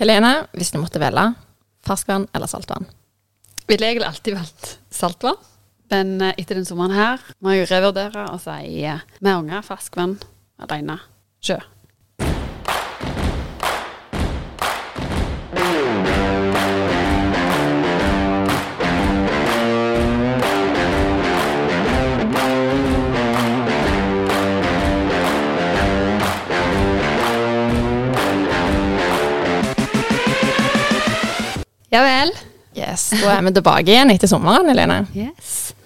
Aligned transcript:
Helene, 0.00 0.48
hvis 0.58 0.72
du 0.74 0.80
måtte 0.82 0.98
velge 0.98 1.28
ferskvann 1.86 2.26
eller 2.34 2.50
saltvann? 2.50 2.86
Ville 3.68 3.86
egentlig 3.86 4.08
alltid 4.08 4.34
valgt 4.34 4.70
saltvann. 4.90 5.38
Men 5.92 6.16
eh, 6.24 6.34
etter 6.40 6.58
den 6.58 6.66
sommeren 6.66 6.96
her 6.96 7.22
må 7.44 7.54
jeg 7.54 7.68
revurdere 7.70 8.24
og 8.32 8.40
si 8.42 8.82
eh, 8.82 9.04
med 9.22 9.44
unger 9.44 9.62
ferskvann 9.66 10.16
alene. 10.64 10.98
Sjø. 11.44 11.60
Ja 31.94 32.00
vel. 32.02 32.32
Yes, 32.74 33.12
Da 33.20 33.36
er 33.36 33.42
vi 33.46 33.52
tilbake 33.54 33.92
igjen 33.92 34.10
etter 34.10 34.26
sommeren, 34.26 34.66
Helene. 34.66 35.04
Yes. 35.14 35.76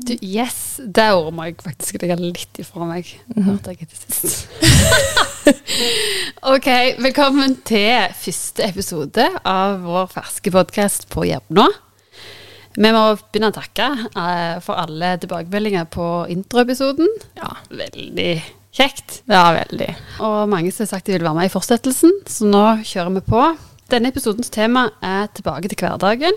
Du, 0.00 0.14
yes. 0.24 0.78
Det 0.80 1.04
ordet 1.12 1.34
må 1.36 1.44
jeg 1.44 1.58
faktisk 1.60 1.98
legge 2.00 2.16
litt 2.22 2.60
ifra 2.62 2.86
meg. 2.88 3.10
Hørte 3.36 3.74
jeg 3.74 3.84
etter 3.84 4.00
sist. 4.00 4.48
ok, 6.54 6.70
velkommen 7.04 7.58
til 7.68 8.16
første 8.16 8.64
episode 8.64 9.28
av 9.44 9.84
vår 9.84 10.08
ferske 10.14 10.54
podkast 10.56 11.04
på 11.12 11.26
Jevnå. 11.28 11.68
Vi 12.78 12.96
må 12.96 13.04
begynne 13.18 13.52
å 13.52 13.58
takke 13.60 13.92
eh, 14.08 14.56
for 14.64 14.80
alle 14.80 15.18
tilbakemeldinger 15.20 15.88
på 15.92 16.10
introepisoden. 16.32 17.12
Ja. 17.36 17.58
Veldig 17.68 18.32
kjekt. 18.72 19.20
ja, 19.28 19.50
veldig. 19.60 19.94
Og 20.24 20.46
mange 20.48 20.72
som 20.72 20.86
har 20.86 20.94
sagt 20.96 21.10
de 21.10 21.18
vil 21.18 21.28
være 21.28 21.42
med 21.42 21.52
i 21.52 21.58
fortsettelsen, 21.58 22.22
så 22.24 22.48
nå 22.48 22.68
kjører 22.88 23.18
vi 23.20 23.28
på. 23.34 23.50
Denne 23.88 24.10
episodens 24.12 24.50
tema 24.52 24.82
er 25.00 25.30
tilbake 25.32 25.70
til 25.72 25.80
hverdagen. 25.80 26.34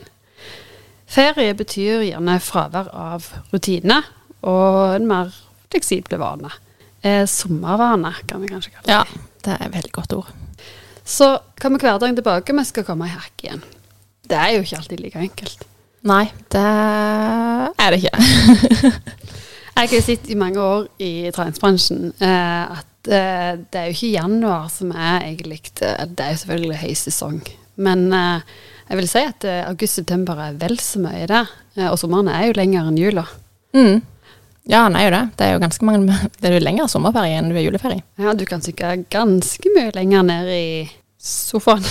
Ferie 1.12 1.52
betyr 1.60 2.06
gjerne 2.06 2.38
fravær 2.40 2.88
av 2.96 3.26
rutine 3.52 3.98
og 4.48 4.94
en 4.96 5.10
mer 5.10 5.34
fleksible 5.68 6.16
vane. 6.22 6.48
Eh, 7.04 7.26
sommervane, 7.28 8.14
kan 8.30 8.40
vi 8.40 8.54
kanskje 8.54 8.72
kalle 8.78 8.88
det. 8.88 8.96
Ja, 8.96 9.28
det 9.44 9.58
er 9.58 9.66
et 9.68 9.76
veldig 9.76 9.92
godt 9.98 10.16
ord. 10.16 10.32
Så 11.04 11.34
kommer 11.60 11.84
hverdagen 11.84 12.16
tilbake, 12.16 12.56
vi 12.56 12.66
skal 12.70 12.88
komme 12.88 13.10
i 13.10 13.16
hakk 13.18 13.44
igjen. 13.44 13.66
Det 14.24 14.40
er 14.40 14.56
jo 14.56 14.64
ikke 14.64 14.80
alltid 14.80 15.04
like 15.04 15.28
enkelt. 15.28 15.68
Nei, 16.08 16.24
det 16.56 16.64
er 16.64 17.92
det 17.92 18.00
ikke. 18.00 18.96
Jeg 19.76 19.90
har 19.92 20.04
sett 20.06 20.30
i 20.30 20.38
mange 20.38 20.62
år 20.62 20.88
i 21.02 21.32
treningsbransjen 21.34 22.12
eh, 22.22 22.80
at 22.80 23.10
eh, 23.10 23.54
det 23.72 23.80
er 23.80 23.88
jo 23.90 23.96
ikke 23.96 24.12
januar 24.18 24.68
som 24.74 24.92
er 24.94 25.24
egentlig 25.30 25.62
eh, 25.82 26.04
Det 26.12 26.26
er 26.26 26.36
jo 26.36 26.42
selvfølgelig 26.44 26.82
høysesong, 26.84 27.40
men 27.82 28.06
eh, 28.14 28.54
jeg 28.92 29.00
vil 29.00 29.08
si 29.08 29.24
at 29.24 29.48
eh, 29.48 29.64
august-september 29.70 30.40
er 30.44 30.58
vel 30.60 30.76
så 30.84 31.00
mye 31.00 31.24
det. 31.32 31.46
Eh, 31.80 31.88
og 31.88 31.96
sommeren 32.02 32.28
er 32.28 32.50
jo 32.50 32.58
lenger 32.58 32.90
enn 32.90 33.00
jula. 33.00 33.24
Mm. 33.72 34.02
Ja, 34.70 34.84
han 34.84 34.98
er 35.00 35.06
jo 35.08 35.14
det. 35.16 35.22
Det 35.40 35.46
er 35.46 35.54
jo 35.56 35.62
ganske 35.64 35.88
mange 35.88 36.18
Det 36.42 36.50
er 36.50 36.58
jo 36.58 36.66
lengre 36.66 36.90
sommerferie 36.92 37.40
enn 37.40 37.48
du 37.50 37.56
er 37.56 37.64
juleferie. 37.64 38.04
Ja, 38.20 38.36
du 38.36 38.44
kan 38.50 38.64
sikkert 38.66 39.08
ganske 39.14 39.72
mye 39.78 39.94
lenger 39.96 40.28
ned 40.28 40.52
i 40.52 40.66
sofaen. 41.22 41.84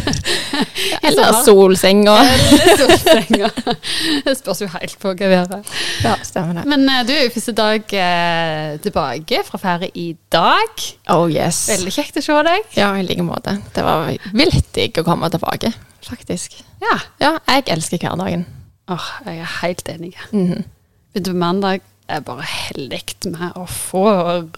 Eller 1.06 1.32
solsenga. 1.44 2.16
Eller 2.24 2.76
solsenga. 2.80 3.50
Det 4.26 4.34
spørs 4.38 4.62
jo 4.64 4.68
helt 4.74 4.96
på 5.02 5.12
geværet. 5.18 5.70
Ja, 6.04 6.16
stemmer 6.26 6.58
det. 6.60 6.64
Men 6.70 6.88
eh, 6.90 7.02
du 7.06 7.12
er 7.14 7.22
jo 7.26 7.32
første 7.34 7.54
dag 7.56 7.94
eh, 8.02 8.72
tilbake 8.82 9.42
fra 9.46 9.60
ferie 9.62 9.90
i 9.94 10.08
dag. 10.32 10.84
Oh 11.14 11.26
yes. 11.30 11.62
Veldig 11.70 11.94
kjekt 11.94 12.18
å 12.20 12.24
se 12.26 12.40
deg. 12.50 12.66
Ja, 12.78 12.90
i 12.98 13.06
like 13.06 13.24
måte. 13.26 13.56
Det 13.76 13.86
var 13.86 14.10
vilt 14.34 14.72
digg 14.76 14.98
å 15.00 15.06
komme 15.06 15.30
tilbake, 15.32 15.72
faktisk. 16.06 16.58
Ja. 16.82 16.98
Ja, 17.22 17.36
jeg 17.54 17.68
elsker 17.76 18.02
hverdagen. 18.02 18.46
Åh, 18.90 19.08
jeg 19.28 19.44
er 19.44 19.56
helt 19.60 19.94
enig. 19.94 20.14
Mhm. 20.32 20.66
Begynte 21.10 21.32
på 21.32 21.40
mandag. 21.42 21.86
Er 22.10 22.22
bare 22.26 22.42
heldig 22.42 23.00
med 23.30 23.54
å 23.54 23.66
få 23.70 24.04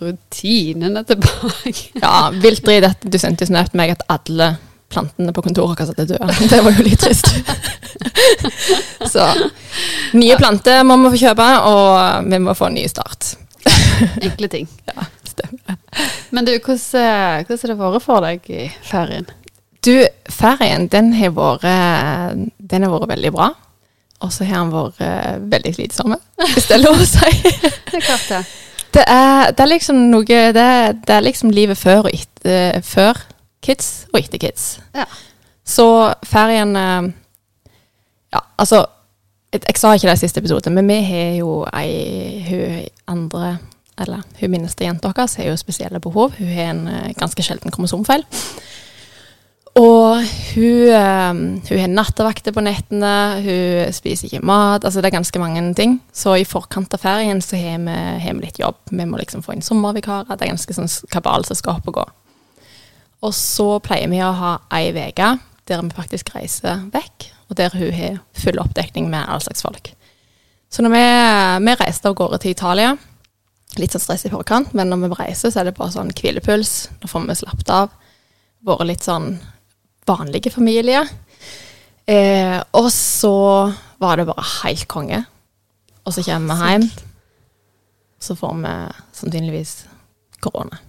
rutinene 0.00 1.02
tilbake. 1.04 1.90
Ja, 2.02 2.30
vilt 2.32 2.64
dritt 2.64 2.86
at 2.88 3.04
du 3.04 3.18
sendte 3.20 3.48
snap 3.48 3.68
til 3.72 3.80
meg 3.82 3.92
at 3.92 4.04
alle 4.12 4.54
plantene 4.92 5.32
på 5.36 5.44
kontoret 5.44 5.82
vårt 5.88 6.00
er 6.00 6.08
døde. 6.08 6.48
Det 6.48 6.60
var 6.64 6.76
jo 6.76 6.84
litt 6.86 7.00
trist. 7.00 7.28
Så 9.12 9.26
nye 10.16 10.36
planter 10.40 10.82
må 10.84 10.96
vi 11.04 11.12
få 11.14 11.20
kjøpe, 11.26 11.48
og 11.68 12.30
vi 12.32 12.40
må 12.44 12.54
få 12.56 12.70
en 12.70 12.78
ny 12.80 12.86
start. 12.90 13.34
Enkle 14.22 14.48
ting. 14.52 14.68
Ja, 14.92 15.06
stemmer. 15.28 15.76
Men 16.32 16.48
du, 16.48 16.52
hvordan, 16.56 17.44
hvordan 17.48 17.60
har 17.60 17.72
det 17.72 17.78
vært 17.80 18.04
for 18.04 18.24
deg 18.26 18.50
i 18.52 18.66
ferien? 18.84 19.28
Du, 19.82 19.94
ferien, 20.30 20.88
den 20.92 21.12
har 21.18 21.32
vært, 21.36 21.68
den 22.72 22.84
har 22.86 22.92
vært 22.96 23.12
veldig 23.12 23.32
bra. 23.34 23.52
Og 24.22 24.30
så 24.32 24.44
har 24.46 24.60
han 24.62 24.70
vært 24.72 25.00
eh, 25.02 25.38
veldig 25.52 25.72
slitsom, 25.74 26.14
hvis 26.54 26.68
det 26.68 26.76
er 26.76 26.82
lov 26.84 27.00
å 27.02 27.06
si. 27.08 27.32
Det 27.92 27.98
er 27.98 28.04
klart 28.06 28.28
det. 28.30 28.42
Det 28.92 29.02
er, 29.08 29.50
det 29.56 29.60
er 29.64 29.68
liksom 29.70 29.98
noe 30.12 30.24
det, 30.26 30.62
er- 30.62 30.92
det 31.06 31.14
er 31.16 31.24
liksom 31.24 31.50
livet 31.52 31.78
før 31.80 32.06
og 32.06 32.10
etter 32.12 32.80
Før 32.84 33.18
kids 33.64 34.06
og 34.12 34.18
etter 34.20 34.40
kids. 34.42 34.66
Ja. 34.96 35.04
Så 35.64 35.86
ferien 36.28 36.76
eh, 36.76 37.10
Ja, 38.32 38.40
altså 38.58 38.82
Jeg, 39.52 39.62
jeg 39.68 39.76
sa 39.80 39.92
ikke 39.94 40.08
det 40.10 40.16
i 40.18 40.22
siste 40.24 40.40
episode, 40.40 40.70
men 40.72 40.88
vi 40.88 40.98
har 41.04 41.34
jo 41.38 41.62
ei 41.76 42.42
Hun 42.48 42.86
andre 43.12 43.58
Eller 44.00 44.22
hun 44.40 44.50
minste 44.54 44.84
jenta 44.84 45.12
vår 45.12 45.36
har 45.38 45.50
jo 45.50 45.56
spesielle 45.60 46.00
behov. 46.00 46.32
Hun 46.38 46.48
har 46.52 46.70
en 46.72 46.86
eh, 46.88 47.12
ganske 47.18 47.42
sjelden 47.44 47.70
kromosomfeil. 47.72 48.24
Og 49.72 50.20
hun, 50.20 50.88
eh, 50.92 51.32
hun 51.68 51.78
har 51.80 51.88
nattevakter 51.88 52.52
på 52.52 52.60
nettene, 52.60 53.12
hun 53.40 53.92
spiser 53.96 54.28
ikke 54.28 54.44
mat. 54.44 54.84
altså 54.84 55.00
Det 55.00 55.08
er 55.08 55.16
ganske 55.16 55.38
mange 55.38 55.74
ting. 55.74 56.00
Så 56.12 56.34
i 56.36 56.44
forkant 56.44 56.92
av 56.92 57.00
ferien 57.00 57.40
så 57.40 57.56
har 57.56 57.78
vi, 57.78 57.94
har 58.20 58.34
vi 58.34 58.44
litt 58.44 58.60
jobb. 58.60 58.76
Vi 58.90 59.04
må 59.04 59.16
liksom 59.16 59.42
få 59.42 59.54
inn 59.54 59.64
sommervikarer. 59.64 60.36
Det 60.36 60.44
er 60.44 60.52
ganske 60.52 60.74
sånn 60.76 60.92
kabal 61.08 61.44
som 61.44 61.56
skal 61.56 61.80
opp 61.80 61.88
og 61.88 61.94
gå. 61.94 62.04
Og 63.22 63.32
så 63.32 63.78
pleier 63.80 64.10
vi 64.10 64.20
å 64.20 64.32
ha 64.34 64.58
ei 64.74 64.90
uke 64.92 65.38
der 65.70 65.82
vi 65.82 65.94
faktisk 65.94 66.34
reiser 66.34 66.82
vekk, 66.92 67.30
og 67.48 67.56
der 67.56 67.70
hun 67.72 67.92
har 67.94 68.18
full 68.34 68.58
oppdekning 68.58 69.08
med 69.08 69.24
all 69.28 69.40
slags 69.40 69.62
folk. 69.62 69.94
Så 70.68 70.82
når 70.82 70.90
vi, 70.90 71.06
vi 71.64 71.74
reiste 71.78 72.08
av 72.08 72.16
gårde 72.18 72.40
til 72.42 72.50
Italia, 72.50 72.96
litt 73.78 73.94
sånn 73.94 74.02
stress 74.02 74.26
i 74.26 74.32
forkant, 74.32 74.74
men 74.74 74.90
når 74.90 75.06
vi 75.06 75.18
reiser, 75.20 75.52
så 75.52 75.60
er 75.60 75.70
det 75.70 75.76
bare 75.78 75.94
sånn 75.94 76.12
hvilepuls. 76.12 76.90
Nå 77.00 77.08
får 77.08 77.28
vi 77.28 77.38
slappet 77.40 77.72
av. 77.72 77.94
Vært 78.66 78.88
litt 78.90 79.06
sånn 79.06 79.36
vanlige 80.08 80.50
familie. 80.50 81.04
Eh, 82.06 82.58
og 82.72 82.88
så 82.92 83.36
var 84.02 84.18
det 84.18 84.26
bare 84.26 84.46
helt 84.62 84.88
konge. 84.90 85.24
Og 86.04 86.14
så 86.14 86.24
kommer 86.26 86.58
vi 86.58 86.70
hjem, 86.72 86.88
så 88.22 88.34
får 88.34 88.56
vi 88.62 88.72
sannsynligvis 89.18 89.74
korona. 90.42 90.80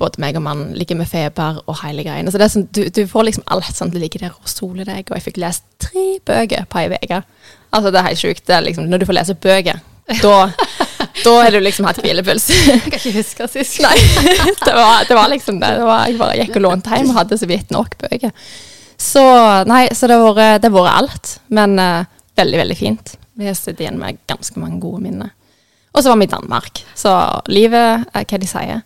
Både 0.00 0.22
meg 0.22 0.38
og 0.38 0.42
mannen 0.42 0.72
ligger 0.74 0.96
med 0.96 1.10
feber 1.10 1.60
og 1.66 1.76
hele 1.82 2.02
greiene. 2.06 2.32
Så 2.32 2.40
det 2.40 2.46
er 2.46 2.52
sånn, 2.54 2.68
du, 2.72 2.82
du 2.88 3.02
får 3.06 3.26
liksom 3.28 3.46
alt 3.52 3.76
sånn, 3.76 3.92
du 3.92 4.00
ligger 4.00 4.24
der 4.24 4.34
og 4.34 4.48
soler 4.48 4.88
deg. 4.88 5.04
Og 5.10 5.18
jeg 5.18 5.26
fikk 5.28 5.40
lest 5.42 5.66
tre 5.82 6.16
bøker 6.26 6.66
på 6.72 6.80
ei 6.80 6.88
uke. 6.96 7.20
Altså, 7.70 7.92
det 7.92 8.00
er 8.00 8.08
helt 8.08 8.22
sjukt. 8.22 8.54
Liksom, 8.66 8.88
når 8.90 9.02
du 9.02 9.06
får 9.10 9.18
lese 9.20 9.36
bøker, 9.36 9.82
da, 10.22 10.34
da 11.24 11.34
har 11.42 11.50
du 11.54 11.60
liksom 11.62 11.86
hatt 11.88 12.00
hvilepuls. 12.02 12.48
Jeg 12.50 12.80
kan 12.86 12.98
ikke 12.98 13.12
huske 13.18 13.48
sist. 13.52 13.80
Nei, 13.84 13.94
det 14.64 14.74
var, 14.74 15.04
det 15.08 15.16
var 15.18 15.28
liksom 15.32 15.60
det. 15.62 15.70
det 15.78 15.86
var, 15.86 16.06
jeg 16.10 16.18
bare 16.20 16.36
gikk 16.42 16.56
og 16.60 16.64
lånte 16.66 16.96
hjem 16.96 17.10
og 17.12 17.18
hadde 17.22 17.38
så 17.40 17.48
vidt 17.50 17.70
nok 17.74 17.96
bøker. 18.02 18.32
Så 19.00 19.22
nei, 19.70 19.86
så 19.96 20.08
det 20.10 20.18
har 20.20 20.34
vært- 20.36 20.60
det 20.62 20.70
har 20.70 20.76
vært 20.76 20.96
alt. 21.00 21.34
Men 21.48 21.78
uh, 21.80 22.04
veldig, 22.36 22.58
veldig 22.64 22.76
fint. 22.78 23.14
Vi 23.40 23.46
har 23.48 23.54
sittet 23.56 23.80
igjen 23.86 23.98
med 24.00 24.18
ganske 24.28 24.60
mange 24.60 24.80
gode 24.82 25.00
minner. 25.06 25.30
Og 25.94 26.02
så 26.04 26.12
var 26.12 26.18
vi 26.20 26.26
i 26.28 26.32
Danmark. 26.34 26.82
Så 26.94 27.10
livet, 27.50 28.04
eh, 28.14 28.24
hva 28.28 28.38
de 28.38 28.46
sier, 28.46 28.82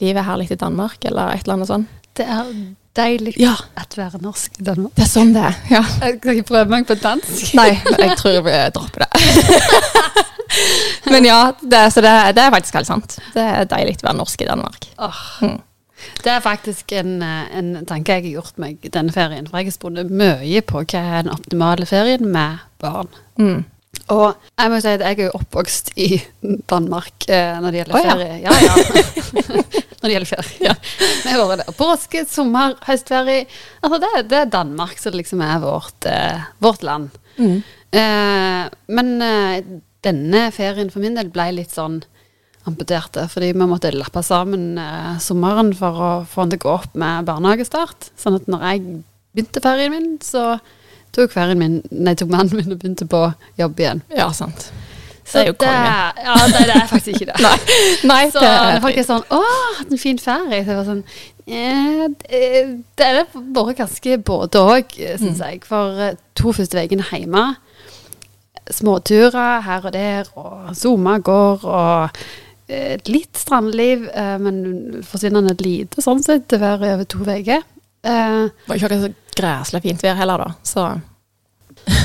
livet 0.00 0.20
er 0.22 0.28
herlig 0.28 0.50
i 0.54 0.58
Danmark, 0.60 1.02
eller 1.04 1.34
et 1.34 1.42
eller 1.44 1.56
annet 1.58 1.68
sånt. 1.68 1.88
Det 2.16 2.24
er 2.24 2.46
deilig 2.96 3.34
Ja. 3.36 3.52
at 3.76 3.92
være 3.98 4.22
norsk 4.22 4.54
i 4.60 4.64
Danmark. 4.64 4.94
Det 4.96 5.04
er 5.04 5.10
sånn 5.10 5.34
det 5.34 5.42
er. 5.50 5.58
Ja. 5.74 5.82
Jeg 6.06 6.20
kan 6.22 6.32
ikke 6.38 6.48
prøve 6.54 6.70
meg 6.72 6.86
på 6.88 6.96
dansk. 7.02 7.50
Nei, 7.58 7.72
jeg 7.98 8.16
tror 8.16 8.38
jeg 8.38 8.46
vil 8.46 8.72
droppe 8.78 9.04
det. 9.04 9.10
Men 11.12 11.26
ja, 11.26 11.40
det, 11.60 11.84
så 11.94 12.02
det, 12.04 12.12
det 12.36 12.44
er 12.44 12.52
faktisk 12.54 12.78
helt 12.78 12.90
sant. 12.90 13.16
Det 13.34 13.44
er 13.44 13.70
deilig 13.70 13.98
å 14.00 14.08
være 14.10 14.20
norsk 14.20 14.44
i 14.44 14.50
Danmark. 14.50 14.90
Oh. 14.98 15.22
Mm. 15.42 15.60
Det 16.22 16.32
er 16.32 16.42
faktisk 16.44 16.92
en, 16.92 17.14
eh, 17.24 17.46
en 17.58 17.70
tanke 17.88 18.18
jeg 18.18 18.26
har 18.26 18.42
gjort 18.42 18.60
meg 18.62 18.90
denne 18.92 19.14
ferien. 19.14 19.46
For 19.48 19.60
jeg 19.60 19.70
har 19.70 19.76
spurt 19.76 20.12
mye 20.12 20.62
på 20.66 20.82
hva 20.84 21.00
er 21.00 21.24
den 21.26 21.32
optimale 21.34 21.88
ferien 21.88 22.28
med 22.32 22.62
barn. 22.82 23.10
Mm. 23.40 23.64
Og 24.12 24.36
jeg 24.54 24.70
må 24.70 24.78
si 24.82 24.90
at 24.92 25.02
jeg 25.02 25.18
er 25.18 25.26
jo 25.26 25.38
oppvokst 25.38 25.88
i 25.98 26.08
Danmark 26.70 27.26
eh, 27.32 27.56
når 27.62 27.72
det 27.72 27.80
gjelder 27.80 27.96
oh, 27.96 28.10
ferie. 28.10 28.36
Ja, 28.44 28.52
ja. 28.62 28.74
når 30.00 30.04
det 30.04 30.12
gjelder 30.12 30.30
ferie. 30.30 30.74
Ja. 31.32 31.72
Påske, 31.78 32.22
sommer, 32.30 32.76
høstferie. 32.86 33.48
Altså 33.80 33.98
det, 34.04 34.12
det 34.30 34.42
er 34.42 34.52
Danmark 34.52 35.00
som 35.02 35.16
liksom 35.16 35.42
er 35.42 35.58
vårt, 35.64 36.06
eh, 36.10 36.46
vårt 36.62 36.86
land. 36.86 37.18
Mm. 37.40 37.56
Eh, 37.96 38.62
men 38.94 39.12
eh, 39.22 39.58
denne 40.06 40.46
ferien 40.54 40.92
for 40.92 41.04
min 41.04 41.18
del 41.18 41.28
ble 41.34 41.50
litt 41.58 41.74
sånn 41.74 42.00
amputerte, 42.66 43.28
fordi 43.30 43.52
vi 43.54 43.66
måtte 43.68 43.92
lappe 43.94 44.22
sammen 44.26 44.74
eh, 44.82 45.12
sommeren 45.22 45.70
for 45.78 46.00
å 46.02 46.08
få 46.26 46.42
han 46.42 46.50
til 46.54 46.58
å 46.62 46.64
gå 46.64 46.72
opp 46.80 46.96
med 46.98 47.28
barnehagestart. 47.28 48.10
Sånn 48.18 48.40
at 48.40 48.48
når 48.50 48.64
jeg 48.70 48.82
begynte 49.36 49.62
ferien 49.62 49.94
min, 49.94 50.08
så 50.24 50.56
tok 51.14 51.32
ferien 51.34 51.60
min, 51.60 51.78
nei, 51.94 52.16
tok 52.18 52.32
mannen 52.32 52.58
min 52.58 52.74
og 52.74 52.80
begynte 52.82 53.06
på 53.10 53.22
jobb 53.60 53.82
igjen. 53.84 54.02
Ja, 54.16 54.32
sant. 54.34 54.70
Så 55.26 55.40
Det 55.40 55.42
er 55.42 55.48
jo 55.50 55.54
konge. 55.58 55.94
Ja, 56.22 56.34
nei, 56.52 56.64
det 56.68 56.74
er 56.76 56.90
faktisk 56.90 57.16
ikke 57.16 57.32
det. 57.32 57.38
Nei, 57.46 57.56
nei 58.06 58.20
Så 58.30 58.42
det 58.42 58.50
er 58.50 58.76
folk 58.84 58.98
er 59.00 59.06
sånn 59.08 59.24
'Å, 59.26 59.40
hatt 59.80 59.90
en 59.90 59.98
fin 59.98 60.20
ferie', 60.22 60.60
så 60.62 60.70
jeg 60.70 60.78
var 60.78 60.86
sånn 60.86 61.02
eh, 61.46 62.04
det- 62.30 63.06
er 63.08 63.24
vært 63.34 63.80
ganske 63.80 64.18
både 64.22 64.62
òg, 64.62 64.94
syns 65.18 65.42
jeg. 65.42 65.64
For 65.66 65.98
eh, 65.98 66.14
to 66.38 66.52
første 66.54 66.78
ukene 66.78 67.06
hjemme, 67.10 67.56
småturer 68.74 69.62
her 69.66 69.86
og 69.86 69.92
der, 69.94 70.28
og 70.36 70.72
Zooma 70.76 71.18
går, 71.24 71.64
og 71.64 72.18
eh, 72.68 72.96
litt 73.06 73.36
strandliv, 73.38 74.08
eh, 74.12 74.36
men 74.42 75.02
forsvinnende 75.06 75.54
lite 75.62 76.02
sånn 76.02 76.22
sett 76.24 76.48
til 76.50 76.58
hver 76.62 76.82
over 76.94 77.04
to 77.04 77.22
uker. 77.22 77.62
Eh, 78.06 78.40
Det 78.46 78.68
var 78.68 78.76
ikke 78.76 78.86
akkurat 78.90 79.06
så 79.06 79.12
græslig 79.36 79.82
fint 79.82 80.02
vær 80.02 80.18
heller, 80.18 80.38
da. 80.46 80.54
Så 80.66 80.88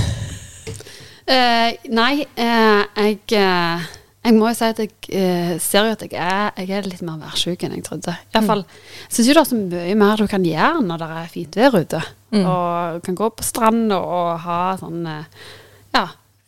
Eh, 1.32 1.76
nei, 1.94 2.26
eh, 2.36 2.82
jeg, 2.98 3.20
eh, 3.38 3.84
jeg 4.26 4.34
må 4.36 4.50
jo 4.50 4.56
si 4.58 4.66
at 4.68 4.80
jeg 4.82 5.60
ser 5.64 5.86
jo 5.88 5.94
at 5.94 6.02
jeg 6.04 6.18
er, 6.18 6.50
jeg 6.60 6.74
er 6.76 6.90
litt 6.90 7.04
mer 7.06 7.22
værsjuk 7.22 7.62
enn 7.64 7.76
jeg 7.78 7.86
trodde. 7.86 8.12
I 8.18 8.34
hvert 8.34 8.48
fall, 8.50 8.64
Jeg 9.06 9.14
syns 9.16 9.30
jo 9.30 9.36
det 9.38 9.42
er 9.44 9.50
så 9.52 9.60
mye 9.62 9.96
mer 10.02 10.20
du 10.20 10.26
kan 10.28 10.44
gjøre 10.44 10.82
når 10.84 10.98
det 11.04 11.10
er 11.22 11.30
fint 11.32 11.56
vær 11.62 11.78
ute. 11.78 12.02
Mm. 12.36 12.44
Og 12.44 13.00
kan 13.06 13.16
gå 13.22 13.30
på 13.38 13.48
stranda 13.48 14.02
og 14.02 14.42
ha 14.44 14.60
sånn 14.82 15.08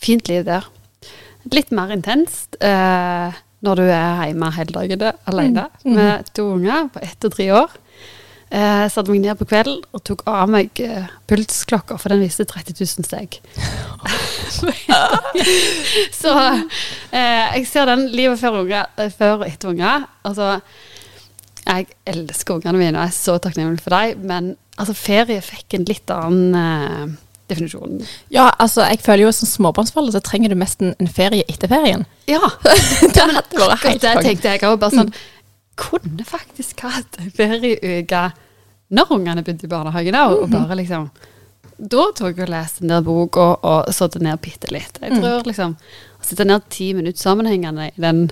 fint 0.03 0.27
liv 0.31 0.43
der. 0.47 0.67
Litt 1.51 1.71
mer 1.75 1.91
intenst 1.95 2.55
eh, 2.63 3.33
når 3.63 3.79
du 3.79 3.85
er 3.87 4.25
hjemme 4.29 4.49
hele 4.57 4.75
dagen 4.75 5.07
alene 5.31 5.69
Mm. 5.83 5.95
med 5.95 6.29
to 6.35 6.49
unger 6.57 6.89
på 6.93 7.01
ett 7.03 7.25
og 7.27 7.33
tre 7.35 7.49
år. 7.55 7.71
Eh, 8.53 8.83
satte 8.91 9.09
meg 9.09 9.23
ned 9.23 9.37
på 9.39 9.47
kvelden 9.49 9.79
og 9.95 10.03
tok 10.05 10.21
av 10.29 10.49
meg 10.51 10.69
eh, 10.83 11.07
pulsklokka, 11.27 11.95
for 11.97 12.13
den 12.13 12.21
viste 12.21 12.45
30 12.45 12.75
000 12.77 13.07
steg. 13.07 13.39
så 16.21 16.33
eh, 17.11 17.55
jeg 17.57 17.67
ser 17.69 17.89
den 17.89 18.07
livet 18.13 18.39
før, 18.41 18.59
eh, 18.69 19.09
før 19.13 19.39
og 19.41 19.47
etter 19.47 19.71
unger. 19.73 20.05
Altså, 20.27 20.59
jeg 21.65 21.87
elsker 22.11 22.59
ungene 22.59 22.77
mine 22.81 22.99
og 22.99 23.07
er 23.07 23.15
så 23.15 23.37
takknemlig 23.41 23.81
for 23.83 23.95
dem, 23.95 24.23
men 24.29 24.51
altså, 24.77 24.95
ferie 24.97 25.41
fikk 25.43 25.77
en 25.79 25.87
litt 25.89 26.13
annen 26.13 27.17
eh, 27.53 27.57
definisjon. 27.57 28.01
Ja, 28.33 28.49
altså, 28.59 28.83
jeg 28.89 29.01
føler 29.05 29.27
jo 29.27 29.33
som 29.35 29.49
småbarnsforelder 29.49 30.17
så 30.17 30.23
trenger 30.25 30.53
du 30.53 30.57
mest 30.59 30.81
en, 30.83 30.95
en 30.99 31.11
ferie 31.11 31.45
etter 31.47 31.71
ferien. 31.71 32.05
Ja, 32.29 32.41
det 33.01 33.13
hadde 33.13 33.41
vært 33.61 33.85
helt 33.87 34.03
det 34.03 34.15
tenkte 34.25 34.55
jeg 34.55 34.65
òg. 34.67 34.79
Bare 34.81 35.03
sånn 35.03 35.13
Kunne 35.79 36.21
faktisk 36.27 36.83
hatt 36.85 37.15
en 37.17 37.31
ferieuke 37.33 38.27
når 38.93 39.13
ungene 39.15 39.41
begynte 39.41 39.65
i 39.65 39.71
barnehagen 39.71 40.17
òg, 40.19 40.35
og 40.43 40.51
bare 40.53 40.77
liksom 40.77 41.07
Da 41.81 42.03
tok 42.13 42.37
jeg 42.37 42.45
og 42.45 42.51
leste 42.53 42.85
der 42.85 43.01
bok 43.05 43.39
og, 43.41 43.63
og 43.65 43.93
satte 43.95 44.21
ned 44.21 44.37
bitte 44.43 44.69
litt. 44.73 44.99
Jeg 45.01 45.17
tror 45.17 45.47
liksom 45.49 45.73
Å 45.73 46.27
sitte 46.27 46.45
ned 46.45 46.67
ti 46.73 46.91
minutter 46.93 47.21
sammenhengende 47.21 47.89
i 47.89 48.03
den 48.03 48.27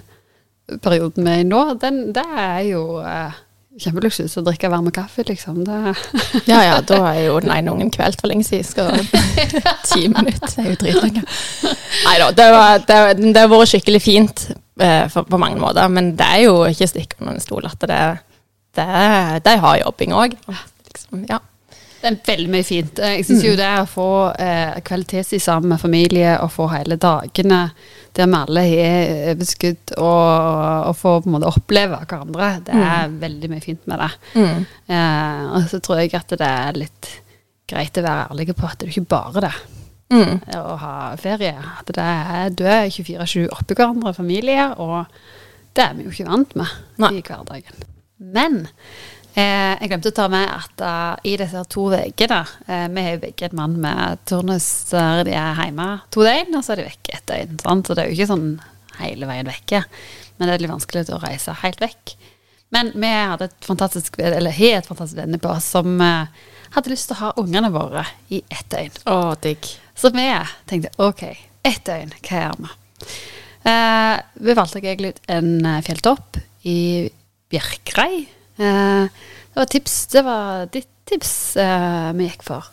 perioden 0.79 1.25
vi 1.25 1.31
er 1.33 1.41
i 1.41 1.47
nå, 1.47 1.62
den, 1.81 1.97
det 2.15 2.23
er 2.23 2.62
jo 2.69 2.83
eh, 3.03 3.39
kjempeluksus 3.79 4.33
å 4.38 4.44
drikke 4.44 4.68
varm 4.71 4.89
kaffe, 4.91 5.23
liksom. 5.27 5.62
Det, 5.68 5.77
Ja, 6.51 6.59
ja, 6.65 6.79
da 6.83 6.97
er 7.13 7.21
jo 7.29 7.38
den 7.44 7.53
ene 7.56 7.71
ungen 7.71 7.91
kvelt 7.94 8.19
for 8.19 8.27
lenge 8.31 8.44
siden. 8.47 8.68
Skal 8.68 8.91
ti 9.91 10.07
minutter 10.12 10.51
det 10.51 10.65
er 10.65 10.69
jo 10.73 10.79
dritlenge. 10.81 11.23
Nei 12.07 12.18
da, 12.19 12.31
det, 12.35 12.50
var- 12.56 12.83
det, 12.89 13.00
det 13.31 13.45
har 13.45 13.51
vært 13.53 13.71
skikkelig 13.71 14.01
fint 14.03 14.44
eh, 14.81 15.06
for, 15.13 15.23
på 15.29 15.39
mange 15.41 15.62
måter, 15.62 15.88
men 15.94 16.13
det 16.19 16.27
er 16.27 16.44
jo 16.50 16.57
ikke 16.68 16.89
stikk 16.91 17.15
under 17.21 17.38
en 17.38 17.44
stol 17.44 17.69
at 17.69 17.88
det, 17.88 18.01
det, 18.77 18.89
det 19.47 19.56
har 19.63 19.79
jobbing 19.85 20.18
òg. 20.19 20.35
Liksom, 20.91 21.23
ja. 21.31 21.39
Det 22.01 22.09
er 22.09 22.15
veldig 22.25 22.50
mye 22.50 22.65
fint. 22.65 23.00
Eh, 23.00 23.15
Jeg 23.19 23.25
syns 23.27 23.44
jo 23.45 23.56
det 23.59 23.68
å 23.77 23.88
få 23.89 24.06
eh, 24.42 24.80
kvalitetstid 24.88 25.42
sammen 25.44 25.69
med 25.75 25.81
familie 25.81 26.31
og 26.42 26.50
få 26.53 26.65
hele 26.74 26.98
dagene 27.01 27.59
der 28.18 28.27
vi 28.27 28.36
alle 28.42 28.62
har 28.68 29.12
overskudd 29.36 29.94
og, 29.98 30.88
og 30.89 30.95
få 31.00 31.13
på 31.24 31.30
en 31.30 31.36
måte 31.38 31.48
oppleve 31.48 32.00
hverandre, 32.03 32.50
det 32.68 32.75
er 32.75 33.13
veldig 33.21 33.50
mye 33.53 33.63
fint 33.63 33.86
med 33.88 34.01
det. 34.03 34.09
Mm. 34.36 34.65
Eh, 34.92 35.44
og 35.56 35.69
så 35.71 35.80
tror 35.80 36.01
jeg 36.01 36.12
at 36.19 36.33
det 36.42 36.50
er 36.50 36.80
litt 36.81 37.12
greit 37.71 37.95
å 38.01 38.04
være 38.04 38.25
ærlig 38.33 38.50
på 38.57 38.68
at 38.68 38.81
det 38.81 38.89
er 38.89 38.95
ikke 38.97 39.12
bare 39.18 39.45
det 39.47 39.54
Mm. 40.12 40.42
eh, 40.44 40.57
å 40.59 40.74
ha 40.75 41.15
ferie. 41.15 41.54
At 41.80 41.88
det 41.95 42.04
er, 42.04 42.50
du 42.51 42.65
er 42.68 42.89
24-7 42.92 43.45
oppi 43.56 43.77
hverandre, 43.80 44.12
familie, 44.18 44.65
og 44.83 45.06
det 45.71 45.86
er 45.86 45.94
vi 45.95 46.04
jo 46.04 46.12
ikke 46.12 46.25
vant 46.27 46.56
med 46.59 46.68
Nei. 47.00 47.13
i 47.15 47.21
hverdagen. 47.24 47.86
Men 48.19 48.57
eh, 49.39 49.74
jeg 49.80 49.92
glemte 49.92 50.12
å 50.12 50.18
ta 50.18 50.28
med 50.31 50.50
at 50.50 50.83
uh, 50.83 51.16
i 51.28 51.38
disse 51.39 51.62
to 51.72 51.88
ukene 51.92 52.42
eh, 52.68 52.88
Vi 52.92 53.06
har 53.06 53.16
jo 53.16 53.22
begge 53.24 53.48
en 53.48 53.57
mann 53.60 53.78
med 53.83 54.22
turnus 54.30 54.68
der 54.92 55.24
de 55.28 55.36
er 55.38 55.56
hjemme 55.60 55.88
to 56.12 56.25
døgn, 56.25 56.57
og 56.57 56.66
så 56.66 56.74
er 56.74 56.81
de 56.81 56.89
vekke 56.89 57.16
et 57.18 57.28
døgn. 57.31 57.62
Sant? 57.63 57.88
Så 57.88 57.98
det 57.98 58.04
er 58.04 58.12
jo 58.12 58.18
ikke 58.19 58.31
sånn 58.33 58.50
hele 59.00 59.30
veien 59.30 59.50
vekke. 59.50 59.83
Men 60.38 60.50
det 60.50 60.56
er 60.56 60.63
litt 60.66 60.74
vanskelig 60.74 61.06
å 61.16 61.22
reise 61.22 61.56
helt 61.62 61.81
vekk. 61.81 62.16
Men 62.72 62.94
vi 62.95 63.12
hadde 63.12 63.50
et 63.50 63.68
fantastisk, 63.68 64.16
eller 64.24 64.56
har 64.56 64.78
et 64.80 64.88
fantastisk 64.88 65.19
vennepar 65.19 65.60
som 65.63 66.00
eh, 66.01 66.44
hadde 66.72 66.94
lyst 66.94 67.10
til 67.10 67.18
å 67.18 67.22
ha 67.25 67.31
ungene 67.42 67.72
våre 67.74 68.06
i 68.31 68.39
ett 68.48 68.68
døgn. 68.72 69.01
Å, 69.12 69.36
digg. 69.44 69.68
Så 69.95 70.12
vi 70.16 70.28
tenkte 70.69 70.94
ok, 71.04 71.25
ett 71.68 71.83
døgn, 71.88 72.13
hva 72.24 72.44
gjør 72.45 72.62
vi? 72.62 72.72
Eh, 73.72 74.16
vi 74.48 74.56
valgte 74.57 74.80
egentlig 74.80 75.16
ut 75.16 75.33
en 75.36 75.51
eh, 75.68 75.81
fjelltopp 75.86 76.39
i 76.63 76.80
Bjerkreim. 77.51 78.30
Eh, 78.57 79.06
det 79.51 79.59
var 79.59 79.71
tips, 79.71 79.95
det 80.12 80.25
var 80.25 80.68
ditt 80.74 80.89
tips 81.07 81.33
eh, 81.59 82.12
vi 82.18 82.27
gikk 82.30 82.44
for. 82.48 82.68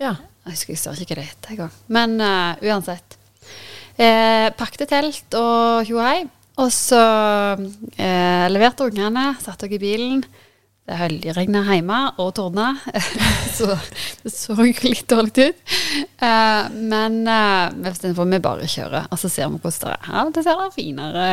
Ja. 0.00 0.16
Jeg 0.46 0.56
husker 0.56 0.72
jeg 0.72 0.80
sa 0.80 0.92
ikke 0.96 1.14
hva 1.14 1.20
det 1.20 1.30
het 1.30 1.48
engang. 1.52 1.72
Men 1.92 2.14
uh, 2.24 2.56
uansett. 2.64 3.16
Eh, 4.00 4.48
pakte 4.56 4.86
telt 4.88 5.36
og 5.36 5.84
tjohei. 5.88 6.24
Og 6.60 6.68
så 6.74 7.00
eh, 7.96 8.46
leverte 8.52 8.88
ungene, 8.88 9.30
satte 9.40 9.68
dere 9.68 9.78
i 9.78 9.82
bilen. 9.82 10.24
Det 10.90 10.96
høljregna 10.98 11.60
hjemme 11.68 11.96
og 12.18 12.32
tordna, 12.34 12.72
så 13.56 13.68
det 14.24 14.32
så 14.34 14.56
litt 14.58 15.04
dårlig 15.06 15.44
ut. 15.52 15.74
Eh, 16.18 16.64
men 16.90 17.20
eh, 17.30 18.16
vi 18.32 18.40
bare 18.42 18.66
kjører, 18.66 19.06
og 19.06 19.20
så 19.22 19.30
ser 19.30 19.52
vi 19.52 19.60
hvordan 19.62 19.84
det 19.84 19.92
er. 19.92 20.08
Ja, 20.10 20.24
det 20.34 20.44
ser 20.48 20.64
finere 20.74 21.28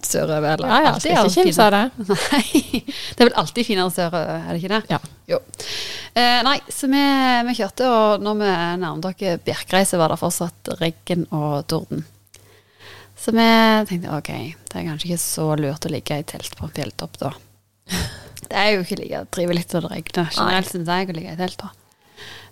sørover. 0.00 0.48
eller 0.54 0.72
Ja, 0.72 0.80
ja, 0.80 0.94
alltid 0.94 1.12
skal 1.12 1.20
er 1.26 1.28
ikke 1.28 1.44
kimse 1.50 1.68
av 1.68 1.76
det. 1.76 2.08
Nei, 2.32 2.82
det 2.88 3.20
er 3.20 3.28
vel 3.28 3.38
alltid 3.44 3.68
finere 3.68 3.92
sørover, 3.92 4.34
er 4.40 4.48
det 4.48 4.58
ikke 4.62 4.74
det? 4.78 4.82
Ja. 4.96 5.02
Jo. 5.26 5.44
Eh, 6.16 6.40
nei, 6.48 6.58
så 6.72 6.88
vi, 6.88 7.06
vi 7.50 7.60
kjørte, 7.60 7.92
og 7.92 8.24
når 8.24 8.40
vi 8.40 8.52
nærmet 8.80 9.12
oss 9.12 9.24
Bjerkreim, 9.44 9.88
så 9.92 10.00
var 10.00 10.14
det 10.14 10.22
fortsatt 10.24 10.76
regn 10.80 11.28
og 11.36 11.66
torden. 11.68 12.06
Så 13.12 13.36
vi 13.36 13.48
tenkte 13.90 14.16
ok, 14.16 14.36
det 14.72 14.80
er 14.80 14.88
kanskje 14.88 15.10
ikke 15.10 15.20
så 15.20 15.50
lurt 15.60 15.84
å 15.84 15.92
ligge 15.92 16.16
i 16.16 16.30
telt 16.32 16.56
på 16.56 16.64
en 16.64 16.78
fjelltopp 16.80 17.20
da. 17.20 17.36
Det 18.50 18.60
er 18.60 18.70
jo 18.74 18.84
ikke 18.84 19.00
like 19.00 19.24
trivelig 19.34 19.66
når 19.72 19.86
det 19.86 19.90
regner. 19.92 20.30
Generelt 20.36 20.70
syns 20.70 20.92
jeg 20.92 21.10
å 21.10 21.16
ligge 21.16 21.34
i 21.34 21.40
telt. 21.40 21.66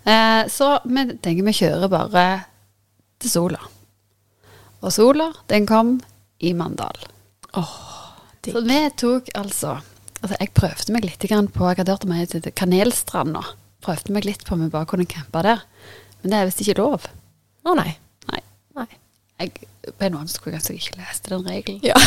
Eh, 0.05 0.43
så 0.53 0.69
vi 0.85 1.07
tenker 1.25 1.47
vi 1.47 1.57
kjører 1.57 1.93
bare 1.93 2.27
til 3.23 3.33
sola. 3.33 3.61
Og 4.85 4.93
sola, 4.93 5.31
den 5.49 5.67
kom 5.69 5.97
i 6.45 6.53
Mandal. 6.57 7.07
Oh, 7.55 7.75
Så 8.45 8.61
vi 8.67 8.81
tok 8.99 9.29
altså 9.39 9.79
Altså, 10.25 10.39
jeg 10.41 10.55
prøvde 10.57 10.93
meg 10.95 11.05
litt 11.05 11.21
på 11.21 11.67
Jeg 11.69 11.77
hadde 11.79 11.93
hørt 11.93 12.05
om 12.07 12.13
ei 12.17 12.25
som 12.25 12.39
heter 12.39 12.55
Kanelstranda. 12.57 13.43
Prøvde 13.85 14.15
meg 14.17 14.25
litt 14.25 14.45
på 14.47 14.55
om 14.57 14.63
vi 14.65 14.71
bare 14.73 14.89
kunne 14.89 15.05
campe 15.05 15.43
der. 15.45 15.61
Men 16.23 16.33
det 16.33 16.39
er 16.39 16.49
visst 16.49 16.63
ikke 16.65 16.79
lov. 16.81 17.05
Å 17.69 17.75
nei. 17.77 17.91
Nei. 18.31 18.41
nei. 18.79 18.87
Jeg, 19.43 19.69
på 19.93 20.07
en 20.07 20.17
annen 20.19 20.31
skulle 20.31 20.55
jeg 20.55 20.63
kanskje 20.63 20.77
ikke 20.79 21.01
leste 21.01 21.33
den 21.33 21.49
regelen. 21.49 21.81
Ja. 21.85 21.99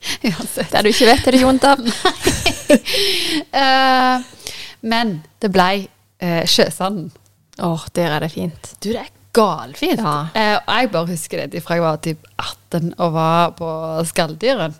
Det 0.00 0.80
du 0.80 0.88
ikke 0.88 1.10
vet, 1.10 1.26
er 1.28 1.36
det 1.36 1.44
vondt 1.44 1.66
av. 1.68 1.80
Eh, 3.50 4.26
men 4.86 5.08
det 5.42 5.48
ble 5.50 5.64
uh, 6.22 6.44
Sjøsanden. 6.48 7.08
Åh, 7.58 7.86
der 7.98 8.14
er 8.14 8.22
det 8.22 8.28
fint. 8.32 8.68
Du, 8.78 8.92
det 8.92 9.00
er 9.02 9.10
galfint. 9.36 9.98
Ja. 9.98 10.30
Uh, 10.30 10.76
jeg 10.78 10.92
bare 10.94 11.10
husker 11.10 11.42
det 11.50 11.64
fra 11.64 11.76
jeg 11.76 11.84
var 11.84 11.98
typ 12.04 12.28
18 12.38 12.92
og 12.94 13.16
var 13.16 13.50
på 13.58 13.70
Skalldyren. 14.06 14.78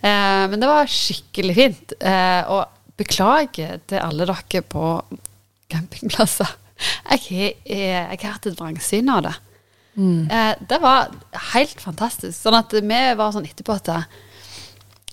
Uh, 0.00 0.48
men 0.48 0.56
det 0.64 0.70
var 0.70 0.88
skikkelig 0.90 1.58
fint. 1.60 1.94
Og 2.00 2.64
beklager 2.96 3.76
til 3.86 4.00
alle 4.00 4.26
dere 4.32 4.64
på 4.64 4.94
campingplasser. 5.70 6.56
Jeg 7.10 7.52
eh, 7.64 8.04
jeg 8.12 8.18
har 8.22 8.36
hatt 8.36 8.48
et 8.50 8.58
vrangsyn 8.58 9.08
av 9.12 9.24
det. 9.26 9.34
Eh, 9.96 10.54
det 10.68 10.78
var 10.82 11.10
helt 11.54 11.80
fantastisk. 11.80 12.36
Sånn 12.36 12.58
at 12.58 12.72
vi 12.76 13.02
var 13.16 13.34
sånn 13.34 13.48
etterpå 13.48 13.76
at 13.80 13.92
eh, 13.94 14.08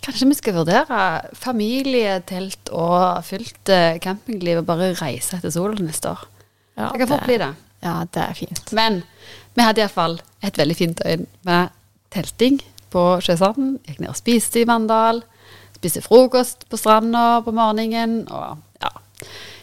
Kanskje 0.03 0.25
vi 0.27 0.35
skal 0.35 0.55
vurdere 0.57 1.03
familietelt 1.39 2.67
og 2.75 3.21
fullt 3.23 3.69
eh, 3.71 4.01
campingliv 4.03 4.59
og 4.59 4.65
bare 4.67 4.89
reise 4.99 5.37
etter 5.37 5.53
sola 5.55 5.79
neste 5.79 6.11
år. 6.11 6.25
Ja, 6.75 6.89
det 6.89 6.99
kan 6.99 7.11
fort 7.13 7.23
bli 7.29 7.37
det. 7.39 7.47
Ja, 7.85 7.93
det 8.11 8.25
er 8.25 8.35
fint. 8.35 8.73
Men 8.75 8.99
vi 9.55 9.63
hadde 9.63 9.85
iallfall 9.85 10.17
et 10.43 10.59
veldig 10.59 10.75
fint 10.75 10.99
døgn 10.99 11.23
med 11.47 11.71
telting 12.11 12.59
på 12.91 13.05
Sjøsanden. 13.23 13.77
Gikk 13.87 14.03
ned 14.03 14.11
og 14.11 14.19
spiste 14.19 14.59
i 14.59 14.67
Mandal. 14.67 15.23
Spiste 15.77 16.03
frokost 16.03 16.67
på 16.67 16.79
stranda 16.83 17.39
på 17.45 17.55
morgenen. 17.55 18.25
Og 18.27 18.83
ja, 18.83 18.91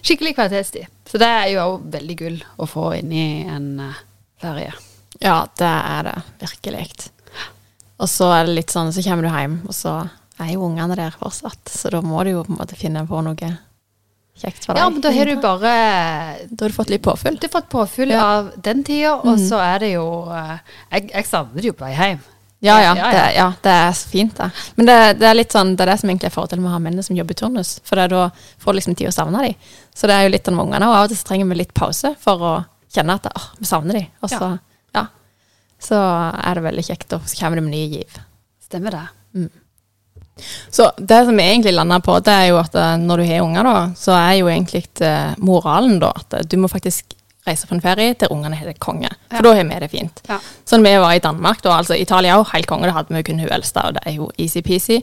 skikkelig 0.00 0.38
kvalitetstid. 0.38 0.88
Så 1.04 1.20
det 1.20 1.28
er 1.28 1.50
jo 1.52 1.66
også 1.66 1.96
veldig 1.98 2.16
gull 2.24 2.44
å 2.56 2.70
få 2.70 2.94
inn 3.02 3.12
i 3.12 3.26
en 3.44 3.74
uh, 3.90 4.06
ferie. 4.40 4.72
Ja, 5.20 5.44
det 5.60 5.68
er 5.68 6.06
det 6.08 6.16
virkelig. 6.40 6.86
Og 8.00 8.08
så 8.08 8.30
er 8.32 8.46
det 8.48 8.56
litt 8.56 8.72
sånn, 8.72 8.92
så 8.96 9.02
kommer 9.04 9.26
du 9.26 9.32
hjem, 9.34 9.58
og 9.68 9.76
så 9.76 9.98
er 10.40 10.54
jo 10.54 10.64
ungene 10.64 10.96
der 10.96 11.12
fortsatt. 11.12 11.68
Så 11.68 11.90
da 11.92 12.00
må 12.00 12.22
du 12.24 12.32
jo 12.32 12.44
på 12.46 12.54
en 12.54 12.60
måte 12.62 12.78
finne 12.78 13.02
på 13.08 13.20
noe 13.24 13.50
kjekt 14.40 14.64
for 14.64 14.72
deg. 14.72 14.80
Ja, 14.80 14.88
men 14.88 15.04
da 15.04 15.12
har 15.12 15.28
du 15.28 15.36
bare 15.42 15.72
Da 16.48 16.64
har 16.64 16.72
du 16.72 16.76
fått 16.76 16.92
litt 16.92 17.04
påfyll. 17.04 17.36
Du 17.36 17.44
har 17.46 17.52
fått 17.60 17.68
påfyll 17.68 18.14
Ja. 18.14 18.24
av 18.38 18.52
den 18.56 18.84
tida, 18.84 19.18
og 19.20 19.38
så 19.38 19.60
er 19.60 19.78
det 19.84 19.92
jo 19.94 20.06
uh, 20.30 20.56
Jeg, 20.90 21.10
jeg 21.12 21.26
savner 21.28 21.60
det 21.60 21.68
jo 21.72 21.76
på 21.76 21.84
vei 21.84 21.92
hjem. 21.96 22.22
Ja, 22.60 22.76
ja. 22.84 22.92
Det, 22.94 23.20
ja, 23.36 23.46
det 23.64 23.72
er 23.72 23.92
fint, 23.92 24.34
det. 24.36 24.50
Men 24.76 24.86
det, 24.88 24.96
det 25.20 25.28
er 25.28 25.36
litt 25.36 25.52
sånn, 25.52 25.76
det 25.76 25.84
er 25.86 25.92
det 25.94 26.00
som 26.02 26.10
egentlig 26.10 26.28
er 26.28 26.34
fordelen 26.34 26.64
med 26.64 26.68
å 26.68 26.74
ha 26.74 26.80
mennene 26.84 27.04
som 27.04 27.16
jobber 27.16 27.32
i 27.32 27.38
turnus. 27.40 27.70
For 27.88 27.96
da 27.96 28.26
får 28.60 28.72
du 28.72 28.76
liksom 28.80 28.96
tid 29.00 29.08
å 29.08 29.14
savne 29.16 29.44
dem. 29.46 29.54
Så 29.96 30.10
det 30.10 30.16
er 30.16 30.26
jo 30.26 30.32
litt 30.34 30.44
sånn 30.44 30.58
med 30.58 30.66
ungene, 30.68 30.90
og 30.90 30.96
av 30.98 31.06
og 31.06 31.12
til 31.12 31.20
så 31.20 31.30
trenger 31.30 31.48
vi 31.48 31.56
litt 31.62 31.72
pause 31.72 32.12
for 32.20 32.44
å 32.44 32.52
kjenne 32.92 33.16
at 33.16 33.30
å, 33.32 33.46
vi 33.62 33.68
savner 33.70 33.96
dem. 33.96 34.10
Og 34.20 34.28
så, 34.28 34.50
ja. 34.52 34.69
Så 35.80 35.96
er 35.96 36.54
det 36.58 36.62
veldig 36.66 36.82
kjekt, 36.84 37.12
og 37.16 37.22
så 37.24 37.38
kommer 37.40 37.56
det 37.56 37.62
med 37.64 37.72
nye 37.72 37.88
giv. 37.88 38.18
Stemmer 38.60 38.92
det. 38.92 39.48
Så 40.70 40.90
det 40.98 41.24
som 41.24 41.36
vi 41.36 41.42
egentlig 41.42 41.72
lander 41.72 42.02
på, 42.04 42.18
det 42.24 42.32
er 42.32 42.46
jo 42.50 42.58
at 42.60 42.74
eh, 42.76 42.96
når 43.00 43.20
du 43.22 43.24
har 43.28 43.40
unger, 43.44 43.64
da, 43.64 43.80
så 43.96 44.12
er 44.16 44.34
jo 44.40 44.50
egentlig 44.52 44.82
eh, 45.04 45.32
moralen 45.38 45.98
da 46.02 46.12
at 46.16 46.36
eh, 46.36 46.44
du 46.48 46.56
må 46.60 46.68
faktisk 46.68 47.14
reise 47.48 47.66
på 47.68 47.74
en 47.76 47.80
ferie 47.80 48.14
der 48.20 48.32
ungene 48.32 48.58
det 48.64 48.76
konge. 48.80 49.08
For 49.30 49.40
Ja. 49.40 49.42
da 49.42 49.54
har 49.56 49.64
vi 49.64 49.80
det 49.80 49.90
fint. 49.92 50.20
Ja. 50.28 50.38
Sånn 50.68 50.84
vi 50.84 50.94
var 51.00 51.14
i 51.16 51.22
Danmark, 51.24 51.62
da, 51.64 51.78
altså 51.80 51.96
Italia 51.96 52.36
òg, 52.40 52.48
helt 52.52 52.68
konge, 52.68 52.88
det 52.88 52.96
hadde 52.96 53.14
vi 53.14 53.22
jo 53.22 53.28
kun 53.30 53.40
hun 53.40 53.48
eldste, 53.56 53.84
og 53.88 53.96
det 53.96 54.02
er 54.06 54.16
jo 54.16 54.30
easy-peasy. 54.36 55.00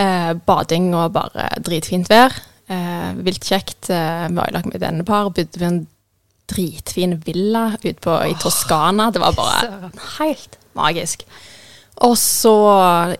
Eh, 0.00 0.32
bading 0.48 0.94
og 0.96 1.12
bare 1.12 1.50
dritfint 1.60 2.08
vær. 2.08 2.32
Eh, 2.72 3.10
vilt 3.24 3.44
kjekt. 3.44 3.90
Eh, 3.92 4.28
vi 4.28 4.36
var 4.40 4.48
i 4.48 4.54
lag 4.56 4.64
med 4.68 4.76
et 4.80 4.88
endepar, 4.88 5.28
bodde 5.36 5.60
ved 5.60 5.68
en 5.68 5.82
dritfin 6.50 7.16
villa 7.24 7.70
ute 7.82 7.98
på, 8.02 8.18
i 8.26 8.34
Toskana. 8.40 9.10
Det 9.12 9.22
var 9.22 9.36
bare 9.36 9.90
helt 10.18 10.58
magisk. 10.78 11.24
Og 12.02 12.16
så, 12.18 12.54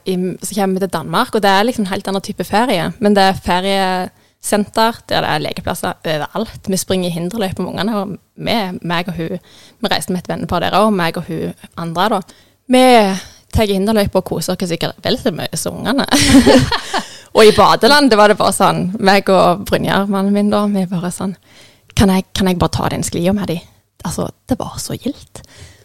i, 0.09 0.17
så 0.43 0.55
kommer 0.57 0.79
vi 0.79 0.87
til 0.87 0.93
Danmark, 0.93 1.35
og 1.35 1.43
det 1.45 1.51
er 1.51 1.67
liksom 1.69 1.87
en 1.87 1.93
helt 1.93 2.09
annen 2.09 2.25
type 2.25 2.45
ferie. 2.45 2.89
Men 3.05 3.17
det 3.17 3.27
er 3.29 3.43
feriesenter, 3.45 5.03
der 5.09 5.23
det 5.23 5.35
er 5.35 5.45
lekeplasser 5.45 6.01
overalt. 6.01 6.69
Vi 6.69 6.81
springer 6.81 7.11
i 7.11 7.15
hinderløyper 7.15 7.63
med 7.63 7.73
ungene, 7.73 7.99
og 8.01 8.17
vi, 8.35 8.57
meg 8.83 9.13
og 9.13 9.19
hun 9.21 9.37
Vi 9.83 9.91
reiste 9.91 10.13
med 10.13 10.25
et 10.25 10.33
vennepar 10.33 10.65
der 10.65 10.79
òg, 10.79 10.91
meg 10.95 11.17
og 11.21 11.29
hun 11.29 11.55
andre, 11.77 12.09
da. 12.09 12.21
Vi 12.73 12.85
tar 13.53 13.69
hinderløyper 13.69 14.23
og 14.23 14.25
koser 14.25 14.57
oss 14.57 14.69
sikkert 14.69 14.99
vel 15.05 15.19
så 15.21 15.31
mye 15.35 15.59
som 15.61 15.77
ungene. 15.83 16.07
og 17.37 17.45
i 17.45 17.55
badeland 17.57 18.11
det 18.11 18.19
var 18.19 18.33
det 18.33 18.39
bare 18.41 18.57
sånn, 18.57 18.87
meg 18.99 19.29
og 19.31 19.67
Brynjar, 19.69 20.09
mannen 20.09 20.33
min, 20.35 20.51
da, 20.51 20.65
vi 20.67 20.87
bare 20.91 21.13
sånn 21.13 21.37
kan 21.99 22.13
jeg, 22.15 22.27
kan 22.35 22.49
jeg 22.51 22.59
bare 22.61 22.75
ta 22.77 22.89
den 22.93 23.05
sklia 23.07 23.35
med 23.37 23.51
de? 23.53 23.59
Altså, 24.05 24.29
det 24.49 24.59
var 24.59 24.79
så 24.83 24.97
gildt. 24.99 25.43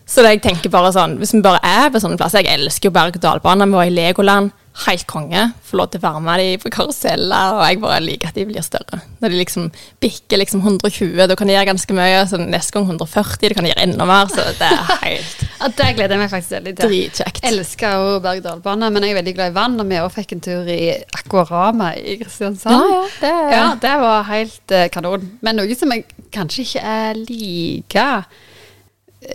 Så 0.08 0.24
jeg 0.24 0.40
tenker 0.44 0.72
bare 0.72 0.94
sånn, 0.96 1.18
hvis 1.20 1.34
vi 1.36 1.44
bare 1.44 1.60
er 1.68 1.90
på 1.92 2.00
sånne 2.00 2.16
plasser 2.20 2.46
Jeg 2.46 2.62
elsker 2.62 2.88
jo 2.88 2.96
berg-og-dal-bane. 2.96 3.68
Vi 3.68 3.76
var 3.76 3.90
i 3.90 3.94
Legoland. 3.94 4.54
Helt 4.86 5.08
konge. 5.10 5.42
Få 5.66 5.80
lov 5.80 5.88
til 5.90 6.00
å 6.00 6.04
være 6.04 6.20
med 6.22 6.40
de 6.42 6.48
på 6.62 6.70
karuseller. 6.74 7.56
Og 7.58 7.64
jeg 7.66 7.80
bare 7.82 8.02
liker 8.04 8.30
at 8.30 8.36
de 8.38 8.44
blir 8.46 8.66
større. 8.66 9.00
Når 9.24 9.34
de 9.34 9.40
liksom 9.40 9.70
bikker 10.04 10.38
liksom 10.38 10.62
120, 10.62 11.16
da 11.32 11.38
kan 11.40 11.50
de 11.50 11.56
gjøre 11.56 11.70
ganske 11.72 11.96
mye. 11.98 12.20
Så 12.30 12.38
neste 12.42 12.76
gang 12.76 12.86
140, 12.86 13.50
da 13.50 13.58
kan 13.58 13.66
de 13.66 13.72
gjøre 13.72 13.86
enda 13.88 14.08
mer. 14.10 14.30
Så 14.30 14.46
det 14.60 14.70
er 14.70 14.92
helt 15.04 15.46
Ja, 15.58 15.70
det 15.74 15.88
gleder 15.98 16.14
jeg 16.14 16.22
meg 16.22 16.30
faktisk 16.30 16.54
veldig 16.54 16.74
til. 16.78 16.92
dritkjekt. 16.92 17.40
Elsker 17.50 17.96
jo 17.98 18.12
berg-og-dal-bane, 18.22 18.92
men 18.94 19.08
jeg 19.08 19.16
er 19.16 19.20
veldig 19.22 19.34
glad 19.40 19.50
i 19.50 19.56
vann. 19.56 19.80
Og 19.82 19.90
vi 19.90 19.98
også 20.04 20.20
fikk 20.20 20.36
en 20.36 20.44
tur 20.46 20.70
i 20.70 20.82
Aquarama 21.18 21.94
i 21.98 22.18
Kristiansand. 22.22 22.78
Ja, 22.78 23.00
ja, 23.02 23.40
det 23.48 23.56
ja, 23.58 23.64
det 23.88 23.96
var 24.04 24.28
helt 24.30 24.76
eh, 24.78 24.90
kanon. 24.94 25.26
Men 25.42 25.58
noe 25.58 25.80
som 25.80 25.96
jeg 25.96 26.06
kanskje 26.36 26.68
ikke 26.68 26.86
er 26.98 27.24
like 27.24 28.06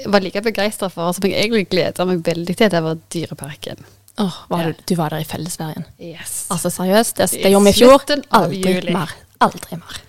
var 0.07 0.23
like 0.23 0.41
begeistra 0.47 0.87
for, 0.93 1.11
som 1.13 1.27
jeg 1.27 1.35
egentlig 1.43 1.67
gleder 1.73 2.07
meg 2.09 2.23
veldig 2.25 2.55
til, 2.57 2.71
det 2.71 2.83
var 2.85 3.01
Dyreparken. 3.13 3.83
Åh, 4.23 4.39
var 4.49 4.71
du, 4.71 4.87
du 4.87 4.95
var 4.99 5.11
der 5.11 5.25
i 5.25 5.27
fellesferien. 5.29 5.85
Yes. 5.99 6.47
Altså 6.53 6.71
seriøst, 6.71 7.19
det, 7.19 7.31
det 7.43 7.51
gjorde 7.51 7.67
vi 7.67 7.75
i 7.75 7.79
fjor. 7.81 8.05
Aldri 8.39 8.95
mer. 8.95 9.15
Aldri 9.43 9.79
mer. 9.81 10.01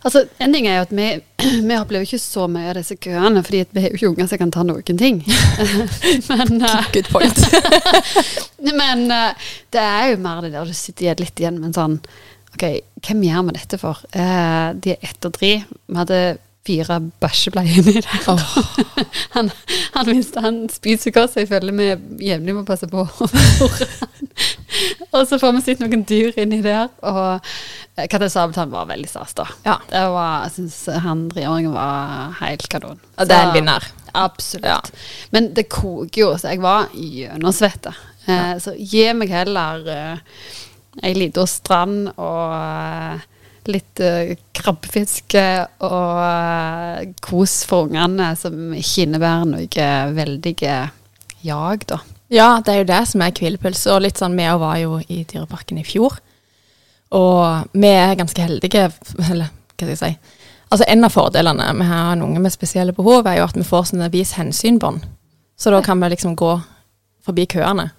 Altså, 0.00 0.22
en 0.40 0.54
ting 0.54 0.64
er 0.64 0.78
jo 0.78 0.84
at 0.86 0.92
vi, 0.96 1.08
vi 1.68 1.76
opplever 1.76 2.06
ikke 2.06 2.20
så 2.22 2.46
mye 2.48 2.70
av 2.70 2.78
disse 2.78 2.96
køene, 2.96 3.42
fordi 3.44 3.64
vi 3.74 3.82
har 3.82 3.90
jo 3.90 3.98
ikke 3.98 4.12
unger 4.14 4.30
som 4.30 4.40
kan 4.40 4.52
ta 4.54 4.64
noen 4.64 5.00
ting. 5.00 5.20
men 6.30 6.62
uh, 6.62 6.78
Good 6.94 7.10
point. 7.12 7.42
men 8.80 9.06
uh, 9.12 9.50
det 9.74 9.84
er 9.84 10.12
jo 10.12 10.22
mer 10.24 10.44
det 10.44 10.54
der 10.54 10.68
du 10.70 10.76
sitter 10.76 11.20
litt 11.20 11.40
igjen 11.40 11.60
med 11.60 11.72
en 11.72 11.80
sånn 11.80 12.02
Ok, 12.50 12.64
hvem 13.06 13.20
gjør 13.22 13.44
vi 13.46 13.52
dette 13.54 13.78
for? 13.78 14.00
Uh, 14.10 14.72
de 14.74 14.96
er 14.96 15.04
ett 15.06 15.26
og 15.28 15.36
tre. 15.36 15.52
Vi 15.86 15.94
hadde 15.94 16.16
fire 16.66 16.98
bæsjebleier 17.22 17.78
inni 17.80 18.00
der. 18.04 18.26
Oh. 18.28 18.42
Han, 19.36 19.48
han 19.94 20.10
minste 20.10 20.42
han 20.44 20.58
spiser 20.72 21.14
godt, 21.14 21.32
så 21.32 21.40
jeg 21.42 21.48
føler 21.48 21.72
vi 21.78 21.86
jevnlig 22.28 22.54
må 22.58 22.64
passe 22.68 22.88
på. 22.90 23.06
Og 25.10 25.24
så 25.26 25.38
får 25.40 25.54
vi 25.56 25.62
sett 25.64 25.80
noen 25.82 26.04
dyr 26.06 26.36
inni 26.38 26.60
der. 26.64 26.90
Og 27.06 27.40
eh, 27.96 28.06
Katte 28.12 28.28
Sabeltann 28.30 28.70
var 28.72 28.86
veldig 28.90 29.08
stas, 29.10 29.32
da. 29.38 29.46
Ja. 29.66 29.78
Det 29.90 30.04
var, 30.14 30.44
jeg 30.46 30.54
syns 30.58 30.76
han 31.06 31.24
treåringen 31.32 31.74
var 31.74 32.36
helt 32.42 32.68
kanon. 32.70 33.00
Og 33.16 33.30
det 33.30 33.36
er 33.36 33.48
en 33.48 33.56
vinner. 33.56 33.88
Absolutt. 34.14 34.66
Ja. 34.68 34.78
Men 35.34 35.50
det 35.56 35.68
koker 35.72 36.22
jo, 36.24 36.30
så 36.38 36.52
jeg 36.54 36.62
var 36.62 36.90
gjennomsvetta. 36.94 37.94
Eh, 38.28 38.54
Så 38.62 38.76
gi 38.78 39.08
meg 39.16 39.32
heller 39.32 39.86
eh, 39.90 40.38
ei 41.06 41.14
lita 41.16 41.46
strand 41.48 42.12
og 42.14 42.54
eh, 42.54 43.26
litt 43.70 44.02
uh, 44.04 44.32
krabbefiske 44.56 45.44
og 45.86 46.22
eh, 46.24 47.12
kos 47.24 47.60
for 47.68 47.88
ungene, 47.88 48.32
som 48.36 48.74
ikke 48.76 49.06
innebærer 49.06 49.46
noe 49.48 49.90
veldig 50.16 50.54
jag, 51.40 51.86
da. 51.88 52.00
Ja, 52.30 52.50
det 52.62 52.72
er 52.72 52.82
jo 52.82 52.90
det 52.90 53.00
som 53.10 53.22
er 53.24 53.32
hvilepils. 53.34 53.86
Og 53.90 54.04
litt 54.04 54.20
sånn, 54.20 54.36
vi 54.38 54.46
var 54.62 54.76
jo 54.78 55.00
i 55.08 55.22
Dyreparken 55.26 55.80
i 55.80 55.86
fjor. 55.86 56.20
Og 57.16 57.72
vi 57.72 57.90
er 57.90 58.18
ganske 58.18 58.44
heldige, 58.44 58.90
eller 59.30 59.48
hva 59.50 59.74
skal 59.74 59.90
jeg 59.94 60.00
si. 60.02 60.12
Altså 60.70 60.86
En 60.86 61.06
av 61.06 61.10
fordelene 61.10 61.72
med 61.74 61.88
å 61.88 61.90
ha 61.90 62.02
en 62.12 62.22
unge 62.22 62.42
med 62.44 62.54
spesielle 62.54 62.94
behov, 62.94 63.26
er 63.26 63.40
jo 63.40 63.48
at 63.48 63.56
vi 63.58 63.66
får 63.66 63.88
sånne 63.90 64.10
vis 64.12 64.36
hensynbånd. 64.38 65.02
Så 65.58 65.72
da 65.74 65.80
kan 65.82 65.98
vi 66.00 66.12
liksom 66.12 66.36
gå 66.38 66.52
forbi 67.26 67.48
køene. 67.50 67.90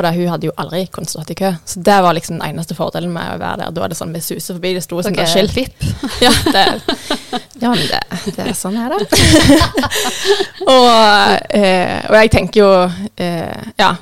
For 0.00 0.08
det, 0.08 0.16
hun 0.16 0.30
hadde 0.32 0.46
jo 0.48 0.52
aldri 0.56 0.78
kunnet 0.88 1.10
stått 1.12 1.30
i 1.34 1.34
kø. 1.36 1.50
Så 1.68 1.82
det 1.84 1.94
var 2.00 2.14
liksom 2.16 2.38
den 2.38 2.44
eneste 2.46 2.72
fordelen 2.72 3.10
med 3.12 3.34
å 3.34 3.36
være 3.36 3.58
der. 3.60 3.72
Da 3.76 3.82
er 3.84 3.92
det 3.92 3.98
sånn 3.98 4.14
vi 4.16 4.22
suser 4.24 4.56
forbi, 4.56 4.70
det 4.72 4.80
sto 4.80 5.02
sånn 5.04 5.12
okay. 5.12 5.28
skilt. 5.28 5.52
VIP. 5.52 5.84
Ja, 6.24 6.30
det, 6.54 6.62
ja 7.60 7.72
men 7.74 7.82
det, 7.84 8.00
det 8.32 8.46
er 8.46 8.56
sånn 8.56 8.78
er 8.80 8.94
det. 8.94 9.20
og, 10.72 10.88
eh, 11.52 12.00
og 12.08 12.16
jeg 12.16 12.32
tenker 12.32 12.62
jo 12.62 12.72
eh, 13.20 13.68
Ja, 13.76 13.92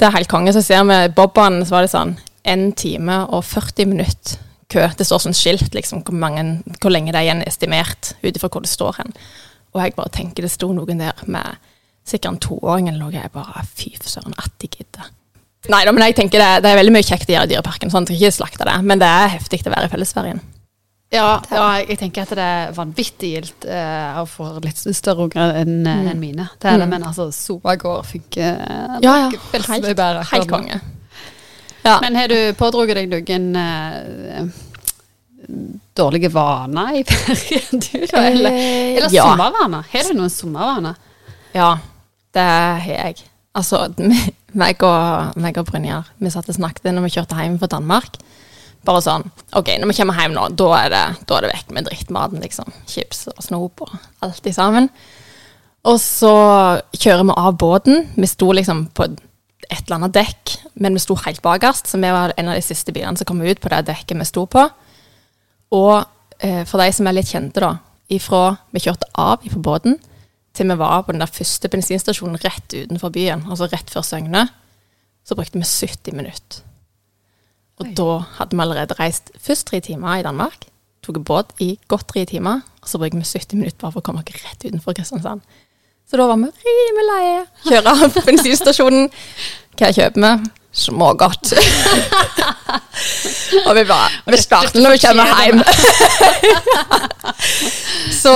det 0.00 0.08
er 0.08 0.16
helt 0.16 0.32
konge. 0.32 0.56
Så 0.56 0.64
ser 0.64 0.88
vi 0.88 0.98
Bobbanen, 1.20 1.66
så 1.68 1.76
var 1.76 1.84
det 1.84 1.92
sånn 1.92 2.16
en 2.48 2.66
time 2.72 3.20
og 3.28 3.44
40 3.52 3.92
minutter 3.92 4.40
kø. 4.72 4.88
Det 4.96 5.04
står 5.04 5.26
sånn 5.26 5.36
skilt 5.36 5.76
liksom 5.76 6.00
hvor, 6.00 6.16
mange, 6.16 6.62
hvor 6.78 6.96
lenge 6.96 7.12
det 7.12 7.20
er 7.20 7.28
igjen 7.28 7.44
estimert, 7.44 8.14
ut 8.24 8.32
ifra 8.32 8.48
hvor 8.48 8.64
det 8.64 8.72
står 8.72 9.02
hen. 9.02 9.12
Og 9.76 9.84
jeg 9.84 10.00
bare 10.00 10.16
tenker 10.16 10.48
det 10.48 10.56
sto 10.56 10.72
noen 10.72 11.04
der 11.04 11.26
med 11.28 11.60
sikkert 12.08 12.38
en 12.38 12.44
toåring 12.48 12.88
eller 12.88 13.04
noe. 13.04 13.18
Jeg 13.20 13.36
bare 13.36 13.66
fy 13.68 13.98
søren, 14.00 14.32
at 14.40 14.56
de 14.64 14.72
gidder. 14.80 15.12
Nei 15.70 15.84
da, 15.86 15.92
men 15.94 16.02
jeg 16.08 16.16
tenker 16.18 16.40
det, 16.42 16.62
det 16.64 16.70
er 16.72 16.78
veldig 16.80 16.92
mye 16.96 17.06
kjekt 17.06 17.28
å 17.30 17.34
gjøre 17.36 17.46
i 17.46 17.50
Dyreparken. 17.52 17.90
Sånn, 17.92 18.06
jeg 18.10 18.16
skal 18.18 18.26
ikke 18.26 18.38
slakte 18.40 18.66
det, 18.66 18.78
men 18.88 18.98
det 18.98 19.06
er 19.06 19.28
heftig 19.36 19.60
å 19.62 19.70
være 19.70 19.86
i 19.86 19.92
fellesferien. 19.92 20.40
Ja, 21.12 21.26
ja, 21.52 21.64
jeg 21.84 21.98
tenker 22.00 22.24
at 22.24 22.30
det 22.32 22.44
er 22.48 22.70
vanvittig 22.72 23.34
gildt 23.34 23.66
uh, 23.68 24.22
å 24.22 24.24
få 24.26 24.46
litt 24.64 24.80
større 24.96 25.26
unger 25.28 25.52
enn 25.60 25.82
mm. 25.84 26.06
en 26.14 26.18
mine. 26.22 26.46
Det 26.56 26.70
er 26.70 26.78
det, 26.80 26.86
Mm. 26.88 26.94
men 26.96 27.04
altså, 27.10 27.26
Sova 27.36 27.74
gård 27.76 28.06
funker 28.08 28.56
uh, 28.64 28.96
Ja, 29.04 29.14
ja. 29.26 29.42
Helt, 29.52 29.90
bedre. 29.92 30.24
helt 30.32 30.48
konge. 30.50 30.80
Ja. 31.84 31.98
Men 32.00 32.16
har 32.16 32.32
du 32.32 32.38
pådratt 32.56 32.94
deg 32.96 33.10
noen 33.12 33.56
eh, 33.58 34.44
dårlige 35.98 36.30
vaner 36.32 36.94
i 37.00 37.04
ferien, 37.10 37.80
du? 37.82 38.06
da? 38.06 38.22
Eller, 38.30 38.50
Eh, 38.50 38.96
eller 38.96 39.12
ja. 39.14 39.26
sommervaner? 39.28 39.84
Har 39.92 40.08
du 40.08 40.14
noen 40.18 40.30
sommervaner? 40.32 40.94
Ja, 41.52 41.74
det 42.32 42.46
har 42.48 42.86
jeg. 42.88 43.24
Altså, 43.52 43.84
meg 44.58 44.82
og, 44.86 45.38
meg 45.40 45.58
og 45.60 45.66
Brynjar, 45.68 46.08
vi 46.20 46.32
satt 46.32 46.50
og 46.50 46.58
snakket 46.58 46.92
når 46.92 47.06
vi 47.06 47.14
kjørte 47.16 47.38
hjem 47.38 47.58
fra 47.60 47.70
Danmark. 47.72 48.18
Bare 48.86 49.02
sånn 49.04 49.24
OK, 49.54 49.68
når 49.78 49.92
vi 49.92 49.96
kommer 50.00 50.18
hjem 50.18 50.34
nå, 50.34 50.46
da 50.58 50.68
er 50.80 50.92
det, 50.92 51.02
da 51.28 51.36
er 51.36 51.44
det 51.44 51.52
vekk 51.52 51.74
med 51.76 51.88
drittmaten, 51.88 52.42
liksom. 52.42 52.72
Chips 52.90 53.26
og 53.30 53.42
snop 53.44 53.84
og 53.84 53.92
alt 54.26 54.48
i 54.48 54.54
sammen. 54.54 54.88
Og 55.88 55.98
så 56.02 56.32
kjører 56.94 57.26
vi 57.26 57.36
av 57.42 57.58
båten. 57.58 58.08
Vi 58.14 58.30
sto 58.30 58.50
liksom 58.54 58.86
på 58.94 59.06
et 59.06 59.84
eller 59.84 59.98
annet 59.98 60.16
dekk, 60.16 60.56
men 60.82 60.98
vi 60.98 61.02
sto 61.02 61.16
helt 61.22 61.42
bakerst, 61.42 61.88
så 61.90 61.98
vi 62.02 62.10
var 62.12 62.34
en 62.36 62.50
av 62.50 62.58
de 62.58 62.64
siste 62.64 62.94
bilene 62.94 63.18
som 63.18 63.28
kom 63.28 63.42
ut 63.42 63.62
på 63.62 63.70
det 63.72 63.84
dekket 63.88 64.18
vi 64.18 64.28
sto 64.28 64.44
på. 64.50 64.66
Og 65.72 65.94
eh, 66.42 66.62
for 66.68 66.82
de 66.82 66.90
som 66.94 67.08
er 67.08 67.16
litt 67.16 67.30
kjente, 67.30 67.62
da, 67.62 67.76
ifra 68.12 68.58
vi 68.74 68.82
kjørte 68.84 69.08
av 69.18 69.46
ifra 69.46 69.62
båten 69.62 69.98
til 70.56 70.68
vi 70.68 70.76
var 70.78 71.02
på 71.02 71.14
den 71.14 71.22
der 71.22 71.30
første 71.32 71.68
bensinstasjonen 71.72 72.40
rett 72.44 72.74
utenfor 72.74 73.12
byen, 73.14 73.46
altså 73.48 73.70
rett 73.72 73.90
før 73.90 74.04
Søgne, 74.06 74.46
så 75.24 75.36
brukte 75.38 75.58
vi 75.58 75.64
70 75.64 76.16
minutter. 76.18 76.62
Og 77.80 77.86
Oi. 77.86 77.94
da 77.96 78.18
hadde 78.38 78.56
vi 78.56 78.64
allerede 78.64 78.98
reist 78.98 79.32
først 79.40 79.66
tre 79.70 79.80
timer 79.80 80.20
i 80.20 80.26
Danmark, 80.26 80.68
tok 81.02 81.22
båt 81.24 81.54
i 81.60 81.74
godt 81.88 82.08
tre 82.12 82.24
timer, 82.28 82.62
og 82.82 82.88
så 82.88 83.00
brukte 83.00 83.18
vi 83.18 83.24
70 83.24 83.58
minutter 83.58 83.80
bare 83.80 83.94
for 83.94 84.02
å 84.02 84.06
komme 84.06 84.22
oss 84.22 84.44
rett 84.44 84.66
utenfor 84.68 84.96
Kristiansand. 84.98 85.42
Så 86.06 86.18
da 86.20 86.26
var 86.28 86.36
vi 86.36 86.50
rimelig 86.50 87.06
leie. 87.08 87.38
Kjøre 87.64 87.94
av 87.94 88.18
bensinstasjonen. 88.26 89.08
Hva 89.78 89.94
kjøper 89.96 90.20
vi? 90.20 90.61
Smågodt. 90.72 91.52
og 93.66 93.74
vi 93.76 93.82
bare 93.84 94.32
Vi 94.32 94.38
starter 94.40 94.80
når 94.80 94.94
vi 94.94 95.00
kommer 95.02 95.28
hjem. 95.44 95.60
så, 98.22 98.32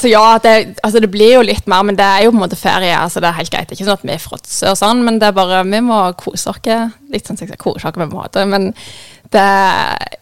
så 0.00 0.10
ja, 0.10 0.24
det, 0.42 0.54
altså 0.82 1.02
det 1.02 1.10
blir 1.12 1.36
jo 1.36 1.44
litt 1.46 1.68
mer, 1.70 1.84
men 1.86 1.98
det 1.98 2.06
er 2.06 2.24
jo 2.26 2.32
på 2.32 2.40
en 2.40 2.42
måte 2.42 2.58
ferie. 2.58 2.96
altså 2.98 3.22
Det 3.22 3.30
er 3.30 3.38
helt 3.38 3.52
greit. 3.54 3.68
Det 3.68 3.76
er 3.76 3.78
ikke 3.78 3.90
sånn 3.90 4.00
at 4.00 4.08
vi 4.10 4.18
fråtser 4.22 4.72
og 4.72 4.80
sånn, 4.80 5.04
men 5.06 5.20
det 5.22 5.30
er 5.30 5.38
bare 5.38 5.62
Vi 5.68 5.84
må 5.86 6.00
kose 6.18 6.50
oss. 6.50 6.74
Litt 7.12 7.30
sånn 7.30 7.38
kose 7.56 7.86
oss 7.86 7.94
på 7.94 8.02
en 8.02 8.12
måte, 8.12 8.44
men 8.48 8.72
det, 9.30 9.44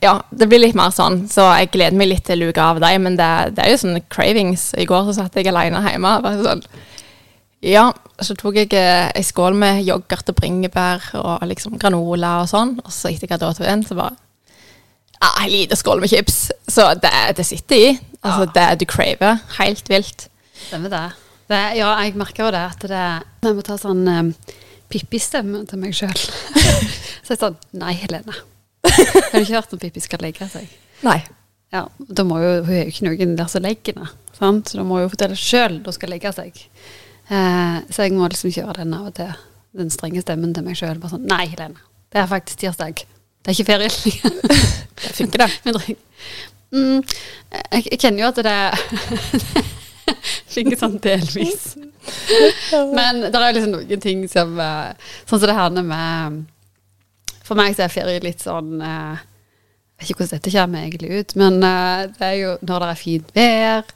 ja, 0.02 0.16
det 0.30 0.48
blir 0.50 0.62
litt 0.62 0.76
mer 0.78 0.92
sånn. 0.94 1.25
Så 1.30 1.46
jeg 1.60 1.70
gleder 1.75 1.98
meg 1.98 2.10
litt 2.10 2.26
til 2.26 2.42
luka 2.42 2.72
av 2.72 2.82
dem, 2.82 3.06
men 3.06 3.18
det, 3.18 3.30
det 3.56 3.64
er 3.64 3.72
jo 3.72 3.82
sånne 3.84 4.02
cravings. 4.12 4.72
I 4.76 4.86
går 4.88 5.08
så 5.08 5.20
satt 5.20 5.38
jeg 5.38 5.50
alene 5.50 5.82
hjemme. 5.86 6.16
Bare 6.25 6.42
sånn, 6.42 6.64
ja, 7.66 7.88
så 8.23 8.37
tok 8.38 8.61
jeg 8.61 8.70
eh, 8.78 9.08
ei 9.11 9.25
skål 9.26 9.56
med 9.58 9.82
yoghurt 9.85 10.30
og 10.30 10.38
bringebær 10.38 11.11
og 11.18 11.42
liksom 11.50 11.76
granola 11.80 12.40
og 12.44 12.50
sånn. 12.50 12.76
Og 12.85 12.92
så 12.94 13.11
etter 13.11 13.26
jeg 13.26 13.37
hadde 13.37 13.52
spist 13.56 13.68
den, 13.68 13.85
så 13.87 13.99
bare 13.99 14.14
ja, 15.16 15.30
en 15.42 15.50
liten 15.50 15.78
skål 15.78 16.02
med 16.02 16.12
chips. 16.12 16.50
Så 16.68 16.88
det, 17.00 17.12
det 17.37 17.46
sitter 17.49 17.76
i. 17.76 17.88
Altså, 18.20 18.49
det 18.54 18.66
du 18.80 18.87
craver. 18.90 19.40
Helt 19.58 19.88
vilt. 19.90 20.28
Stemmer 20.66 20.92
det. 20.92 21.04
det. 21.50 21.62
Ja, 21.80 21.94
jeg 22.02 22.16
merker 22.18 22.46
jo 22.46 22.52
det 22.54 22.62
at 22.73 22.87
det 22.90 23.04
Jeg 23.46 23.56
må 23.56 23.64
ta 23.64 23.78
sånn 23.80 24.04
um, 24.08 24.35
Pippi-stemme 24.92 25.64
til 25.68 25.80
meg 25.82 25.96
sjøl. 25.96 26.20
så 27.25 27.32
jeg 27.32 27.38
er 27.38 27.42
sånn 27.42 27.58
Nei, 27.76 27.96
Helene. 28.02 28.37
Har 28.87 29.32
du 29.35 29.42
ikke 29.42 29.56
hørt 29.56 29.75
om 29.75 29.82
Pippi 29.82 30.04
skal 30.04 30.23
legge 30.23 30.49
seg? 30.52 30.70
Nei. 31.06 31.20
Ja, 31.75 31.87
da 31.99 32.23
må 32.25 32.38
jo, 32.40 32.52
Hun 32.66 32.76
er 32.76 32.85
jo 32.87 32.92
ikke 32.92 33.08
noen 33.08 33.35
der 33.38 33.50
som 33.50 33.64
legger 33.64 33.96
henne, 33.96 34.12
så 34.37 34.78
da 34.78 34.85
må 34.87 35.00
hun 35.00 35.11
fortelle 35.11 35.37
sjøl 35.38 35.80
hun 35.82 35.96
skal 35.96 36.12
legge 36.14 36.30
seg. 36.37 36.61
Eh, 37.26 37.78
så 37.90 38.06
jeg 38.06 38.14
må 38.14 38.28
liksom 38.30 38.54
kjøre 38.54 38.80
den 38.83 38.95
av 38.97 39.11
og 39.11 39.16
til. 39.18 39.35
Den 39.76 39.92
strenge 39.92 40.23
stemmen 40.25 40.54
til 40.56 40.64
meg 40.64 40.78
sjøl. 40.78 41.00
Sånn, 41.11 41.26
Nei, 41.28 41.45
Helene. 41.52 41.80
Det 42.12 42.23
er 42.23 42.30
faktisk 42.30 42.62
tirsdag. 42.62 43.02
Det 43.42 43.52
er 43.52 43.56
ikke 43.56 43.73
ferie. 43.73 43.90
Det 44.97 45.11
funker, 45.12 45.42
det. 45.45 45.97
Mm, 46.73 47.02
jeg, 47.52 47.83
jeg 47.92 47.99
kjenner 48.00 48.23
jo 48.23 48.28
at 48.30 48.38
det 48.47 48.54
funker 50.54 50.78
sånn 50.80 50.97
delvis. 51.04 51.66
Men 52.73 53.21
det 53.26 53.37
er 53.37 53.54
liksom 53.56 53.75
noen 53.75 54.02
ting 54.02 54.23
som 54.30 54.56
eh, 54.62 55.11
Sånn 55.26 55.42
som 55.42 55.50
det 55.50 55.56
her 55.59 55.73
med 55.76 56.37
For 57.45 57.59
meg 57.59 57.75
så 57.76 57.85
er 57.85 57.92
ferie 57.92 58.23
litt 58.25 58.45
sånn 58.45 58.80
eh, 58.80 59.18
Jeg 59.18 59.99
vet 59.99 60.12
ikke 60.12 60.21
hvordan 60.23 60.33
dette 60.38 60.54
kommer 60.54 60.87
egentlig 60.87 61.21
ut, 61.21 61.37
men 61.42 61.59
eh, 61.66 62.06
det 62.16 62.28
er 62.30 62.37
jo 62.40 62.54
når 62.62 62.85
det 62.85 62.88
er 62.92 63.02
fint 63.02 63.35
vær. 63.37 63.95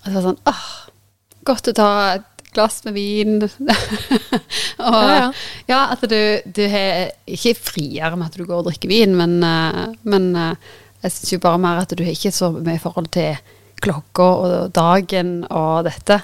Og 0.00 0.02
så 0.02 0.10
er 0.10 0.16
det 0.16 0.24
sånn 0.26 0.42
åh, 0.50 0.66
godt 1.52 1.70
å 1.70 1.76
ta 1.76 1.90
et 2.16 2.29
glass 2.54 2.80
med 2.86 2.96
vin. 2.96 3.38
og 4.90 5.00
Ja, 5.00 5.14
ja. 5.14 5.30
ja, 5.70 5.80
at 5.94 6.04
du, 6.10 6.20
du 6.44 6.62
har 6.72 7.12
ikke 7.28 7.54
friere 7.58 8.16
med 8.16 8.30
at 8.30 8.38
du 8.38 8.46
går 8.46 8.62
og 8.62 8.68
drikker 8.70 8.90
vin, 8.90 9.16
men, 9.18 9.38
eh, 9.46 9.96
men 10.08 10.30
eh, 10.36 10.70
jeg 11.04 11.16
syns 11.16 11.34
jo 11.36 11.42
bare 11.44 11.62
mer 11.62 11.82
at 11.82 11.94
du 11.96 12.04
har 12.04 12.12
ikke 12.14 12.34
så 12.34 12.52
mye 12.56 12.82
forhold 12.82 13.10
til 13.14 13.38
klokka 13.80 14.26
og 14.44 14.74
dagen 14.76 15.40
og 15.48 15.86
dette. 15.88 16.20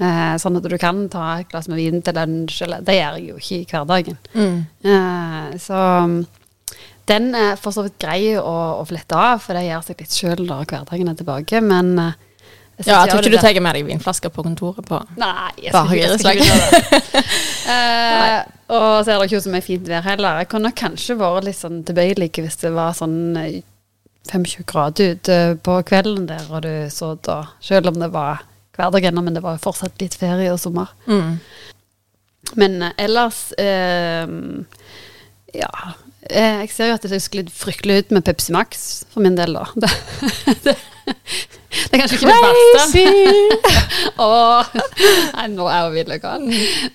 Eh, 0.00 0.34
sånn 0.40 0.56
at 0.56 0.64
du 0.64 0.76
kan 0.80 1.02
ta 1.12 1.34
et 1.40 1.48
glass 1.50 1.68
med 1.68 1.80
vin 1.80 2.00
til 2.04 2.16
lunsj, 2.16 2.62
eller 2.64 2.84
Det 2.84 2.96
gjør 2.96 3.18
jeg 3.18 3.26
jo 3.28 3.40
ikke 3.40 3.58
i 3.58 3.66
hverdagen. 3.68 4.20
Mm. 4.32 4.60
Eh, 4.92 5.58
så 5.60 5.80
um, 6.06 6.14
den 7.10 7.34
er 7.36 7.58
for 7.60 7.74
så 7.74 7.84
vidt 7.84 7.98
grei 8.00 8.22
å, 8.38 8.56
å 8.80 8.86
flette 8.88 9.18
av, 9.18 9.42
for 9.44 9.56
det 9.56 9.66
gjør 9.66 9.84
seg 9.84 10.00
litt 10.00 10.16
sjøl 10.16 10.44
når 10.46 10.68
hverdagen 10.70 11.12
er 11.12 11.18
tilbake, 11.18 11.60
men 11.64 11.92
eh, 12.00 12.16
Ja, 12.86 13.02
jeg 13.04 13.12
tror 13.12 13.20
ikke 13.24 13.36
du 13.36 13.42
tar 13.42 13.60
med 13.60 13.76
deg 13.76 13.88
vinflasker 13.88 14.32
på 14.32 14.44
kontoret 14.46 14.86
på 14.88 14.98
Nei, 15.20 15.50
jeg 15.60 15.72
skal 15.74 15.90
ikke, 15.92 16.06
jeg 16.06 16.20
skal 16.22 16.38
ikke 16.38 16.50
gjøre 16.50 16.70
det. 16.70 17.24
Eh, 17.70 18.40
og 18.72 19.04
så 19.04 19.12
er 19.12 19.20
det 19.20 19.26
ikke 19.28 19.40
så 19.44 19.50
mye 19.52 19.62
fint 19.62 19.84
vær 19.86 20.02
heller. 20.02 20.40
Jeg 20.40 20.48
kunne 20.50 20.72
kanskje 20.74 21.14
vært 21.20 21.44
litt 21.46 21.58
sånn 21.58 21.84
tilbøyelig 21.86 22.30
hvis 22.40 22.56
det 22.64 22.72
var 22.74 22.96
sånn 22.98 23.36
eh, 23.38 23.60
25 24.26 24.66
grader 24.66 25.14
ute 25.14 25.36
på 25.62 25.76
kvelden 25.86 26.26
der, 26.26 26.48
og 26.50 26.64
du 26.64 26.72
så 26.90 27.12
da, 27.22 27.44
selv 27.62 27.92
om 27.92 28.00
det 28.00 28.10
var 28.14 28.42
hverdag 28.78 29.06
ennå, 29.10 29.22
men 29.22 29.36
det 29.36 29.44
var 29.44 29.60
fortsatt 29.62 30.02
litt 30.02 30.16
ferie 30.18 30.50
og 30.52 30.58
sommer. 30.62 30.90
mm. 31.06 31.36
Men 32.58 32.80
uh, 32.82 32.90
ellers 32.98 33.52
uh, 33.60 34.26
Ja. 35.54 35.70
Eh, 36.30 36.60
jeg 36.62 36.70
ser 36.70 36.90
jo 36.90 36.96
at 36.98 37.04
det 37.10 37.18
skulle 37.22 37.50
fryktelig 37.50 37.96
ut 37.98 38.10
med 38.14 38.24
Pepsi 38.26 38.52
Max, 38.54 39.04
for 39.10 39.24
min 39.24 39.38
del, 39.38 39.56
da. 39.56 39.64
Det, 39.82 39.90
det, 40.64 40.76
det 41.10 41.94
er 41.96 42.02
kanskje 42.02 42.18
ikke 42.18 42.30
det 42.30 42.40
verste. 42.44 43.04
Åh, 44.26 44.70
nei, 45.36 45.46
nå 45.54 45.66
er 45.70 45.86
hun 45.86 45.94
villegal. 45.96 46.46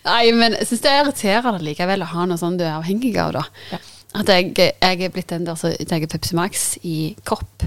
Nei, 0.06 0.22
men 0.36 0.58
jeg 0.60 0.70
syns 0.72 0.84
det 0.86 0.92
er 0.94 1.04
irriterende 1.04 1.66
likevel 1.66 2.06
å 2.06 2.12
ha 2.14 2.28
noe 2.30 2.40
sånn 2.42 2.58
du 2.60 2.66
er 2.68 2.76
avhengig 2.78 3.16
av, 3.22 3.36
da. 3.40 3.46
Ja. 3.74 3.82
At 4.16 4.30
jeg, 4.32 4.54
jeg 4.56 5.02
er 5.04 5.12
blitt 5.12 5.32
den 5.34 5.44
der 5.48 5.58
som 5.60 5.74
tar 5.90 6.06
Pepsi 6.12 6.38
Max 6.38 6.70
i 6.88 7.16
kopp. 7.28 7.66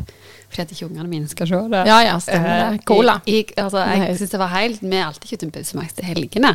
Fordi 0.49 0.63
at 0.65 0.71
ikke 0.73 0.87
ungene 0.87 1.11
mine 1.11 1.29
skal 1.29 1.45
se 1.51 1.59
det. 1.69 1.81
Ja, 1.91 1.99
ja, 2.07 2.15
stemmer 2.25 2.49
Eh, 2.55 2.71
det. 2.73 2.85
Cola. 2.89 3.19
I, 3.29 3.43
i, 3.43 3.59
altså, 3.61 3.83
jeg 3.85 4.15
synes 4.17 4.31
det 4.33 4.39
var 4.41 4.49
helt 4.55 4.81
Vi 4.81 4.95
har 4.97 5.11
alltid 5.11 5.29
kjøpt 5.35 5.43
en 5.45 5.51
Pepsi 5.53 5.77
Max 5.77 5.93
til 5.99 6.09
helgene. 6.09 6.55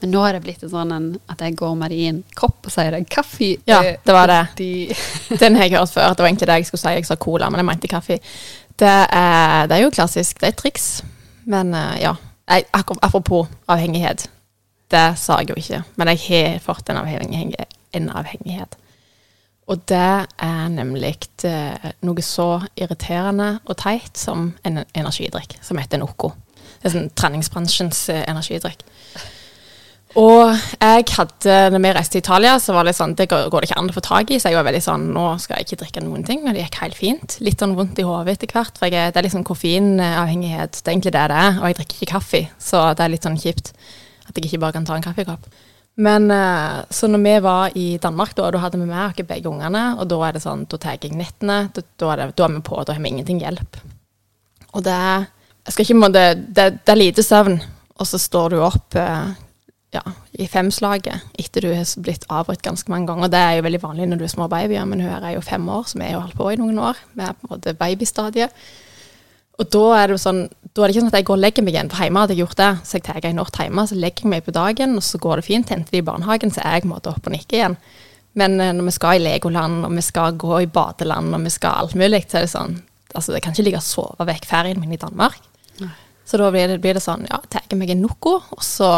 Men 0.00 0.14
nå 0.14 0.22
er 0.24 0.38
det 0.38 0.40
blitt 0.46 0.64
sånn 0.64 0.94
en, 0.96 1.10
at 1.28 1.44
jeg 1.44 1.58
går 1.60 1.74
med 1.76 1.92
det 1.92 1.98
i 2.00 2.06
en 2.08 2.22
kopp 2.38 2.70
og 2.70 2.72
sier 2.72 2.94
det 2.96 3.02
er 3.02 3.10
kaffe. 3.18 3.50
Ja, 3.68 3.82
eh, 3.84 3.98
det 4.00 4.16
var 4.16 4.32
det. 4.32 4.40
Den 5.42 5.60
har 5.60 5.68
jeg 5.68 5.76
hørt 5.76 5.92
før. 5.92 6.08
Det 6.16 6.24
var 6.24 6.30
egentlig 6.30 6.48
det 6.48 6.56
jeg 6.62 6.70
skulle 6.70 6.84
si. 6.86 6.94
Jeg 7.02 7.10
sa 7.10 7.18
cola, 7.20 7.50
men 7.52 7.60
jeg 7.60 7.68
mente 7.68 7.92
kaffe. 7.92 8.18
Det 8.78 8.96
er, 9.10 9.66
det 9.66 9.76
er 9.76 9.84
jo 9.84 9.94
klassisk. 9.94 10.40
Det 10.40 10.46
er 10.48 10.54
et 10.54 10.60
triks. 10.60 10.88
Men 11.48 11.74
eh, 11.74 12.02
ja. 12.02 12.14
Jeg, 12.48 12.64
apropos 13.02 13.48
avhengighet. 13.68 14.28
Det 14.88 15.18
sa 15.20 15.36
jeg 15.42 15.50
jo 15.50 15.56
ikke, 15.60 15.82
men 16.00 16.08
jeg 16.08 16.20
har 16.28 16.60
fått 16.64 16.88
en 16.88 16.96
avhengighet. 16.96 17.74
En 17.92 18.08
avhengighet. 18.08 18.78
Og 19.68 19.82
det 19.88 20.24
er 20.40 20.68
nemlig 20.72 21.18
eh, 21.44 21.90
noe 22.08 22.24
så 22.24 22.62
irriterende 22.72 23.58
og 23.66 23.76
teit 23.82 24.16
som 24.16 24.54
en 24.64 24.80
energidrikk 24.96 25.58
som 25.60 25.80
heter 25.80 26.00
Noco. 26.00 26.32
Det 26.78 26.88
er 26.88 26.94
sånn 26.94 27.10
treningsbransjens 27.12 28.00
eh, 28.14 28.22
energidrikk. 28.30 28.80
Og 30.18 30.50
jeg 30.50 31.04
hadde, 31.14 31.56
når 31.70 31.82
vi 31.84 31.90
reiste 31.94 32.16
til 32.16 32.24
Italia, 32.24 32.56
så 32.58 32.74
var 32.74 32.88
det 32.88 32.96
sånn, 32.98 33.14
det 33.14 33.28
går, 33.30 33.44
går 33.52 33.62
det 33.62 33.68
ikke 33.68 33.78
an 33.78 33.90
å 33.92 33.94
få 33.94 34.02
tak 34.02 34.32
i, 34.34 34.40
så 34.42 34.50
jeg 34.50 34.58
var 34.58 34.66
veldig 34.66 34.82
sånn, 34.82 35.04
nå 35.14 35.26
skal 35.38 35.60
jeg 35.60 35.68
ikke 35.68 35.78
drikke 35.84 36.02
noen 36.02 36.24
ting, 36.26 36.42
og 36.42 36.56
det 36.56 36.64
gikk 36.64 36.80
helt 36.82 36.98
fint. 36.98 37.36
Litt 37.44 37.62
sånn 37.62 37.76
vondt 37.78 38.00
i 38.02 38.06
hodet 38.06 38.34
etter 38.34 38.50
hvert, 38.50 38.80
for 38.80 38.90
jeg, 38.90 39.14
det 39.14 39.20
er 39.20 39.28
liksom 39.28 39.46
koffeinavhengighet, 39.46 40.80
det 40.80 40.90
er 40.90 40.96
egentlig 40.96 41.14
det 41.14 41.24
det 41.30 41.38
er, 41.38 41.60
og 41.60 41.70
jeg 41.70 41.78
drikker 41.78 42.00
ikke 42.00 42.12
kaffe, 42.16 42.42
så 42.58 42.82
det 42.98 43.06
er 43.06 43.14
litt 43.14 43.28
sånn 43.28 43.38
kjipt 43.38 43.72
at 44.26 44.34
jeg 44.34 44.50
ikke 44.50 44.62
bare 44.66 44.76
kan 44.80 44.90
ta 44.90 44.98
en 44.98 45.06
kaffekopp. 45.06 45.48
Men 46.02 46.28
eh, 46.30 46.82
så 46.94 47.08
når 47.10 47.22
vi 47.22 47.38
var 47.42 47.78
i 47.78 47.86
Danmark, 48.02 48.34
da, 48.38 48.50
da 48.54 48.60
hadde 48.62 48.78
vi 48.78 48.90
med 48.90 49.00
oss 49.06 49.26
begge 49.26 49.50
ungene, 49.50 49.86
og 49.98 50.06
da 50.10 50.20
er 50.26 50.36
det 50.36 50.44
sånn, 50.44 50.66
da 50.70 50.78
tar 50.82 50.98
jeg 50.98 51.14
nettene, 51.18 51.64
da, 51.74 51.82
da, 51.98 52.12
er 52.12 52.20
det, 52.22 52.30
da 52.38 52.46
er 52.46 52.54
vi 52.58 52.66
på, 52.66 52.78
da 52.82 52.94
har 52.94 53.02
vi 53.02 53.14
ingenting 53.14 53.42
hjelp. 53.42 53.80
Og 54.74 54.84
det 54.86 54.94
er, 54.94 55.26
jeg 55.66 55.74
skal 55.74 55.86
ikke 55.86 56.02
måtte, 56.02 56.30
det, 56.38 56.70
det 56.82 56.94
er 56.94 57.00
lite 57.06 57.24
søvn, 57.26 57.58
og 57.98 58.06
så 58.06 58.20
står 58.22 58.54
du 58.54 58.62
opp 58.66 58.98
eh, 58.98 59.30
ja, 59.94 60.02
i 60.36 60.44
femslaget 60.50 61.22
etter 61.40 61.64
du 61.64 61.70
har 61.72 61.88
blitt 62.04 62.26
avbrutt 62.28 62.62
ganske 62.64 62.92
mange 62.92 63.08
ganger. 63.08 63.30
Det 63.32 63.40
er 63.40 63.54
jo 63.56 63.64
veldig 63.64 63.80
vanlig 63.82 64.08
når 64.10 64.20
du 64.20 64.26
er 64.26 64.34
små 64.34 64.48
babyer, 64.52 64.84
men 64.88 65.00
hun 65.00 65.08
her 65.10 65.24
er 65.24 65.38
jo 65.38 65.44
fem 65.44 65.64
år, 65.72 65.86
så 65.88 65.98
vi 65.98 66.04
har 66.04 66.18
jo 66.18 66.24
holdt 66.26 66.36
på 66.36 66.50
i 66.52 66.58
noen 66.60 66.82
år. 66.90 67.00
Vi 67.14 67.24
er 67.24 67.36
på 67.36 67.48
en 67.48 67.54
måte 67.54 67.74
babystadiet. 67.78 68.66
Og 69.58 69.70
da 69.74 69.84
er 69.98 70.06
det 70.06 70.14
jo 70.14 70.22
sånn, 70.22 70.42
da 70.70 70.82
er 70.82 70.90
det 70.90 70.94
ikke 70.94 71.02
sånn 71.02 71.10
at 71.10 71.16
jeg 71.18 71.26
går 71.30 71.38
og 71.38 71.42
legger 71.42 71.64
meg 71.66 71.74
igjen, 71.74 71.88
for 71.90 72.04
hjemme 72.04 72.20
hadde 72.22 72.36
jeg 72.36 72.44
gjort 72.44 72.60
det. 72.60 72.68
Så 72.86 72.98
jeg 72.98 73.06
tar 73.08 73.24
en 73.26 73.40
natt 73.40 73.58
hjemme, 73.58 73.86
så 73.90 73.96
legger 73.98 74.26
jeg 74.26 74.32
meg 74.34 74.44
på 74.46 74.54
dagen, 74.54 74.98
og 75.00 75.06
så 75.06 75.20
går 75.24 75.40
det 75.40 75.46
fint. 75.48 75.72
Henter 75.72 75.96
de 75.96 76.02
i 76.02 76.06
barnehagen, 76.06 76.52
så 76.54 76.62
er 76.62 76.76
jeg 76.76 76.84
på 76.84 76.90
en 76.90 76.94
måte 76.94 77.10
oppe 77.10 77.32
og 77.32 77.34
nikker 77.34 77.58
igjen. 77.58 77.78
Men 78.38 78.60
eh, 78.60 78.74
når 78.76 78.90
vi 78.90 78.94
skal 78.94 79.18
i 79.18 79.24
Legoland, 79.24 79.80
og 79.88 79.96
vi 79.96 80.04
skal 80.04 80.36
gå 80.38 80.60
i 80.62 80.70
badeland, 80.70 81.34
og 81.34 81.48
vi 81.48 81.54
skal 81.54 81.82
alt 81.82 81.96
mulig, 81.98 82.22
så 82.28 82.40
er 82.40 82.46
det 82.46 82.52
sånn 82.54 82.78
Altså, 83.16 83.32
jeg 83.32 83.40
kan 83.40 83.54
ikke 83.54 83.62
ligge 83.64 83.78
og 83.80 83.86
sove 83.86 84.24
vekk 84.28 84.44
ferien 84.44 84.76
min 84.78 84.90
i 84.92 84.98
Danmark. 85.00 85.38
Nei. 85.80 85.88
Så 86.28 86.36
da 86.36 86.50
blir 86.52 86.68
det, 86.68 86.74
blir 86.84 86.92
det 86.92 87.00
sånn, 87.00 87.22
ja, 87.24 87.38
tar 87.48 87.64
jeg 87.64 87.78
meg 87.80 87.88
en 87.94 88.02
Noco, 88.04 88.34
og 88.52 88.60
så 88.62 88.90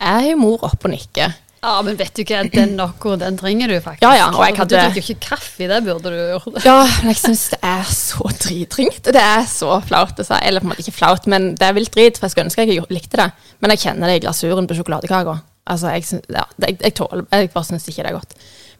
er 0.00 0.30
jo 0.30 0.36
mor 0.40 0.64
oppe 0.66 0.88
og 0.88 0.92
nikker. 0.94 1.34
ja, 1.62 1.72
men 1.84 1.96
vet 1.98 2.14
du 2.16 2.22
ikke, 2.22 2.38
den 2.54 2.70
noe, 2.78 3.16
den 3.20 3.36
trenger 3.36 3.68
du 3.68 3.74
faktisk. 3.84 4.02
Ja, 4.06 4.14
ja, 4.16 4.28
og 4.32 4.40
jeg 4.46 4.54
Du 4.54 4.60
hadde- 4.62 4.78
drikker 4.80 5.00
jo 5.02 5.14
ikke 5.14 5.26
kaffe, 5.28 5.68
det 5.68 5.80
burde 5.84 6.08
du 6.14 6.16
gjort. 6.38 6.64
Ja, 6.64 6.78
men 7.02 7.12
jeg 7.12 7.16
syns 7.20 7.42
det 7.50 7.58
er 7.62 7.82
så 7.84 8.24
dritringt. 8.40 9.02
Det 9.04 9.16
er 9.20 9.44
så 9.44 9.82
flaut 9.84 10.16
å 10.16 10.24
si. 10.24 10.38
Eller 10.42 10.60
på 10.60 10.64
en 10.64 10.72
måte 10.72 10.80
ikke 10.86 10.96
flaut, 10.96 11.26
men 11.26 11.54
det 11.54 11.62
er 11.68 11.76
vilt 11.76 11.92
drit, 11.92 12.16
for 12.18 12.26
jeg 12.26 12.32
skulle 12.32 12.48
ønske 12.48 12.66
jeg 12.66 12.86
likte 12.90 13.16
det. 13.20 13.32
Men 13.60 13.70
jeg 13.74 13.78
kjenner 13.84 14.06
det 14.08 14.16
i 14.22 14.26
glasuren 14.26 14.66
på 14.66 14.74
sjokoladekaka. 14.78 15.40
Altså, 15.70 15.92
jeg, 15.92 16.22
ja, 16.32 16.44
jeg, 16.66 16.78
jeg 16.80 16.94
tåler 16.96 17.26
Jeg 17.30 17.50
bare 17.52 17.64
syns 17.68 17.86
ikke 17.88 18.02
det 18.02 18.10
er 18.10 18.16
godt. 18.18 18.32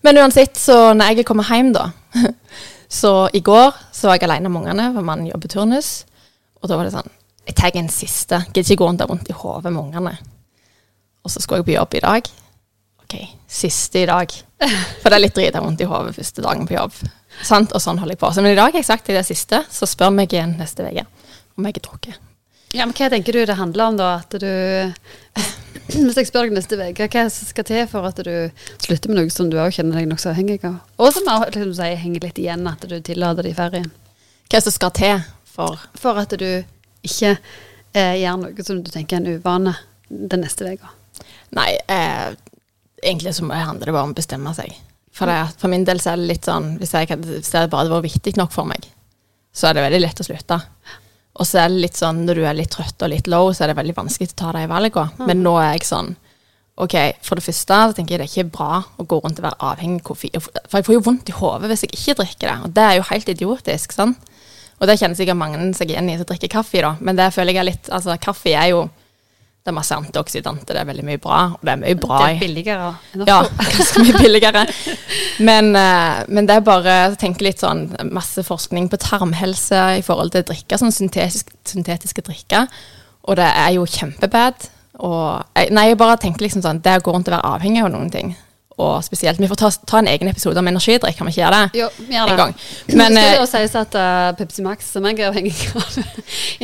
Men 0.02 0.16
uansett, 0.16 0.56
så 0.56 0.94
når 0.96 1.12
jeg 1.14 1.26
kommer 1.28 1.44
hjem, 1.44 1.72
da 1.76 1.90
Så 2.88 3.28
i 3.36 3.40
går 3.44 3.74
så 3.92 4.08
var 4.08 4.16
jeg 4.18 4.24
alene 4.26 4.48
med 4.50 4.62
ungene, 4.64 4.88
for 4.96 5.02
mannen 5.06 5.28
jobber 5.28 5.48
turnus. 5.52 6.04
Og 6.62 6.68
da 6.68 6.76
var 6.80 6.88
det 6.88 6.94
sånn 6.96 7.10
Jeg 7.46 7.54
tar 7.60 7.76
en 7.76 7.88
siste. 7.92 8.40
Gidder 8.54 8.72
ikke 8.72 8.80
gå 8.82 8.88
rundt 8.88 8.98
der 9.04 9.06
rundt 9.12 9.28
i 9.30 9.36
hodet 9.36 9.70
med 9.72 9.82
ungene. 9.84 10.16
Og 11.24 11.32
så 11.32 11.42
skulle 11.42 11.60
jeg 11.60 11.70
på 11.70 11.76
jobb 11.76 11.96
i 11.98 12.04
dag. 12.04 12.30
OK, 13.04 13.16
siste 13.50 14.04
i 14.04 14.08
dag. 14.08 14.32
For 15.00 15.08
det 15.08 15.16
er 15.16 15.24
litt 15.24 15.36
drita 15.36 15.62
vondt 15.64 15.82
i 15.82 15.88
hodet 15.88 16.14
første 16.16 16.44
dagen 16.44 16.68
på 16.68 16.76
jobb. 16.76 16.96
Sant? 17.46 17.72
Og 17.76 17.82
sånn 17.82 18.00
holder 18.00 18.16
jeg 18.16 18.22
på. 18.22 18.32
Så, 18.34 18.44
men 18.44 18.54
i 18.54 18.58
dag 18.58 18.72
har 18.72 18.82
jeg 18.82 18.88
sagt 18.88 19.06
til 19.08 19.18
det 19.18 19.26
siste, 19.28 19.62
så 19.70 19.88
spør 19.88 20.12
meg 20.14 20.32
igjen 20.34 20.56
neste 20.60 20.86
uke 20.86 21.06
om 21.58 21.66
jeg 21.66 21.76
har 21.76 21.84
drukket. 21.84 22.26
Ja, 22.70 22.84
men 22.86 22.94
Hva 22.94 23.08
tenker 23.10 23.34
du 23.34 23.42
det 23.46 23.56
handler 23.58 23.90
om, 23.90 23.96
da? 23.98 24.10
At 24.22 24.36
du 24.38 24.46
Hvis 25.90 26.18
jeg 26.20 26.28
spør 26.28 26.46
deg 26.46 26.54
neste 26.54 26.78
uke, 26.78 27.08
hva 27.10 27.24
skal 27.34 27.66
til 27.66 27.88
for 27.90 28.06
at 28.06 28.20
du 28.22 28.34
slutter 28.78 29.10
med 29.10 29.18
noe 29.18 29.32
som 29.34 29.50
du 29.50 29.58
òg 29.58 29.74
kjenner 29.74 29.98
deg 29.98 30.06
nokså 30.10 30.30
avhengig 30.30 30.60
av? 30.68 30.78
Og 31.02 31.10
som 31.14 31.26
liksom, 31.26 31.74
sier, 31.74 31.98
henger 31.98 32.28
litt 32.28 32.38
igjen, 32.38 32.62
at 32.70 32.86
du 32.86 32.94
tillater 33.02 33.46
det 33.46 33.56
i 33.56 33.58
ferien? 33.58 33.90
Hva 34.50 34.62
som 34.62 34.74
skal 34.74 34.94
til 34.94 35.26
for 35.50 35.82
For 35.98 36.18
at 36.20 36.36
du 36.38 36.62
ikke 37.02 37.34
eh, 37.34 38.16
gjør 38.22 38.38
noe 38.44 38.66
som 38.66 38.84
du 38.84 38.90
tenker 38.92 39.18
er 39.18 39.24
en 39.24 39.40
uvane 39.40 39.74
den 40.08 40.44
neste 40.44 40.68
uka? 40.70 40.94
Nei, 41.56 41.70
eh, 41.90 42.30
egentlig 43.02 43.34
så 43.36 43.48
handler 43.50 43.90
det 43.90 43.96
bare 43.96 44.06
om 44.08 44.14
å 44.14 44.18
bestemme 44.18 44.54
seg. 44.56 44.72
For, 45.14 45.26
det, 45.26 45.56
for 45.58 45.72
min 45.72 45.84
del 45.84 46.00
så 46.00 46.12
er 46.12 46.20
det 46.20 46.28
litt 46.30 46.46
sånn 46.46 46.76
Hvis, 46.78 46.92
jeg, 46.94 47.16
hvis 47.18 47.50
det 47.50 47.64
bare 47.72 47.90
var 47.90 48.04
viktig 48.04 48.36
nok 48.38 48.52
for 48.54 48.68
meg, 48.68 48.86
så 49.50 49.68
er 49.68 49.76
det 49.76 49.86
veldig 49.88 50.02
lett 50.04 50.22
å 50.22 50.26
slutte. 50.26 50.60
Og 51.40 51.48
så 51.48 51.64
er 51.64 51.70
det 51.72 51.82
litt 51.82 51.98
sånn 51.98 52.24
når 52.26 52.38
du 52.38 52.44
er 52.46 52.56
litt 52.58 52.72
trøtt 52.74 53.02
og 53.02 53.10
litt 53.10 53.30
low, 53.30 53.50
så 53.54 53.64
er 53.64 53.72
det 53.72 53.80
veldig 53.80 53.96
vanskelig 53.96 54.32
å 54.32 54.38
ta 54.38 54.52
de 54.54 54.66
valgene. 54.70 55.10
Mm. 55.18 55.26
Men 55.30 55.42
nå 55.46 55.54
er 55.58 55.72
jeg 55.74 55.88
sånn 55.90 56.12
OK, 56.80 56.94
for 57.26 57.36
det 57.36 57.44
første 57.44 57.76
så 57.90 57.96
tenker 57.96 58.14
jeg 58.14 58.20
det 58.22 58.26
er 58.26 58.30
ikke 58.30 58.52
bra 58.54 58.78
å 58.80 59.04
gå 59.04 59.18
rundt 59.20 59.40
og 59.42 59.44
være 59.44 59.66
avhengig 59.68 60.00
av 60.00 60.06
koffein. 60.06 60.40
For 60.40 60.78
jeg 60.78 60.86
får 60.86 60.96
jo 60.96 61.02
vondt 61.04 61.28
i 61.28 61.36
hodet 61.36 61.68
hvis 61.68 61.84
jeg 61.84 61.92
ikke 61.96 62.16
drikker 62.22 62.46
det, 62.46 62.56
og 62.64 62.74
det 62.78 62.86
er 62.86 62.96
jo 62.96 63.08
helt 63.10 63.32
idiotisk. 63.34 63.92
sant? 63.92 64.30
Og 64.80 64.88
det 64.88 64.96
kjenner 64.96 65.18
sikkert 65.18 65.36
mange 65.36 65.60
seg 65.76 65.92
igjen 65.92 66.08
i 66.08 66.16
som 66.16 66.28
drikker 66.30 66.52
kaffe, 66.54 66.80
da. 66.80 66.94
Men 67.04 67.18
det 67.18 67.28
føler 67.34 67.52
jeg 67.52 67.60
er 67.60 67.68
litt 67.68 67.90
Altså, 67.92 68.16
kaffe 68.22 68.54
er 68.56 68.70
jo 68.72 68.86
det 69.60 69.68
er 69.68 69.76
masse 69.76 69.92
antioksidanter, 69.96 70.72
det 70.72 70.80
er 70.80 70.88
veldig 70.88 71.04
mye 71.04 71.20
bra. 71.20 71.40
Og 71.52 71.64
det 71.66 71.72
er 71.74 71.80
mye 71.82 71.96
bra 72.00 72.20
Det 72.22 72.34
er 72.34 72.40
billigere. 72.40 72.90
Ja, 73.28 73.38
ganske 73.76 74.04
mye 74.06 74.16
billigere. 74.16 74.64
Men, 75.44 75.74
eh, 75.76 76.22
men, 76.28 76.48
det 76.48 76.56
er 76.56 76.64
bare 76.64 76.96
å 77.10 77.18
tenke 77.20 77.44
litt 77.44 77.60
sånn 77.60 77.86
masse 78.08 78.44
forskning 78.46 78.88
på 78.88 79.00
tarmhelse 79.04 79.82
i 80.00 80.04
forhold 80.06 80.32
til 80.32 80.46
drikker, 80.48 80.80
sånn 80.80 80.96
syntetisk, 80.96 81.52
syntetiske 81.68 82.24
drikker. 82.24 82.70
Og 83.28 83.36
det 83.36 83.50
er 83.52 83.74
jo 83.76 83.84
kjempebad. 83.84 84.70
Og 85.04 85.60
nei, 85.76 85.90
jeg 85.90 86.00
bare 86.00 86.18
tenker 86.20 86.44
liksom 86.44 86.60
sånn 86.60 86.82
Det 86.84 86.98
går 87.00 87.14
rundt 87.14 87.28
å 87.30 87.32
være 87.32 87.52
avhengig 87.54 87.84
av 87.84 87.92
noen 87.92 88.10
ting 88.12 88.34
og 88.80 89.04
spesielt 89.04 89.40
Vi 89.40 89.48
får 89.50 89.60
ta, 89.60 89.70
ta, 89.86 90.00
en 90.00 90.10
egen 90.10 90.30
episode 90.30 90.58
om 90.60 90.68
energidrikk, 90.70 91.18
kan 91.18 91.28
vi 91.28 91.34
ikke 91.34 91.42
gjøre 91.44 91.56
det? 91.56 91.80
Jo, 91.80 91.88
gjør 92.08 92.28
det. 92.28 92.34
En 92.34 92.42
gang. 92.42 92.54
Men 93.00 93.16
det 93.16 93.24
skal 93.24 93.40
jo 93.40 93.48
sies 93.52 93.78
at 93.80 93.96
uh, 93.98 94.28
Pepsi 94.38 94.66
Max, 94.66 94.92
som 94.94 95.08
jeg 95.08 95.20
er 95.20 95.30
avhengig 95.30 95.56
av, 95.80 95.98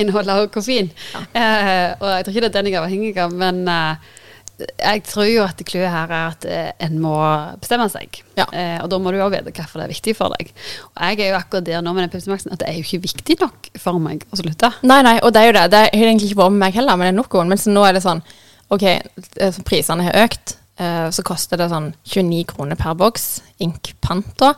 inneholder 0.01 0.47
koffein. 0.53 0.93
Ja. 1.15 1.25
Uh, 1.33 1.91
og 2.01 2.15
jeg 2.15 2.29
tror 2.29 2.37
ikke 2.37 2.47
det 2.47 2.53
er 2.53 2.57
den 2.59 2.71
jeg 2.71 2.79
er 2.79 2.85
avhengig 2.85 3.19
av, 3.23 3.35
men 3.37 3.67
uh, 3.69 4.15
jeg 4.57 5.03
tror 5.05 5.27
jo 5.29 5.43
at 5.45 5.61
clouet 5.69 5.93
her 5.93 6.13
er 6.17 6.31
at 6.33 6.45
en 6.87 6.95
må 7.03 7.17
bestemme 7.61 7.91
seg. 7.93 8.23
Ja. 8.39 8.47
og 8.81 8.89
da 8.89 8.99
må 9.01 9.13
du 9.13 9.19
jo 9.19 9.27
vite 9.29 9.53
hvorfor 9.53 9.83
det 9.83 9.85
er 9.85 9.93
viktig 9.93 10.15
for 10.17 10.33
deg. 10.33 10.49
Og 10.95 11.03
jeg 11.03 11.27
er 11.27 11.35
jo 11.35 11.37
akkurat 11.37 11.67
der 11.67 11.85
nå 11.85 11.93
med 11.93 12.07
den 12.07 12.13
Pepsi 12.15 12.33
Maxen 12.33 12.55
at 12.55 12.63
det 12.63 12.71
er 12.71 12.79
jo 12.79 12.87
ikke 12.87 13.03
viktig 13.05 13.37
nok 13.43 13.69
for 13.83 14.01
meg 14.01 14.25
å 14.33 14.41
slutte. 14.41 14.73
Nei, 14.89 15.03
nei, 15.05 15.19
og 15.21 15.35
det 15.37 15.43
er 15.43 15.51
jo 15.51 15.57
det. 15.59 15.67
Det 15.75 15.83
har 15.85 16.09
egentlig 16.09 16.31
ikke 16.31 16.41
vært 16.41 16.57
med 16.57 16.65
meg 16.65 16.79
heller, 16.81 16.97
men 16.97 17.11
det 17.11 17.13
er 17.13 17.19
noen. 17.21 17.53
Men 17.53 17.77
nå 17.77 17.85
er 17.85 17.99
det 17.99 18.05
sånn 18.07 18.25
OK, 18.73 18.87
prisene 19.69 20.09
har 20.09 20.25
økt. 20.25 20.57
Uh, 20.77 21.09
så 21.15 21.25
koster 21.25 21.57
det 21.57 21.71
sånn 21.73 21.95
29 22.05 22.43
kroner 22.51 22.77
per 22.77 22.97
boks, 22.99 23.41
inkpanta. 23.65 24.53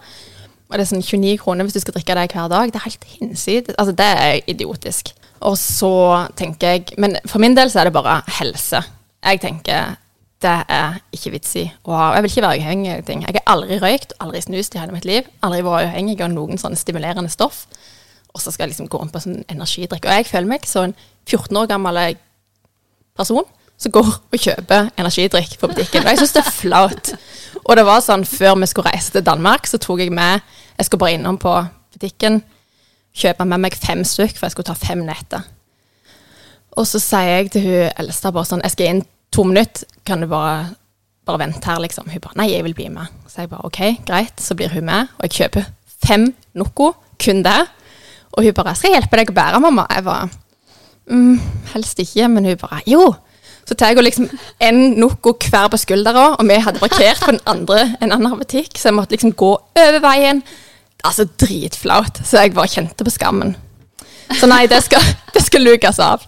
Og 0.69 0.77
det 0.77 0.85
er 0.85 0.91
sånn 0.91 1.05
29 1.05 1.39
kroner 1.41 1.65
hvis 1.65 1.79
du 1.79 1.83
skal 1.85 1.95
drikke 1.97 2.17
det 2.19 2.27
hver 2.35 2.51
dag. 2.53 2.73
Det 2.73 2.81
er 2.81 2.89
helt 2.89 3.07
hinsides. 3.15 3.79
Altså, 3.79 3.95
det 3.97 4.09
er 4.09 4.51
idiotisk. 4.51 5.15
Og 5.47 5.55
så 5.61 6.27
tenker 6.35 6.75
jeg 6.75 6.99
Men 6.99 7.15
for 7.31 7.39
min 7.39 7.55
del 7.55 7.71
så 7.71 7.81
er 7.81 7.89
det 7.89 7.95
bare 7.95 8.21
helse. 8.41 8.83
Jeg 9.23 9.41
tenker 9.45 9.97
det 10.43 10.55
er 10.71 11.01
ikke 11.11 11.33
vits 11.35 11.57
i 11.59 11.65
å 11.83 11.95
ha 11.99 12.13
Jeg 12.15 12.23
vil 12.23 12.31
ikke 12.31 12.43
være 12.45 12.59
avhengig 12.61 12.91
av 12.93 13.07
ting. 13.07 13.23
Jeg 13.27 13.41
har 13.41 13.55
aldri 13.55 13.79
røykt, 13.83 14.13
aldri 14.23 14.43
snust 14.45 14.75
i 14.75 14.79
hele 14.79 14.95
mitt 14.95 15.07
liv. 15.09 15.27
Aldri 15.43 15.65
vært 15.67 15.89
avhengig 15.89 16.21
av 16.23 16.31
noen 16.31 16.61
sånne 16.63 16.79
stimulerende 16.79 17.31
stoff. 17.33 17.65
Og 18.35 18.43
så 18.43 18.53
skal 18.53 18.67
jeg 18.67 18.77
liksom 18.77 18.91
gå 18.91 19.01
rundt 19.01 19.15
på 19.15 19.23
sånn 19.25 19.41
energidrikk. 19.51 20.07
Og 20.07 20.15
jeg 20.15 20.29
føler 20.29 20.51
meg 20.51 20.67
som 20.69 20.91
en 20.91 20.95
14 21.27 21.59
år 21.59 21.71
gammel 21.71 22.19
person 23.19 23.49
som 23.79 23.95
går 23.95 24.09
og 24.09 24.39
kjøper 24.39 24.91
energidrikk 24.99 25.59
på 25.61 25.71
butikken. 25.71 26.05
Og 26.05 26.13
jeg 26.13 26.21
syns 26.23 26.35
det 26.35 26.43
er 26.43 26.55
flaut. 26.55 27.13
Og 27.65 27.77
det 27.79 27.85
var 27.87 28.03
sånn 28.03 28.27
før 28.27 28.57
vi 28.59 28.69
skulle 28.71 28.91
reise 28.91 29.15
til 29.15 29.25
Danmark, 29.27 29.69
så 29.71 29.79
tok 29.79 30.03
jeg 30.03 30.15
med 30.15 30.41
Jeg 30.79 30.87
skulle 30.87 31.03
bare 31.03 31.19
innom 31.19 31.39
på 31.43 31.53
butikken, 31.95 32.43
kjøpe 33.19 33.45
med 33.49 33.65
meg 33.65 33.75
fem 33.75 34.05
stykk, 34.07 34.37
for 34.37 34.47
jeg 34.47 34.55
skulle 34.55 34.69
ta 34.69 34.77
fem 34.79 35.01
netter. 35.07 35.47
Og 36.79 36.87
så 36.87 37.01
sier 37.03 37.31
jeg 37.33 37.51
til 37.55 37.65
hun 37.67 37.89
eldste 37.99 38.31
bare 38.35 38.47
sånn 38.47 38.63
Jeg 38.63 38.75
skal 38.75 38.93
inn 38.93 39.07
to 39.35 39.45
minutter, 39.47 39.87
kan 40.07 40.23
du 40.23 40.29
bare, 40.31 40.69
bare 41.27 41.43
vente 41.43 41.67
her, 41.67 41.81
liksom? 41.83 42.07
Hun 42.11 42.23
bare 42.23 42.39
Nei, 42.39 42.53
jeg 42.53 42.67
vil 42.69 42.77
bli 42.79 42.89
med. 42.95 43.11
Så 43.27 43.43
jeg 43.43 43.51
bare 43.51 43.67
OK, 43.67 43.81
greit. 44.07 44.39
Så 44.43 44.55
blir 44.59 44.73
hun 44.75 44.87
med, 44.87 45.11
og 45.19 45.27
jeg 45.27 45.37
kjøper 45.43 45.67
fem 46.07 46.31
Noco, 46.59 46.93
kun 47.19 47.43
det. 47.47 47.61
Og 48.33 48.45
hun 48.45 48.55
bare 48.55 48.75
'Skal 48.75 48.93
jeg 48.93 49.01
hjelpe 49.01 49.17
deg 49.17 49.31
å 49.31 49.35
bære, 49.35 49.61
mamma?' 49.61 49.87
Jeg 49.91 50.05
bare 50.05 50.29
mm, 51.11 51.41
Helst 51.75 51.99
ikke, 51.99 52.29
men 52.29 52.45
hun 52.45 52.57
bare 52.57 52.83
'Jo'. 52.87 53.17
Så 53.69 53.77
tar 53.77 53.93
jeg 53.93 54.01
liksom 54.07 54.31
en 54.65 54.79
Noco 54.97 55.35
hver 55.37 55.69
på 55.69 55.81
skuldra, 55.81 56.31
og 56.39 56.49
vi 56.49 56.57
hadde 56.65 56.81
parkert 56.81 57.21
på 57.21 57.35
andre, 57.51 57.83
en 58.01 58.15
annen 58.17 58.39
butikk, 58.41 58.79
så 58.81 58.89
jeg 58.89 58.97
måtte 58.97 59.13
liksom 59.17 59.35
gå 59.37 59.51
over 59.59 59.99
veien. 60.05 60.41
Altså 61.05 61.29
dritflaut. 61.39 62.23
Så 62.25 62.41
jeg 62.41 62.55
bare 62.57 62.73
kjente 62.73 63.05
på 63.05 63.13
skammen. 63.13 63.53
Så 64.39 64.49
nei, 64.49 64.65
det 64.71 64.81
skal, 64.85 65.05
det 65.35 65.45
skal 65.45 65.65
lukes 65.65 66.01
av. 66.03 66.25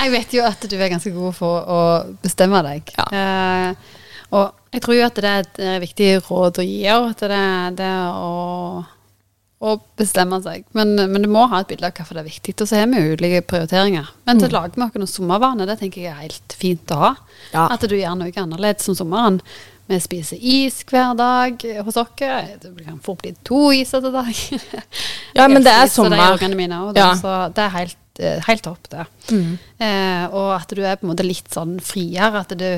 jeg 0.00 0.14
vet 0.16 0.34
jo 0.36 0.48
at 0.48 0.64
du 0.68 0.74
er 0.78 0.92
ganske 0.92 1.12
god 1.12 1.36
for 1.36 1.68
å 1.68 1.82
bestemme 2.24 2.64
deg. 2.64 2.88
Ja. 2.96 3.06
Uh, 3.12 4.00
og 4.34 4.74
jeg 4.74 4.82
tror 4.82 4.96
jo 4.96 5.06
at 5.06 5.20
det 5.22 5.30
er 5.30 5.44
et 5.44 5.62
viktig 5.84 6.10
råd 6.24 6.58
å 6.58 6.66
gi 6.66 6.80
òg. 6.90 7.12
At 7.12 7.28
det, 7.30 7.44
det 7.78 7.92
å 8.16 8.32
å 9.64 9.74
bestemme 9.98 10.38
seg. 10.44 10.64
Men, 10.76 10.94
men, 10.98 11.24
du 11.24 11.30
må 11.32 11.46
ha 11.50 11.62
et 11.62 11.70
bilde 11.70 11.88
av 11.88 11.96
hvorfor 11.96 12.18
det 12.18 12.24
er 12.24 12.30
viktig. 12.30 12.54
Og 12.60 12.68
så 12.68 12.80
har 12.80 12.90
vi 12.92 13.02
ulike 13.14 13.44
prioriteringer. 13.48 14.10
Men 14.28 14.40
til 14.40 14.50
å 14.50 14.52
mm. 14.52 14.56
lage 14.56 14.80
med 14.80 14.98
noen 15.00 15.10
sommervaner, 15.10 15.70
det 15.70 15.78
tenker 15.80 16.04
jeg 16.04 16.12
er 16.12 16.24
helt 16.26 16.56
fint 16.58 16.94
å 16.94 17.00
ha. 17.00 17.12
Ja. 17.54 17.68
At 17.72 17.86
du 17.88 17.96
gjør 17.96 18.18
noe 18.20 18.34
annerledes 18.44 18.90
om 18.92 18.98
sommeren. 18.98 19.40
Vi 19.88 19.98
spiser 20.00 20.40
is 20.40 20.78
hver 20.88 21.12
dag 21.16 21.64
hos 21.84 21.98
oss. 22.00 22.12
Det 22.16 22.72
kan 22.86 23.00
fort 23.04 23.20
bli 23.24 23.34
to 23.44 23.66
is 23.76 23.92
til 23.92 24.08
dag. 24.12 24.32
ja, 25.38 25.48
men 25.48 25.64
det 25.64 25.74
er 25.74 25.90
sommer. 25.92 26.38
Det 26.38 26.48
er, 26.48 26.56
mine, 26.56 26.80
ja. 26.96 27.10
så 27.20 27.34
det 27.52 27.66
er 27.66 27.74
helt, 27.74 28.00
eh, 28.20 28.38
helt 28.48 28.64
topp, 28.64 28.88
det. 28.92 29.04
Mm. 29.28 29.50
Eh, 29.84 30.24
og 30.30 30.54
at 30.56 30.72
du 30.72 30.80
er 30.80 30.96
på 30.96 31.04
en 31.04 31.12
måte 31.12 31.26
litt 31.26 31.52
sånn 31.52 31.76
friere, 31.84 32.44
at 32.44 32.56
du 32.56 32.68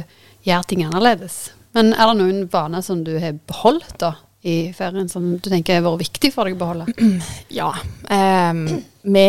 gjør 0.46 0.66
ting 0.66 0.83
annerledes. 0.87 1.53
Men 1.79 1.92
er 1.94 2.11
det 2.11 2.18
noen 2.18 2.46
vaner 2.51 2.83
som 2.83 3.05
du 3.07 3.14
har 3.22 3.38
beholdt, 3.46 3.99
da? 4.03 4.16
I 4.47 4.57
ferien 4.77 5.09
som 5.11 5.25
du 5.37 5.49
tenker 5.51 5.81
har 5.81 5.85
vært 5.85 6.05
viktig 6.07 6.31
for 6.35 6.47
deg 6.47 6.57
å 6.57 6.63
beholde? 6.63 6.87
Ja. 7.59 7.73
Um, 8.07 8.63
vi, 9.03 9.27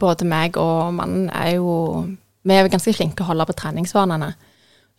både 0.00 0.28
meg 0.28 0.56
og 0.60 0.94
mannen, 0.96 1.28
er 1.34 1.58
jo 1.58 2.06
Vi 2.46 2.56
er 2.56 2.70
ganske 2.72 2.94
flinke 2.96 3.24
å 3.24 3.30
holde 3.32 3.44
på 3.50 3.56
treningsvanene. 3.60 4.30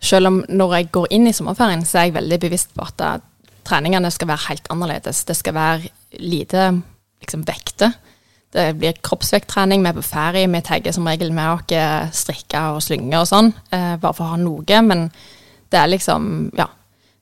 Selv 0.02 0.30
om 0.30 0.40
når 0.50 0.76
jeg 0.76 0.92
går 0.94 1.08
inn 1.18 1.30
i 1.30 1.34
sommerferien, 1.34 1.84
så 1.86 2.00
er 2.00 2.10
jeg 2.10 2.18
veldig 2.20 2.40
bevisst 2.42 2.76
på 2.78 2.86
at 2.86 3.26
treningene 3.66 4.12
skal 4.14 4.30
være 4.30 4.48
helt 4.50 4.70
annerledes. 4.74 5.24
Det 5.26 5.36
skal 5.38 5.58
være 5.58 5.90
lite 6.22 6.68
liksom, 7.22 7.46
vekter. 7.48 7.96
Det 8.52 8.68
blir 8.78 8.98
kroppsvekttrening. 9.02 9.82
Vi 9.82 9.90
er 9.90 9.98
på 9.98 10.06
ferie. 10.06 10.50
Vi 10.52 10.62
tar 10.68 10.92
som 10.94 11.08
regel 11.08 11.34
med 11.34 11.54
oss 11.56 12.22
strikker 12.22 12.76
og 12.76 12.84
slynger 12.86 13.22
og 13.22 13.30
sånn, 13.30 13.54
eh, 13.72 13.96
bare 14.02 14.18
for 14.18 14.28
å 14.28 14.34
ha 14.36 14.42
noe. 14.42 14.82
Men 14.86 15.10
det 15.72 15.80
er 15.80 15.88
liksom 15.88 16.52
Ja. 16.58 16.68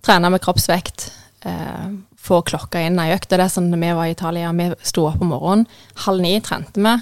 Trene 0.02 0.30
med 0.32 0.39
kroppsvekt 0.39 1.10
eh, 1.47 1.89
få 2.19 2.41
klokka 2.47 2.82
inn 2.86 2.99
ei 3.02 3.13
økt. 3.15 3.30
Det 3.32 3.39
er 3.39 3.52
sånn 3.52 3.71
vi 3.71 3.91
var 3.95 4.10
i 4.10 4.15
Italia, 4.15 4.52
vi 4.56 4.69
sto 4.84 5.08
opp 5.10 5.21
om 5.23 5.34
morgenen. 5.34 5.67
Halv 6.06 6.23
ni 6.25 6.36
trente 6.45 6.84
vi. 6.84 6.95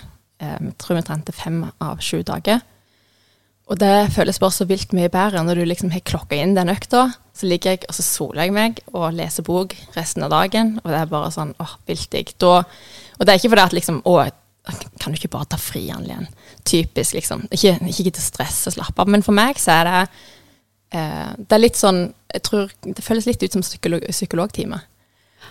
Eh, 0.44 0.72
tror 0.78 1.00
vi 1.00 1.06
trente 1.08 1.36
fem 1.36 1.64
av 1.84 2.02
sju 2.04 2.22
dager. 2.28 2.62
Og 3.68 3.80
det 3.82 4.14
føles 4.16 4.40
bare 4.40 4.56
så 4.56 4.68
vilt 4.68 4.94
mye 4.96 5.12
bedre 5.12 5.42
når 5.44 5.60
du 5.60 5.68
liksom 5.68 5.92
har 5.92 6.06
klokka 6.08 6.38
inn 6.40 6.56
den 6.56 6.72
økta. 6.72 7.10
Så 7.36 7.50
ligger 7.50 7.76
jeg, 7.76 7.84
og 7.90 7.98
så 7.98 8.06
soler 8.06 8.48
jeg 8.48 8.56
meg 8.56 8.80
og 8.94 9.12
leser 9.18 9.46
bok 9.46 9.76
resten 9.98 10.24
av 10.26 10.32
dagen. 10.32 10.78
Og 10.84 10.92
det 10.92 11.02
er 11.02 11.12
bare 11.12 11.34
sånn 11.36 11.54
åh, 11.62 11.76
vilt 11.90 12.10
digg. 12.14 12.32
Og 12.42 12.64
det 13.26 13.34
er 13.34 13.42
ikke 13.42 13.52
fordi 13.52 13.66
at 13.66 13.76
liksom 13.76 14.00
å, 14.08 14.16
kan 15.02 15.12
du 15.12 15.20
ikke 15.20 15.34
bare 15.36 15.52
ta 15.52 15.60
fri, 15.60 15.88
Ann 15.92 16.30
Typisk, 16.68 17.16
liksom. 17.16 17.46
Ikke, 17.52 17.78
ikke 17.88 18.16
til 18.16 18.24
stress 18.24 18.66
og 18.68 18.76
slappe 18.76 19.04
av. 19.04 19.12
Men 19.12 19.24
for 19.24 19.36
meg 19.36 19.60
så 19.62 19.78
er 19.82 19.88
det 19.88 20.02
eh, 20.92 21.32
Det 21.38 21.56
er 21.56 21.64
litt 21.64 21.80
sånn 21.80 22.14
Jeg 22.34 22.44
tror 22.48 22.72
det 22.84 23.04
føles 23.04 23.28
litt 23.28 23.44
ut 23.44 23.58
som 23.58 23.66
psykolog, 23.66 24.06
psykologtime. 24.12 24.82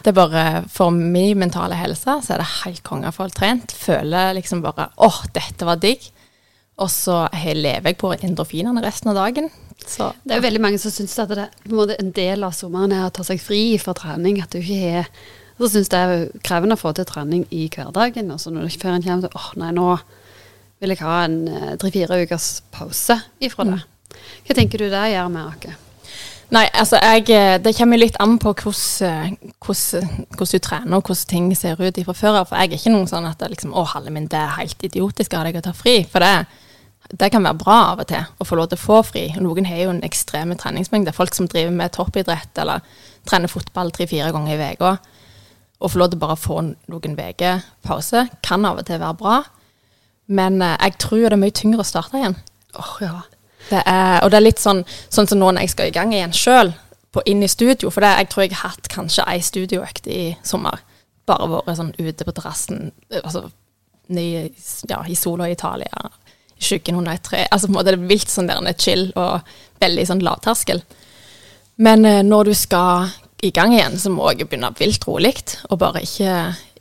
Det 0.03 0.13
er 0.13 0.17
bare 0.17 0.45
For 0.73 0.93
min 0.95 1.39
mentale 1.41 1.79
helse 1.79 2.19
så 2.23 2.35
er 2.35 2.43
det 2.43 2.51
helt 2.65 2.83
konge 2.87 3.11
å 3.11 3.17
få 3.17 3.29
trent. 3.33 3.73
Føler 3.73 4.37
liksom 4.37 4.63
bare 4.65 4.91
åh, 5.03 5.23
dette 5.35 5.69
var 5.69 5.81
digg. 5.83 6.05
Og 6.77 6.91
så 6.93 7.25
lever 7.33 7.89
jeg 7.89 7.99
på 8.01 8.13
endorfinene 8.13 8.83
resten 8.85 9.13
av 9.13 9.17
dagen. 9.17 9.49
Så, 9.87 10.11
det 10.25 10.35
er 10.35 10.41
jo 10.41 10.47
veldig 10.47 10.63
mange 10.65 10.81
som 10.81 10.93
syns 10.93 11.17
at 11.21 11.33
det 11.33 11.47
er 11.47 11.97
en 12.01 12.13
del 12.17 12.45
av 12.45 12.55
sommeren 12.57 12.93
er 12.97 13.07
å 13.07 13.13
ta 13.15 13.25
seg 13.25 13.41
fri 13.41 13.77
fra 13.81 13.95
trening. 13.97 14.43
At 14.43 14.53
du 14.53 14.61
ikke 14.61 15.03
er 15.03 15.11
Så 15.57 15.71
syns 15.73 15.89
det 15.89 15.97
er 15.97 16.27
krevende 16.45 16.77
å 16.77 16.81
få 16.81 16.91
til 16.93 17.07
trening 17.09 17.47
i 17.49 17.63
hverdagen. 17.73 18.29
Og 18.29 18.41
så 18.43 18.51
når 18.53 18.75
før 18.77 18.93
en 18.93 19.05
kommer 19.07 19.25
til 19.25 19.39
åh 19.41 19.47
nei, 19.57 19.71
nå 19.73 19.87
vil 20.85 20.93
jeg 20.93 21.01
ha 21.01 21.15
en 21.25 21.37
eh, 21.49 21.77
tre-fire 21.81 22.19
ukers 22.27 22.49
pause 22.75 23.17
ifra 23.41 23.65
det. 23.65 23.79
Mm. 23.79 23.96
Hva 24.47 24.57
tenker 24.57 24.83
du 24.83 24.89
det 24.93 25.05
gjør 25.13 25.33
med 25.33 25.51
oss? 25.51 25.83
Nei, 26.55 26.69
altså 26.79 27.01
jeg, 27.03 27.27
Det 27.65 27.73
kommer 27.75 27.99
litt 27.99 28.17
an 28.23 28.37
på 28.39 28.53
hvordan, 28.55 29.35
hvordan, 29.65 30.13
hvordan 30.37 30.53
du 30.53 30.63
trener 30.63 31.01
og 31.01 31.09
hvordan 31.09 31.31
ting 31.33 31.49
ser 31.59 31.81
ut 31.81 31.99
fra 32.07 32.15
før 32.15 32.39
av. 32.43 32.47
For 32.51 32.61
jeg 32.61 32.71
er 32.71 32.79
ikke 32.79 32.95
noen 32.95 33.11
sånn 33.11 33.27
at 33.27 33.41
det 33.41 33.51
liksom, 33.57 33.75
å, 33.75 33.83
halve 33.91 34.15
min, 34.15 34.29
det 34.31 34.39
er 34.39 34.55
helt 34.61 34.87
idiotisk 34.87 35.35
av 35.35 35.49
deg 35.49 35.59
å 35.59 35.65
ta 35.67 35.75
fri. 35.75 35.97
For 36.11 36.23
det, 36.23 36.47
det 37.19 37.33
kan 37.35 37.43
være 37.43 37.59
bra 37.59 37.81
av 37.91 38.05
og 38.05 38.09
til 38.13 38.23
å 38.23 38.47
få 38.47 38.61
lov 38.61 38.71
til 38.71 38.79
å 38.79 38.85
få 38.85 39.03
fri. 39.09 39.27
Noen 39.43 39.67
har 39.67 39.83
jo 39.83 39.93
en 39.97 40.05
ekstreme 40.07 40.55
treningsmengde. 40.59 41.15
Folk 41.17 41.35
som 41.35 41.51
driver 41.51 41.75
med 41.75 41.95
toppidrett 41.99 42.63
eller 42.63 42.87
trener 43.27 43.51
fotball 43.51 43.91
tre-fire 43.95 44.31
ganger 44.35 44.55
i 44.55 44.73
uka. 44.79 44.97
Å 45.77 45.91
få 45.93 46.01
lov 46.01 46.15
til 46.15 46.23
bare 46.23 46.39
å 46.39 46.41
få 46.41 46.63
noen 46.63 47.19
uker 47.19 47.67
pause 47.85 48.29
kan 48.47 48.65
av 48.65 48.79
og 48.81 48.87
til 48.87 49.03
være 49.03 49.19
bra. 49.19 49.41
Men 50.27 50.63
eh, 50.63 50.79
jeg 50.79 50.99
tror 51.03 51.27
det 51.27 51.35
er 51.37 51.43
mye 51.43 51.55
tyngre 51.55 51.83
å 51.83 51.87
starte 51.87 52.19
igjen. 52.19 52.39
Åh, 52.79 52.95
ja. 53.03 53.17
Det 53.71 53.83
er, 53.83 54.21
og 54.23 54.31
det 54.31 54.39
er 54.39 54.47
litt 54.47 54.63
sånn, 54.63 54.85
sånn 55.11 55.29
som 55.31 55.41
nå 55.41 55.51
når 55.51 55.67
jeg 55.67 55.75
skal 55.75 55.91
i 55.91 55.95
gang 55.95 56.13
igjen 56.15 56.35
sjøl, 56.37 56.75
inn 57.25 57.43
i 57.43 57.49
studio. 57.49 57.91
For 57.91 58.05
det, 58.05 58.13
jeg 58.21 58.29
tror 58.33 58.45
jeg 58.45 58.55
har 58.55 58.75
hatt 58.75 58.91
kanskje 58.93 59.25
ei 59.31 59.41
studioøkt 59.45 60.09
i 60.13 60.21
sommer. 60.47 60.83
Bare 61.27 61.49
vært 61.51 61.79
sånn 61.79 61.95
ute 61.99 62.27
på 62.27 62.35
terrassen, 62.37 62.91
altså 63.23 63.49
ny, 64.15 64.27
ja, 64.91 65.01
i 65.09 65.17
sola 65.19 65.49
i 65.49 65.57
Italia, 65.57 66.11
i 66.57 66.67
skyggen 66.69 67.01
under 67.01 67.17
et 67.17 67.25
tre. 67.27 67.47
Altså 67.51 67.67
på 67.67 67.73
en 67.73 67.79
måte 67.79 67.95
det 67.95 67.99
er 67.99 68.11
vilt 68.13 68.31
sånn 68.31 68.51
der 68.51 68.77
chill 68.79 69.09
og 69.19 69.49
veldig 69.83 70.07
sånn 70.09 70.23
lavterskel. 70.25 70.85
Men 71.83 72.07
eh, 72.09 72.23
når 72.25 72.51
du 72.51 72.55
skal 72.57 73.11
i 73.45 73.51
gang 73.53 73.75
igjen, 73.75 73.99
så 74.01 74.13
må 74.13 74.31
jeg 74.33 74.47
begynne 74.47 74.73
vilt 74.79 75.05
rolig, 75.09 75.35
og 75.69 75.81
bare 75.83 76.05
ikke, 76.07 76.37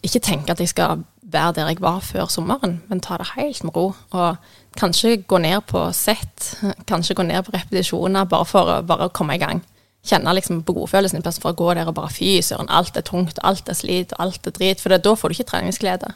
ikke 0.06 0.24
tenke 0.24 0.54
at 0.54 0.62
jeg 0.63 0.71
skal 0.71 1.04
være 1.32 1.54
der 1.58 1.70
jeg 1.72 1.82
var 1.82 2.00
før 2.06 2.28
sommeren, 2.30 2.82
men 2.88 3.02
ta 3.02 3.18
det 3.18 3.32
helt 3.36 3.64
med 3.64 3.76
ro. 3.76 3.94
Og 4.12 4.36
kanskje 4.78 5.18
gå 5.28 5.38
ned 5.42 5.62
på 5.70 5.82
sett, 5.94 6.52
kanskje 6.88 7.16
gå 7.16 7.24
ned 7.24 7.44
på 7.44 7.56
repetisjoner, 7.56 8.28
bare 8.30 8.46
for 8.46 8.72
å 8.76 8.82
bare 8.86 9.10
komme 9.10 9.38
i 9.38 9.42
gang. 9.42 9.64
Kjenne 10.06 10.36
liksom 10.38 10.62
på 10.66 10.76
godfølelsen 10.78 11.24
for 11.26 11.50
å 11.50 11.58
gå 11.58 11.74
der 11.74 11.90
og 11.90 11.96
bare 11.98 12.14
fy 12.14 12.38
søren, 12.46 12.70
alt 12.70 12.98
er 12.98 13.06
tungt, 13.08 13.40
alt 13.42 13.70
er 13.70 13.78
slit, 13.78 14.14
alt 14.20 14.46
er 14.46 14.54
drit. 14.54 14.82
For 14.82 14.94
da 14.94 15.16
får 15.16 15.30
du 15.30 15.38
ikke 15.38 15.50
treningsglede. 15.50 16.14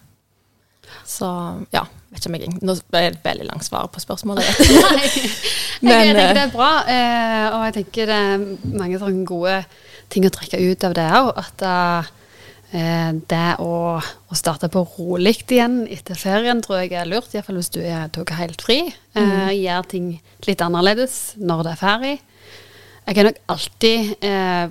Så 1.10 1.26
ja, 1.74 1.84
vet 2.10 2.22
ikke 2.22 2.30
om 2.30 2.38
jeg 2.38 2.52
Nå 2.66 2.76
ble 2.90 3.02
det 3.02 3.10
et 3.12 3.26
veldig 3.26 3.48
langt 3.50 3.66
svar 3.66 3.90
på 3.90 4.02
spørsmålet. 4.02 4.46
Nei, 4.78 5.10
Men, 5.86 6.06
jeg 6.06 6.16
tenker 6.16 6.38
det 6.38 6.46
er 6.46 6.54
bra, 6.54 6.72
eh, 6.86 7.46
og 7.56 7.66
jeg 7.68 7.76
tenker 7.80 8.10
det 8.12 8.20
er 8.30 8.46
mange 8.78 9.02
sånne 9.02 9.26
gode 9.26 9.58
ting 10.14 10.26
å 10.26 10.34
trekke 10.34 10.62
ut 10.62 10.86
av 10.86 10.96
det 10.98 11.08
òg. 11.20 11.32
At 11.42 11.66
uh, 11.66 12.14
det 12.70 13.46
å, 13.66 13.98
å, 13.98 14.36
starte 14.38 14.68
på 14.70 14.84
rolig 14.94 15.40
igjen 15.42 15.80
etter 15.90 16.14
ferien 16.20 16.60
tror 16.62 16.84
jeg 16.84 16.92
er 16.94 17.08
lurt. 17.10 17.32
Iallfall 17.34 17.58
hvis 17.58 17.72
du 17.74 17.80
er 17.82 18.12
tok 18.14 18.36
helt 18.38 18.62
fri. 18.62 18.84
Uh, 19.18 19.24
mm. 19.24 19.54
Gjør 19.58 19.88
ting 19.90 20.12
litt 20.46 20.62
annerledes 20.62 21.16
når 21.42 21.64
det 21.66 21.72
er 21.72 21.80
ferdig. 21.82 22.12
Jeg 23.10 23.18
kan 23.18 23.26
nok 23.26 23.40
alltid, 23.50 24.12
eh, 24.22 24.68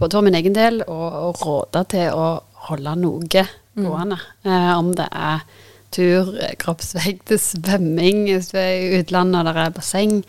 både 0.00 0.16
for 0.16 0.24
min 0.24 0.38
egen 0.38 0.54
del, 0.56 0.80
å 0.88 1.28
råde 1.36 1.82
til 1.92 2.16
å 2.16 2.28
holde 2.70 2.94
noe 2.96 3.42
mm. 3.44 3.82
gående. 3.84 4.16
Mm. 4.46 4.54
om 4.78 4.88
det 4.96 5.08
er 5.12 5.44
tur, 5.92 6.32
kroppsvekt, 6.62 7.34
svømming 7.50 8.24
hvis 8.30 8.52
du 8.52 8.58
er 8.62 8.72
i 8.78 9.00
utlandet 9.02 9.42
og 9.42 9.50
det 9.50 9.66
er 9.66 9.74
basseng. 9.76 10.22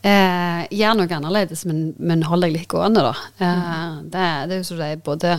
Eh, 0.00 0.60
gjør 0.72 0.96
noe 0.96 1.12
annerledes, 1.12 1.66
men, 1.68 1.90
men 1.98 2.22
hold 2.28 2.46
deg 2.46 2.54
litt 2.54 2.70
gående, 2.72 3.02
da. 3.04 3.12
Eh, 3.42 3.58
mm. 3.58 3.98
det, 4.06 4.28
det, 4.46 4.54
er 4.54 4.62
jo 4.62 4.68
så 4.70 4.78
det 4.78 4.92
er 4.94 5.02
både 5.10 5.34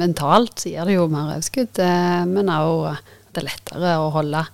mentalt 0.00 0.62
så 0.62 0.72
gir 0.72 0.88
det 0.88 0.96
jo 0.96 1.08
mer 1.10 1.34
overskudd, 1.34 1.80
eh, 1.82 2.24
men 2.28 2.52
òg 2.52 2.88
at 2.94 3.14
det 3.36 3.42
er 3.42 3.50
lettere 3.50 3.92
å 4.00 4.10
holde 4.14 4.46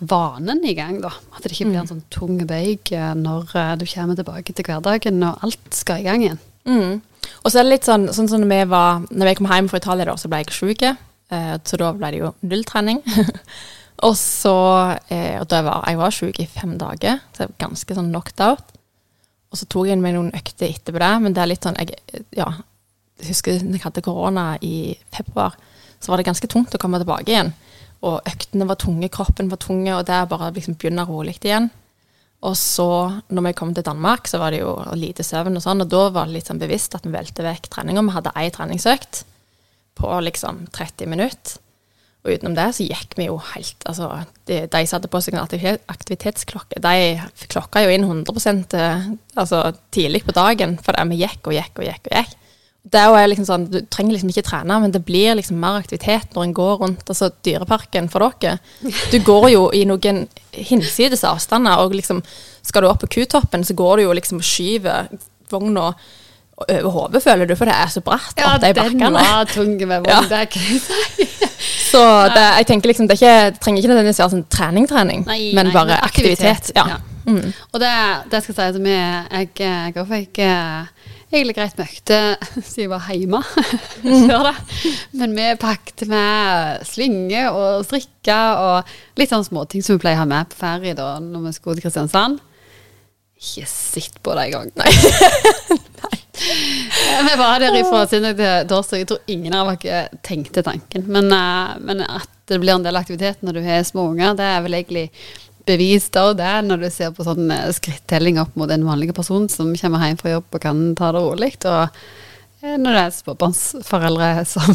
vanen 0.00 0.64
i 0.64 0.74
gang, 0.76 1.00
da. 1.02 1.12
At 1.34 1.44
det 1.44 1.52
ikke 1.52 1.68
blir 1.68 1.82
en 1.82 1.86
mm. 1.86 1.90
sånn 1.92 2.06
tung 2.12 2.38
bøyg 2.48 2.92
eh, 2.96 3.12
når 3.16 3.52
eh, 3.56 3.74
du 3.80 3.84
kommer 3.88 4.18
tilbake 4.18 4.54
til 4.56 4.66
hverdagen 4.66 5.20
og 5.26 5.44
alt 5.44 5.76
skal 5.76 6.00
i 6.00 6.06
gang 6.08 6.24
igjen. 6.24 6.40
Mm. 6.68 7.00
Og 7.44 7.52
så 7.52 7.60
er 7.60 7.66
det 7.66 7.74
litt 7.74 7.88
sånn, 7.88 8.08
sånn 8.16 8.28
som 8.28 8.42
når 8.42 8.50
vi 8.50 8.64
var 8.68 8.98
Når 9.08 9.28
vi 9.30 9.32
kom 9.38 9.48
hjem 9.48 9.68
fra 9.70 9.80
Italia, 9.80 10.06
da, 10.08 10.16
så 10.20 10.28
ble 10.28 10.42
jeg 10.42 10.56
sjuk. 10.56 10.84
Eh, 10.84 11.54
så 11.64 11.80
da 11.80 11.92
ble 11.96 12.12
det 12.14 12.22
jo 12.22 12.32
nulltrening. 12.40 13.02
og 14.06 14.16
så 14.16 14.56
Og 14.56 15.46
da 15.52 15.62
var 15.66 15.84
jeg 15.88 16.00
var 16.00 16.16
sjuk 16.16 16.40
i 16.40 16.48
fem 16.48 16.78
dager, 16.80 17.20
så 17.34 17.44
jeg 17.44 17.52
var 17.52 17.64
ganske 17.68 17.96
sånn 17.98 18.12
knocked 18.12 18.44
out. 18.44 18.76
Og 19.50 19.58
så 19.58 19.66
tok 19.66 19.90
jeg 19.90 20.00
meg 20.00 20.14
noen 20.14 20.32
økter 20.36 20.70
etterpå 20.70 21.00
det, 21.02 21.14
men 21.24 21.34
det 21.34 21.42
er 21.42 21.50
litt 21.50 21.66
sånn 21.66 21.78
jeg, 21.80 21.98
ja, 22.38 22.52
husker 23.28 23.60
når 23.64 23.78
jeg 23.78 23.86
hadde 23.86 24.04
korona 24.06 24.46
i 24.64 24.94
februar, 25.14 25.56
så 26.00 26.12
var 26.12 26.20
det 26.20 26.28
ganske 26.30 26.48
tungt 26.50 26.74
å 26.74 26.80
komme 26.80 27.00
tilbake 27.00 27.32
igjen. 27.32 27.52
Og 28.06 28.22
øktene 28.28 28.68
var 28.68 28.80
tunge, 28.80 29.10
kroppen 29.12 29.50
var 29.52 29.60
tunge, 29.60 29.92
og 29.96 30.06
det 30.08 30.22
bare 30.30 30.52
liksom 30.56 30.78
begynne 30.80 31.04
rolig 31.08 31.36
igjen. 31.42 31.68
Og 32.48 32.54
så, 32.56 32.88
når 33.28 33.50
vi 33.50 33.56
kom 33.58 33.74
til 33.76 33.84
Danmark, 33.84 34.28
så 34.30 34.40
var 34.40 34.54
det 34.54 34.62
jo 34.62 34.72
lite 34.96 35.24
søvn 35.26 35.58
og 35.58 35.64
sånn, 35.64 35.84
og 35.84 35.90
da 35.92 36.06
var 36.14 36.28
det 36.28 36.38
litt 36.38 36.48
sånn 36.48 36.62
bevisst 36.62 36.96
at 36.96 37.04
vi 37.04 37.12
velte 37.12 37.44
vekk 37.44 37.68
treninga. 37.68 38.04
Vi 38.06 38.14
hadde 38.14 38.32
ei 38.40 38.46
treningsøkt 38.54 39.26
på 40.00 40.14
liksom 40.24 40.64
30 40.72 41.10
minutter. 41.12 41.60
Og 42.20 42.34
utenom 42.36 42.52
det 42.56 42.66
så 42.76 42.84
gikk 42.84 43.14
vi 43.16 43.30
jo 43.30 43.38
helt 43.54 43.84
Altså, 43.88 44.10
de, 44.48 44.58
de 44.68 44.80
satte 44.88 45.08
på 45.08 45.22
seg 45.24 45.38
en 45.38 45.78
aktivitetsklokke. 45.88 46.80
De 46.84 47.46
klokka 47.48 47.80
jo 47.84 47.94
inn 47.94 48.04
100% 48.04 48.76
eh, 48.76 49.06
altså, 49.40 49.62
tidlig 49.94 50.26
på 50.26 50.36
dagen, 50.36 50.76
for 50.84 51.00
vi 51.08 51.22
gikk 51.22 51.48
og 51.48 51.56
gikk 51.56 51.80
og 51.80 51.88
gikk. 51.88 52.10
og 52.10 52.18
gikk. 52.18 52.36
Det 52.82 53.00
er 53.00 53.26
liksom 53.28 53.44
sånn, 53.44 53.66
Du 53.70 53.80
trenger 53.92 54.14
liksom 54.14 54.30
ikke 54.32 54.46
trene, 54.46 54.78
men 54.80 54.92
det 54.94 55.02
blir 55.04 55.34
liksom 55.36 55.58
mer 55.60 55.80
aktivitet 55.82 56.32
når 56.34 56.46
en 56.46 56.54
går 56.56 56.78
rundt 56.80 57.10
altså 57.12 57.28
Dyreparken 57.44 58.08
for 58.12 58.24
dere. 58.40 58.56
Du 59.12 59.18
går 59.24 59.50
jo 59.52 59.66
i 59.76 59.84
noen 59.88 60.24
hinsides 60.56 61.26
avstander, 61.28 61.82
og 61.82 61.94
liksom 61.94 62.22
skal 62.64 62.82
du 62.82 62.88
opp 62.90 63.04
på 63.04 63.12
kutoppen, 63.18 63.64
så 63.64 63.76
går 63.76 64.00
du 64.00 64.06
jo 64.08 64.16
liksom 64.16 64.40
og 64.40 64.48
skyver 64.48 65.12
vogna 65.50 65.92
over 66.60 66.90
hodet, 66.92 67.22
føler 67.24 67.48
du, 67.48 67.54
for 67.56 67.68
det 67.68 67.74
er 67.76 67.92
så 67.92 68.02
bratt 68.04 68.36
ja, 68.36 68.54
opp 68.54 68.64
de 68.64 68.72
bakkene. 68.76 69.00
Ja, 69.00 69.08
den 69.08 69.14
var 69.16 69.46
tung 69.48 69.76
med 69.80 70.02
vogn, 70.04 70.10
ja. 70.12 70.20
det 70.28 70.42
kan 70.52 70.66
jeg 70.68 70.80
si. 70.84 71.28
Så 71.90 72.02
det, 72.34 72.42
jeg 72.60 72.66
tenker 72.68 72.92
liksom, 72.92 73.08
det, 73.08 73.16
ikke, 73.16 73.36
det 73.50 73.62
trenger 73.64 73.80
ikke 73.80 73.92
nødvendigvis 73.92 74.20
være 74.20 74.34
sånn 74.34 74.44
trening-trening, 74.52 75.24
men 75.28 75.70
nei, 75.70 75.72
bare 75.74 75.96
aktivitet. 76.04 76.70
aktivitet. 76.70 76.76
Ja. 76.76 77.00
Mm. 77.26 77.52
Og 77.72 77.80
det, 77.80 77.94
det 78.32 78.42
skal 78.42 78.52
jeg 78.52 78.58
si 78.58 78.66
at 78.66 78.82
vi, 78.84 78.96
jeg, 78.96 79.50
jeg 79.96 80.06
fikk 80.10 80.42
egentlig 81.30 81.56
greit 81.56 81.78
med 81.78 81.86
økter 81.86 82.36
siden 82.58 82.82
jeg 82.84 82.90
var 82.90 83.08
hjemme 83.14 83.40
før 84.30 84.46
det. 84.48 84.54
Men 85.20 85.34
vi 85.36 85.48
pakket 85.62 86.06
med 86.10 86.86
slinge 86.88 87.44
og 87.54 87.84
strikker 87.86 88.62
og 88.64 89.20
litt 89.20 89.32
sånn 89.32 89.46
småting 89.46 89.84
som 89.86 89.96
vi 89.96 90.04
pleier 90.04 90.18
å 90.18 90.24
ha 90.24 90.30
med 90.30 90.50
på 90.50 90.60
ferie 90.60 90.96
da 90.98 91.12
når 91.22 91.48
vi 91.48 91.56
skulle 91.56 91.78
til 91.78 91.86
Kristiansand. 91.86 92.40
Ikke 93.40 93.68
sitt 93.70 94.18
på 94.20 94.34
det 94.36 94.50
engang. 94.50 94.72
Nei. 94.76 94.90
Nei. 96.02 96.18
Vi 97.30 97.36
var 97.40 97.60
der 97.60 97.76
ifra 97.78 98.02
søndag 98.08 98.36
til 98.36 98.66
torsdag. 98.68 99.02
Jeg 99.02 99.08
tror 99.10 99.32
ingen 99.32 99.56
av 99.56 99.70
dere 99.80 100.20
tenkte 100.24 100.64
tanken. 100.64 101.06
Men, 101.08 101.30
uh, 101.32 101.76
men, 101.80 102.02
at 102.04 102.28
det 102.50 102.58
blir 102.60 102.74
en 102.74 102.84
del 102.84 102.98
aktivitet 102.98 103.44
når 103.44 103.56
du 103.56 103.62
har 103.64 103.86
små 103.86 104.10
unger, 104.12 104.34
det 104.36 104.48
er 104.48 104.64
vel 104.64 104.76
egentlig 104.80 105.06
bevist 105.70 106.16
og 106.20 106.34
det 106.40 106.54
når 106.66 106.84
du 106.84 106.88
ser 106.92 107.12
på 107.16 107.26
sånn 107.26 107.50
eh, 107.54 107.68
skrittelling 107.76 108.40
opp 108.42 108.56
mot 108.58 108.70
en 108.70 108.88
vanlig 108.88 109.14
person 109.16 109.48
som 109.52 109.70
kommer 109.78 110.08
hjem 110.08 110.18
fra 110.20 110.34
jobb 110.34 110.58
og 110.58 110.64
kan 110.64 110.82
ta 110.98 111.12
det 111.14 111.22
rolig. 111.22 111.52
Og 111.70 112.02
eh, 112.64 112.74
når 112.74 112.98
det 112.98 113.04
er 113.04 113.14
småbarnsforeldre 113.16 114.32
som 114.50 114.74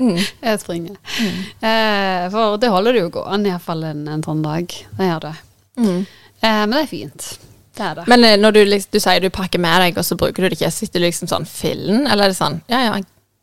mm. 0.00 0.18
springer. 0.64 0.96
Mm. 1.20 1.38
Eh, 1.68 2.24
for 2.32 2.58
det 2.62 2.72
holder 2.72 2.96
det 2.96 3.04
jo 3.04 3.12
gående 3.20 3.52
iallfall 3.52 3.86
en, 3.92 4.02
en 4.16 4.26
sånn 4.26 4.42
dag. 4.46 4.80
Det 4.96 5.12
gjør 5.12 5.28
det. 5.28 5.36
Mm. 5.80 6.02
Eh, 6.40 6.64
men 6.64 6.76
det 6.76 6.82
er 6.82 6.90
fint. 6.90 7.30
Det 7.76 7.86
er 7.86 8.00
det. 8.00 8.08
Men 8.10 8.24
eh, 8.24 8.38
når 8.40 8.56
du, 8.56 8.60
liksom, 8.64 8.90
du 8.92 9.00
sier 9.02 9.22
du 9.22 9.30
pakker 9.32 9.62
med 9.62 9.84
deg, 9.84 10.00
og 10.00 10.06
så 10.06 10.18
bruker 10.18 10.42
du 10.42 10.48
det 10.50 10.58
ikke, 10.58 10.72
sitter 10.74 11.00
du 11.00 11.06
liksom 11.06 11.30
sånn 11.30 11.48
fillen, 11.48 12.06
eller 12.06 12.26
er 12.28 12.34
det 12.34 12.40
sånn 12.40 12.60
ja 12.72 12.82
ja, 12.88 12.98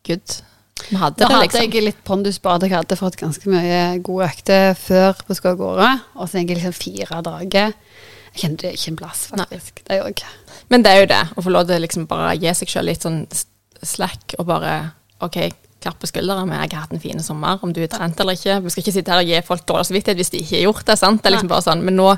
good. 0.08 0.40
Vi 0.88 0.98
hadde 1.00 1.20
da 1.20 1.28
det, 1.28 1.42
liksom. 1.44 1.62
hadde 1.62 1.80
jeg 1.80 1.86
litt 1.88 2.04
pondus 2.08 2.40
på 2.44 2.52
at 2.54 2.66
jeg 2.66 2.76
hadde 2.76 2.98
fått 3.00 3.18
ganske 3.20 3.52
mye 3.52 3.82
gode 4.06 4.30
økter 4.30 4.78
før 4.80 5.18
på 5.28 5.38
skal 5.38 5.56
av 5.56 5.62
gårde, 5.62 5.90
og 6.16 6.30
så 6.30 6.40
egentlig 6.40 6.60
liksom 6.62 6.78
fire 6.78 7.22
dager. 7.26 7.76
Jeg 8.34 8.44
kjente 8.44 8.74
ikke 8.76 8.92
en 8.94 9.00
plass, 9.00 9.26
faktisk. 9.32 9.82
Nei. 9.82 9.88
Det 9.90 10.00
gjør 10.00 10.12
jeg. 10.14 10.36
Men 10.72 10.84
det 10.86 10.94
er 10.94 11.02
jo 11.02 11.12
det, 11.14 11.22
å 11.34 11.46
få 11.46 11.54
lov 11.54 11.70
til 11.70 11.84
liksom 11.84 12.08
bare 12.10 12.36
gi 12.38 12.54
seg 12.60 12.74
sjøl 12.74 12.90
litt 12.92 13.08
sånn 13.08 13.24
slack, 13.82 14.38
og 14.38 14.50
bare 14.50 14.76
OK, 15.26 15.40
klapp 15.82 16.00
på 16.02 16.10
skuldra 16.10 16.46
med 16.46 16.58
'jeg 16.58 16.74
har 16.74 16.82
hatt 16.82 16.94
en 16.94 17.00
fin 17.00 17.20
sommer', 17.20 17.60
om 17.62 17.74
du 17.74 17.82
er 17.84 17.88
trent 17.88 18.20
eller 18.20 18.34
ikke. 18.34 18.64
Vi 18.64 18.70
skal 18.70 18.84
ikke 18.84 18.94
sitte 18.94 19.12
her 19.12 19.22
og 19.22 19.28
gi 19.28 19.42
folk 19.42 19.66
dårlig 19.66 19.86
samvittighet 19.86 20.18
hvis 20.18 20.32
de 20.32 20.42
ikke 20.42 20.58
har 20.58 20.66
gjort 20.66 20.86
det. 20.86 20.98
sant? 20.98 21.22
Det 21.22 21.30
er 21.30 21.36
liksom 21.36 21.50
bare 21.50 21.62
sånn, 21.62 21.84
Men 21.84 21.96
nå, 21.96 22.18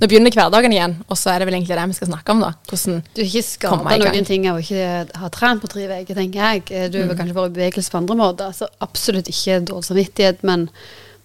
nå, 0.00 0.06
begynner 0.06 0.30
hverdagen 0.30 0.72
igjen, 0.72 0.96
og 1.08 1.16
så 1.16 1.34
er 1.34 1.38
det 1.40 1.46
vel 1.48 1.54
egentlig 1.58 1.76
det 1.76 1.88
vi 1.88 1.98
skal 1.98 2.08
snakke 2.08 2.30
om. 2.30 2.40
da. 2.40 2.52
Hvordan 2.68 3.02
Du 3.14 3.22
har 3.22 3.28
ikke 3.28 3.42
skada 3.42 3.98
noen 3.98 4.26
ting 4.26 4.48
av 4.48 4.56
å 4.56 4.62
ikke 4.62 5.18
ha 5.18 5.28
trent 5.28 5.62
på 5.62 5.68
tre 5.68 5.86
uker, 6.02 6.14
tenker 6.14 6.40
jeg. 6.40 6.90
Du 6.92 6.98
er 6.98 7.06
mm. 7.10 7.16
kanskje 7.16 7.34
vært 7.34 7.50
i 7.50 7.58
bevegelse 7.58 7.90
på 7.90 7.98
andre 7.98 8.16
måter. 8.16 8.52
så 8.52 8.68
Absolutt 8.80 9.28
ikke 9.28 9.60
dårlig 9.66 9.84
samvittighet, 9.84 10.42
men 10.42 10.68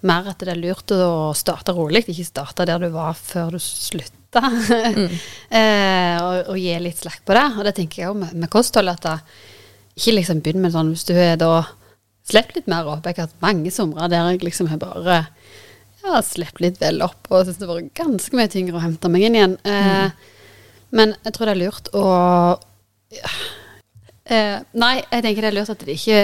mer 0.06 0.28
at 0.28 0.38
det 0.38 0.52
er 0.52 0.60
lurt 0.60 0.92
å 0.92 1.32
starte 1.36 1.72
rolig, 1.72 2.04
ikke 2.06 2.24
starte 2.24 2.66
der 2.68 2.78
du 2.78 2.90
var 2.94 3.14
før 3.14 3.56
du 3.56 3.58
slutta. 3.62 4.42
Mm. 4.42 5.12
eh, 5.58 6.16
og, 6.20 6.50
og, 6.50 6.56
gi 6.58 6.78
litt 6.82 6.98
slakk 6.98 7.22
på 7.24 7.36
det. 7.36 7.46
Og 7.56 7.64
det 7.64 7.74
tenker 7.78 8.02
jeg 8.02 8.10
òg 8.10 8.18
med, 8.20 8.34
med 8.34 8.52
kosthold. 8.52 8.92
at 8.92 9.06
da, 9.06 9.18
ikke 9.96 10.14
liksom 10.18 10.42
begynn 10.44 10.62
med 10.64 10.74
sånn 10.74 10.92
hvis 10.92 11.06
du 11.08 11.14
er 11.16 11.36
da 11.40 11.64
Slipp 12.26 12.56
litt 12.56 12.66
mer 12.66 12.88
opp. 12.90 13.04
Jeg 13.06 13.20
har 13.20 13.28
hatt 13.28 13.36
mange 13.38 13.70
somre 13.70 14.08
der 14.10 14.32
jeg 14.32 14.40
liksom 14.42 14.66
har 14.72 14.80
bare 14.82 15.20
ja, 16.02 16.18
sluppet 16.26 16.60
litt 16.64 16.80
vel 16.82 16.98
opp 17.06 17.28
og 17.30 17.44
syns 17.46 17.60
det 17.60 17.68
har 17.68 17.76
vært 17.78 17.92
ganske 17.94 18.34
mye 18.34 18.50
tyngre 18.50 18.80
å 18.80 18.82
hente 18.82 19.10
meg 19.14 19.28
inn 19.28 19.36
igjen. 19.38 19.54
Eh, 19.62 20.10
Men 20.90 21.14
jeg 21.22 21.36
tror 21.36 21.46
det 21.46 21.54
er 21.54 21.60
lurt 21.60 21.90
å 21.94 22.02
eh, 24.26 24.58
Nei, 24.74 24.92
jeg 25.12 25.22
tenker 25.22 25.46
det 25.46 25.50
er 25.52 25.56
lurt 25.60 25.70
at 25.76 25.84
det 25.86 25.94
ikke 25.94 26.18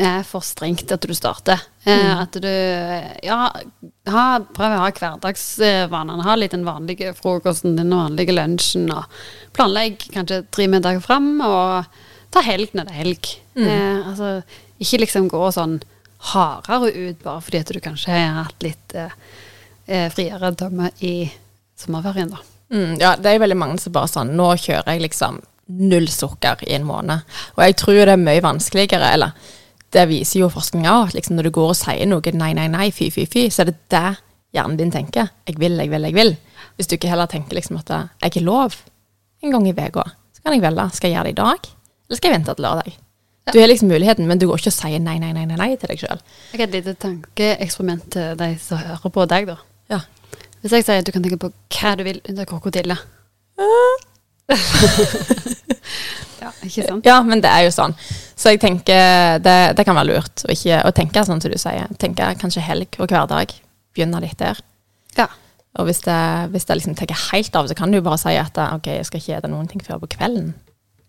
er 0.00 0.22
for 0.28 0.44
strengt 0.46 0.92
at 0.94 1.02
du 1.08 1.14
starter. 1.16 1.64
Eh, 1.88 2.12
At 2.20 2.36
du 2.36 2.50
Ja, 3.26 3.40
ha, 4.12 4.26
prøv 4.44 4.76
å 4.76 4.82
ha 4.84 4.92
hverdagsvanene. 4.92 6.22
Ha 6.28 6.36
litt 6.38 6.52
den 6.54 6.68
vanlige 6.68 7.14
frokosten, 7.18 7.76
den 7.80 7.90
vanlige 7.96 8.36
lunsjen, 8.36 8.86
og 8.92 9.08
planlegg 9.56 10.04
kanskje 10.12 10.44
tre 10.52 10.68
middager 10.70 11.00
fram, 11.02 11.32
og 11.40 11.88
ta 12.30 12.42
helg 12.46 12.74
når 12.76 12.88
det 12.88 12.94
er 12.94 13.00
helg. 13.02 13.30
Eh, 13.60 14.08
altså, 14.08 14.32
ikke 14.80 15.02
liksom 15.02 15.28
gå 15.30 15.50
sånn 15.54 15.80
hardere 16.30 16.90
ut 16.92 17.22
bare 17.24 17.42
fordi 17.44 17.62
at 17.62 17.72
du 17.72 17.80
kanskje 17.82 18.12
har 18.12 18.42
hatt 18.44 18.64
litt 18.64 18.96
eh, 18.98 19.12
eh, 19.86 20.08
friere 20.12 20.52
dømme 20.56 20.90
i 21.06 21.14
sommerferien, 21.80 22.32
da. 22.32 22.42
Mm, 22.70 22.98
ja, 23.00 23.14
det 23.18 23.32
er 23.32 23.42
veldig 23.42 23.58
mange 23.58 23.80
som 23.82 23.90
bare 23.90 24.06
sånn 24.06 24.28
Nå 24.38 24.52
kjører 24.62 24.92
jeg 24.94 25.02
liksom 25.02 25.40
null 25.90 26.06
sukker 26.10 26.62
i 26.66 26.74
en 26.76 26.86
måned. 26.86 27.24
Og 27.56 27.64
jeg 27.64 27.78
tror 27.80 27.98
det 28.04 28.14
er 28.14 28.20
mye 28.20 28.42
vanskeligere, 28.44 29.12
eller 29.16 29.50
det 29.94 30.06
viser 30.10 30.44
jo 30.44 30.50
forskninga 30.52 30.92
òg, 31.00 31.10
at 31.10 31.16
liksom 31.18 31.38
når 31.38 31.48
du 31.48 31.54
går 31.56 31.72
og 31.72 31.78
sier 31.78 32.06
noe 32.06 32.34
nei, 32.34 32.52
nei, 32.58 32.68
nei, 32.70 32.90
fy, 32.94 33.10
fy, 33.14 33.26
fy, 33.30 33.48
så 33.50 33.64
er 33.64 33.72
det 33.72 33.78
det 33.90 34.06
hjernen 34.54 34.78
din 34.78 34.94
tenker. 34.94 35.30
Jeg 35.46 35.58
vil, 35.62 35.78
jeg 35.78 35.90
vil, 35.90 36.06
jeg 36.10 36.18
vil. 36.18 36.32
Hvis 36.78 36.90
du 36.90 36.96
ikke 36.96 37.10
heller 37.10 37.30
tenker 37.30 37.58
liksom 37.58 37.78
at 37.80 37.90
jeg 38.22 38.36
er 38.42 38.46
lov 38.46 38.76
en 39.42 39.54
gang 39.54 39.66
i 39.66 39.74
uka, 39.74 40.06
så 40.34 40.44
kan 40.44 40.54
jeg 40.54 40.62
velge. 40.62 40.88
Skal 40.94 41.10
jeg 41.10 41.18
gjøre 41.18 41.30
det 41.30 41.34
i 41.34 41.40
dag, 41.42 41.70
eller 42.10 42.18
skal 42.18 42.32
jeg 42.32 42.40
vente 42.40 42.54
til 42.58 42.66
lørdag? 42.66 42.96
Du 43.50 43.58
har 43.58 43.70
liksom 43.70 43.88
muligheten, 43.90 44.26
men 44.28 44.38
du 44.38 44.46
går 44.46 44.60
ikke 44.60 44.70
og 44.70 44.76
sier 44.76 45.00
nei, 45.02 45.16
nei, 45.22 45.30
nei, 45.34 45.44
nei, 45.48 45.56
nei 45.58 45.70
til 45.78 45.90
deg 45.90 45.98
sjøl. 46.02 46.20
Jeg 46.52 46.60
har 46.60 46.66
et 46.68 46.74
lite 46.76 46.94
tankeeksperiment 47.02 48.04
til 48.14 48.36
de 48.38 48.48
som 48.62 48.82
hører 48.82 49.14
på 49.14 49.26
deg, 49.30 49.48
da. 49.48 49.56
Ja. 49.90 50.00
Hvis 50.60 50.74
jeg 50.76 50.86
sier 50.86 51.00
at 51.00 51.08
du 51.08 51.12
kan 51.14 51.24
tenke 51.24 51.38
på 51.40 51.50
hva 51.50 51.94
du 51.96 52.02
vil 52.04 52.20
under 52.28 52.44
krokodille 52.46 52.96
Ja, 56.40 56.50
ikke 56.64 56.84
sant? 56.86 57.06
ja, 57.06 57.16
men 57.24 57.42
det 57.44 57.50
er 57.52 57.66
jo 57.66 57.72
sånn. 57.74 57.94
Så 58.38 58.54
jeg 58.54 58.60
tenker 58.62 59.40
det, 59.44 59.56
det 59.76 59.84
kan 59.84 59.96
være 59.98 60.08
lurt 60.08 60.44
å, 60.46 60.52
ikke, 60.54 60.78
å 60.88 60.92
tenke 60.96 61.24
sånn 61.26 61.42
som 61.42 61.52
du 61.52 61.58
sier. 61.60 61.90
Tenke 62.00 62.30
kanskje 62.40 62.64
helg 62.64 62.96
og 63.00 63.12
hverdag. 63.12 63.52
Begynne 63.96 64.22
litt 64.24 64.38
der. 64.40 64.60
Ja. 65.18 65.26
Og 65.78 65.86
hvis 65.86 66.00
det, 66.06 66.16
hvis 66.54 66.66
det 66.66 66.78
liksom 66.80 66.96
tar 66.98 67.12
helt 67.30 67.56
av, 67.56 67.68
så 67.68 67.76
kan 67.78 67.92
du 67.92 68.00
bare 68.02 68.18
si 68.20 68.32
at 68.40 68.56
ok, 68.56 68.88
jeg 68.96 69.06
skal 69.08 69.20
ikke 69.20 69.36
spise 69.40 69.52
noen 69.52 69.68
ting 69.70 69.84
før 69.84 70.00
på 70.02 70.12
kvelden. 70.16 70.54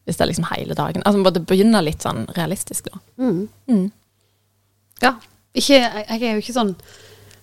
Hvis 0.06 0.18
det 0.18 0.26
er 0.26 0.32
liksom 0.32 0.48
hele 0.50 0.76
dagen. 0.78 1.04
Altså 1.06 1.22
bare 1.26 1.44
begynne 1.46 1.84
litt 1.86 2.04
sånn 2.04 2.26
realistisk, 2.36 2.90
da. 2.90 3.02
Mm. 3.22 3.48
Mm. 3.70 3.88
ja. 5.04 5.16
Ikke, 5.52 5.78
jeg, 5.78 6.06
jeg 6.08 6.24
er 6.24 6.38
jo 6.38 6.42
ikke 6.42 6.56
sånn 6.56 6.76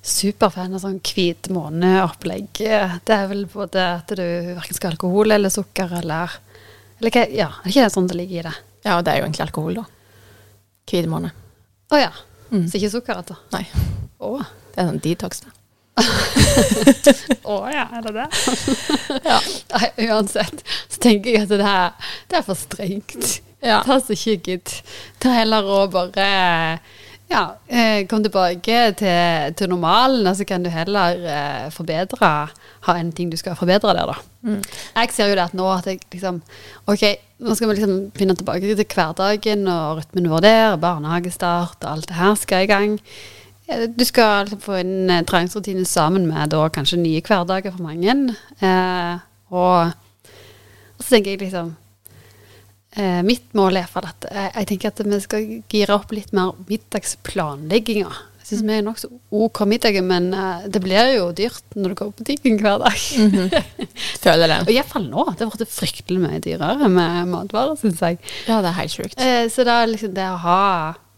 superfan 0.09 0.75
av 0.75 0.81
sånn 0.83 1.01
hvit 1.05 1.51
måne-opplegg. 1.53 2.49
Det 2.57 3.15
er 3.15 3.27
vel 3.31 3.45
både 3.53 3.85
at 3.99 4.15
du 4.17 4.25
verken 4.57 4.77
skal 4.77 4.91
ha 4.91 4.97
alkohol 4.97 5.35
eller 5.37 5.53
sukker 5.53 5.93
eller 6.01 6.39
Eller 6.99 7.15
hva 7.15 7.27
Ja, 7.31 7.51
er 7.61 7.69
det 7.69 7.75
ikke 7.77 7.91
sånn 7.95 8.09
det 8.11 8.17
ligger 8.19 8.41
i 8.41 8.47
det? 8.49 8.55
Ja, 8.87 8.97
og 8.97 9.05
det 9.05 9.13
er 9.13 9.21
jo 9.21 9.27
egentlig 9.29 9.45
alkohol, 9.45 9.79
da. 9.83 9.85
Hvit 10.89 11.07
måne. 11.11 11.31
Å 11.93 12.01
ja. 12.01 12.11
Mm. 12.49 12.65
Så 12.67 12.79
ikke 12.81 12.91
sukker, 12.97 13.21
altså? 13.21 13.37
Nei, 13.53 13.67
Å. 14.25 14.31
det 14.73 14.81
er 14.81 14.89
sånn 14.89 15.03
detox, 15.05 15.43
det. 15.45 15.53
Å 17.49 17.59
ja, 17.73 17.85
er 17.99 18.07
det 18.07 18.15
det? 18.17 18.29
ja. 19.25 19.41
Nei, 19.75 19.91
uansett 20.09 20.65
så 20.89 21.03
tenker 21.03 21.35
jeg 21.35 21.47
at 21.47 21.53
det 21.53 21.61
er, 21.65 22.15
det 22.31 22.41
er 22.41 22.47
for 22.47 22.59
strengt. 22.59 23.39
Ja. 23.65 23.83
Ta 23.87 23.99
så 24.03 24.15
kikket. 24.19 24.81
Ta 25.23 25.35
heller 25.41 25.67
og 25.67 25.93
bare 25.97 26.27
ja, 27.29 27.43
eh, 27.69 28.07
kom 28.09 28.23
tilbake 28.25 28.77
til, 28.97 29.55
til 29.57 29.69
normalen, 29.69 30.27
og 30.27 30.37
så 30.39 30.47
kan 30.49 30.63
du 30.65 30.71
heller 30.73 31.19
eh, 31.29 31.67
forbedre 31.75 32.31
Ha 32.87 32.95
en 32.97 33.11
ting 33.13 33.29
du 33.29 33.37
skal 33.37 33.57
forbedre 33.59 33.93
der, 33.93 34.09
da. 34.09 34.15
Mm. 34.49 34.63
Jeg 34.97 35.13
ser 35.13 35.29
jo 35.29 35.37
det 35.37 35.45
at 35.45 35.57
nå 35.59 35.67
at 35.69 35.87
jeg 35.91 36.01
liksom 36.15 36.39
Ok, 36.89 37.05
nå 37.45 37.57
skal 37.59 37.69
vi 37.69 37.75
liksom 37.77 37.97
finne 38.17 38.37
tilbake 38.39 38.71
til 38.71 38.95
hverdagen 38.95 39.69
og 39.69 39.99
rytmen 39.99 40.31
vår 40.31 40.47
der, 40.47 40.79
barnehagestart 40.81 41.83
og 41.83 41.91
alt 41.91 42.09
det 42.09 42.17
her 42.17 42.39
skal 42.41 42.65
i 42.65 42.71
gang. 42.71 42.97
Eh, 43.69 43.87
Du 43.89 44.05
skal 44.09 44.45
liksom 44.47 44.61
få 44.65 44.79
en 44.81 44.93
treningsrutiner 45.09 45.27
treningsrutine 45.29 45.85
sammen 45.87 46.27
med 46.31 46.51
da 46.55 46.69
kanskje 46.73 46.99
nye 47.03 47.21
hverdager 47.25 47.75
for 47.75 47.85
mange. 47.87 48.15
Eh, 48.61 49.19
og, 49.51 49.93
og 50.99 51.05
så 51.05 51.15
tenker 51.15 51.35
jeg 51.37 51.43
liksom 51.47 51.75
eh, 52.97 53.21
Mitt 53.25 53.53
mål 53.57 53.77
er 53.81 53.87
for 53.91 54.05
at 54.09 54.27
jeg, 54.29 54.51
jeg 54.55 54.67
tenker 54.73 54.93
at 54.93 55.05
vi 55.07 55.21
skal 55.25 55.47
gire 55.73 55.95
opp 55.97 56.13
litt 56.17 56.33
mer 56.37 56.57
middagsplanlegginga. 56.69 58.11
Jeg 58.39 58.55
syns 58.57 58.65
vi 58.65 58.77
er 58.79 58.85
nokså 58.87 59.09
OK 59.37 59.59
middager, 59.69 60.05
men 60.05 60.31
eh, 60.33 60.69
det 60.73 60.81
blir 60.85 61.11
jo 61.19 61.27
dyrt 61.37 61.77
når 61.77 61.93
du 61.93 61.99
går 62.01 62.13
på 62.15 62.23
butikken 62.25 62.57
hver 62.63 62.79
dag. 62.81 62.97
Føler 64.25 64.49
det. 64.49 64.61
Og 64.65 64.73
iallfall 64.73 65.09
nå. 65.11 65.27
Det 65.37 65.45
har 65.45 65.53
blitt 65.59 65.75
fryktelig 65.75 66.23
mye 66.23 66.41
dyrere 66.45 66.89
med 66.89 67.29
matvarer, 67.35 67.77
syns 67.81 68.01
jeg. 68.05 68.17
Ja, 68.49 68.63
det 68.65 68.73
er 68.73 68.79
helt 68.81 68.97
sjukt. 68.97 69.19
Eh, 69.21 69.45
så 69.53 69.69
det 69.69 69.75
er 69.77 69.93
liksom 69.93 70.17
det 70.17 70.31
å 70.33 70.41
ha 70.47 70.63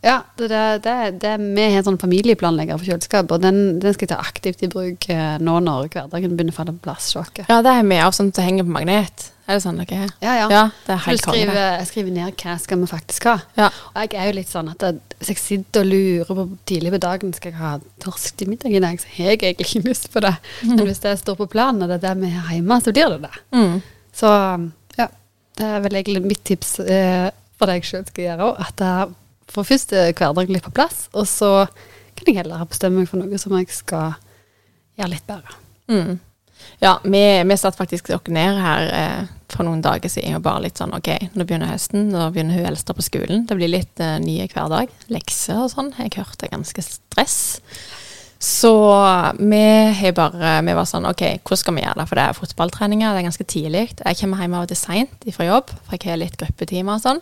Ja, 0.00 0.22
det, 0.36 0.48
det, 0.48 0.94
det, 1.20 1.32
Vi 1.38 1.64
har 1.64 1.80
en 1.80 1.86
sånn 1.90 1.98
familieplanlegger 2.00 2.78
for 2.80 2.88
kjøleskap, 2.88 3.32
og 3.34 3.42
den, 3.44 3.80
den 3.82 3.92
skal 3.96 4.06
jeg 4.06 4.14
ta 4.14 4.20
aktivt 4.22 4.62
i 4.64 4.70
bruk 4.72 5.08
eh, 5.12 5.34
nå 5.42 5.58
når 5.66 5.90
hverdagen 5.92 6.38
begynner 6.38 6.54
å 6.54 6.56
falle 6.56 6.74
på 6.78 6.86
plass. 6.88 7.10
Sjokket. 7.12 7.50
Ja, 7.50 7.60
det 7.64 7.74
er 7.74 7.84
vi 7.84 7.98
òg, 8.00 8.14
sånn 8.16 8.32
som 8.32 8.46
henger 8.46 8.64
på 8.64 8.74
magnet. 8.78 9.26
Er 9.50 9.58
det 9.58 9.64
sånn 9.64 9.80
dere 9.80 9.98
har? 9.98 10.10
Ja, 10.22 10.34
ja. 10.38 10.46
Ja, 10.52 10.62
det 10.86 10.94
er 10.94 11.00
helt 11.08 11.24
skriver, 11.24 11.56
jeg 11.58 11.86
skriver 11.90 12.14
ned 12.14 12.34
hva 12.38 12.56
skal 12.62 12.78
vi 12.80 12.88
faktisk 12.88 13.26
ha. 13.26 13.36
Ja. 13.58 13.68
Og 13.90 14.04
jeg 14.04 14.20
er 14.20 14.28
jo 14.30 14.36
litt 14.36 14.52
sånn 14.52 14.70
at 14.70 14.84
hvis 15.18 15.32
jeg 15.32 15.40
sitter 15.42 15.82
og 15.82 15.90
lurer 15.90 16.38
på 16.38 16.44
tidlig 16.70 16.92
på 16.94 17.00
dagen 17.02 17.34
skal 17.36 17.50
jeg 17.50 17.58
ha 17.60 17.72
torsk 18.04 18.38
til 18.38 18.52
middag 18.52 18.76
i 18.78 18.82
dag, 18.84 19.00
så 19.02 19.10
har 19.16 19.32
jeg 19.32 19.40
egentlig 19.40 19.66
ikke 19.66 19.90
lyst 19.90 20.06
på 20.14 20.22
det. 20.22 20.32
Men 20.70 20.84
hvis 20.86 21.02
det 21.02 21.16
står 21.20 21.40
på 21.42 21.50
planen, 21.50 21.82
og 21.82 21.90
det 21.90 21.98
er 21.98 22.06
det 22.06 22.22
vi 22.22 22.30
har 22.36 22.54
hjemme, 22.54 22.78
så 22.80 22.94
blir 22.94 23.16
det 23.16 23.20
det. 23.26 23.42
Mm. 23.58 23.76
Så 24.22 24.30
ja, 24.96 25.08
det 25.58 25.72
er 25.74 25.84
vel 25.88 25.98
egentlig 26.00 26.24
mitt 26.30 26.44
tips 26.46 26.78
eh, 26.86 27.26
for 27.58 27.68
det 27.68 27.80
jeg 27.80 27.90
sjøl 27.90 28.06
skal 28.06 28.28
gjøre 28.28 28.52
òg. 28.52 28.62
At 28.68 28.86
får 29.52 29.68
først 29.68 29.94
er 29.96 30.12
hverdagen 30.14 30.54
litt 30.54 30.66
på 30.66 30.74
plass, 30.74 31.08
og 31.12 31.28
så 31.28 31.66
kan 32.16 32.28
jeg 32.28 32.40
heller 32.42 32.66
bestemme 32.68 33.02
meg 33.02 33.10
for 33.10 33.22
noe 33.22 33.38
som 33.40 33.54
jeg 33.58 33.70
skal 33.74 34.16
gjøre 34.98 35.12
litt 35.14 35.28
bedre. 35.28 35.56
Mm. 35.90 36.18
Ja, 36.80 36.98
vi, 37.04 37.22
vi 37.44 37.56
satt 37.56 37.76
faktisk 37.76 38.10
dere 38.10 38.32
ned 38.34 38.58
her 38.60 38.90
eh, 38.94 39.30
for 39.52 39.66
noen 39.66 39.82
dager 39.84 40.12
siden 40.12 40.36
og 40.38 40.44
bare 40.44 40.64
litt 40.66 40.80
sånn 40.80 40.94
OK, 40.96 41.10
nå 41.34 41.44
begynner 41.44 41.72
høsten, 41.72 42.08
nå 42.12 42.28
begynner 42.32 42.56
hun 42.56 42.68
eldste 42.70 42.96
på 42.96 43.04
skolen. 43.04 43.46
Det 43.48 43.56
blir 43.58 43.72
litt 43.72 44.00
eh, 44.00 44.18
nye 44.22 44.48
hverdag. 44.50 44.92
Lekser 45.12 45.64
og 45.64 45.72
sånn. 45.72 45.92
Jeg 45.98 46.14
hørte 46.16 46.48
er 46.48 46.54
ganske 46.54 46.84
stress. 46.84 47.40
Så 48.40 48.72
vi 49.36 49.64
har 49.98 50.14
bare 50.16 50.52
Vi 50.64 50.72
var 50.72 50.86
sånn 50.88 51.04
OK, 51.04 51.20
hvordan 51.44 51.60
skal 51.60 51.76
vi 51.76 51.82
gjøre 51.84 51.98
det? 52.00 52.06
For 52.08 52.16
det 52.16 52.24
er 52.24 52.38
fotballtreninger, 52.38 53.12
det 53.12 53.20
er 53.20 53.28
ganske 53.28 53.48
tidlig. 53.52 53.84
Jeg 54.00 54.20
kommer 54.22 54.40
hjem 54.40 54.56
av 54.56 54.64
og 54.64 54.72
til 54.72 54.80
seint 54.80 55.28
fra 55.36 55.48
jobb, 55.50 55.74
for 55.84 55.98
jeg 55.98 56.14
har 56.14 56.22
litt 56.22 56.40
gruppetimer 56.40 56.96
og 56.96 57.04
sånn. 57.04 57.20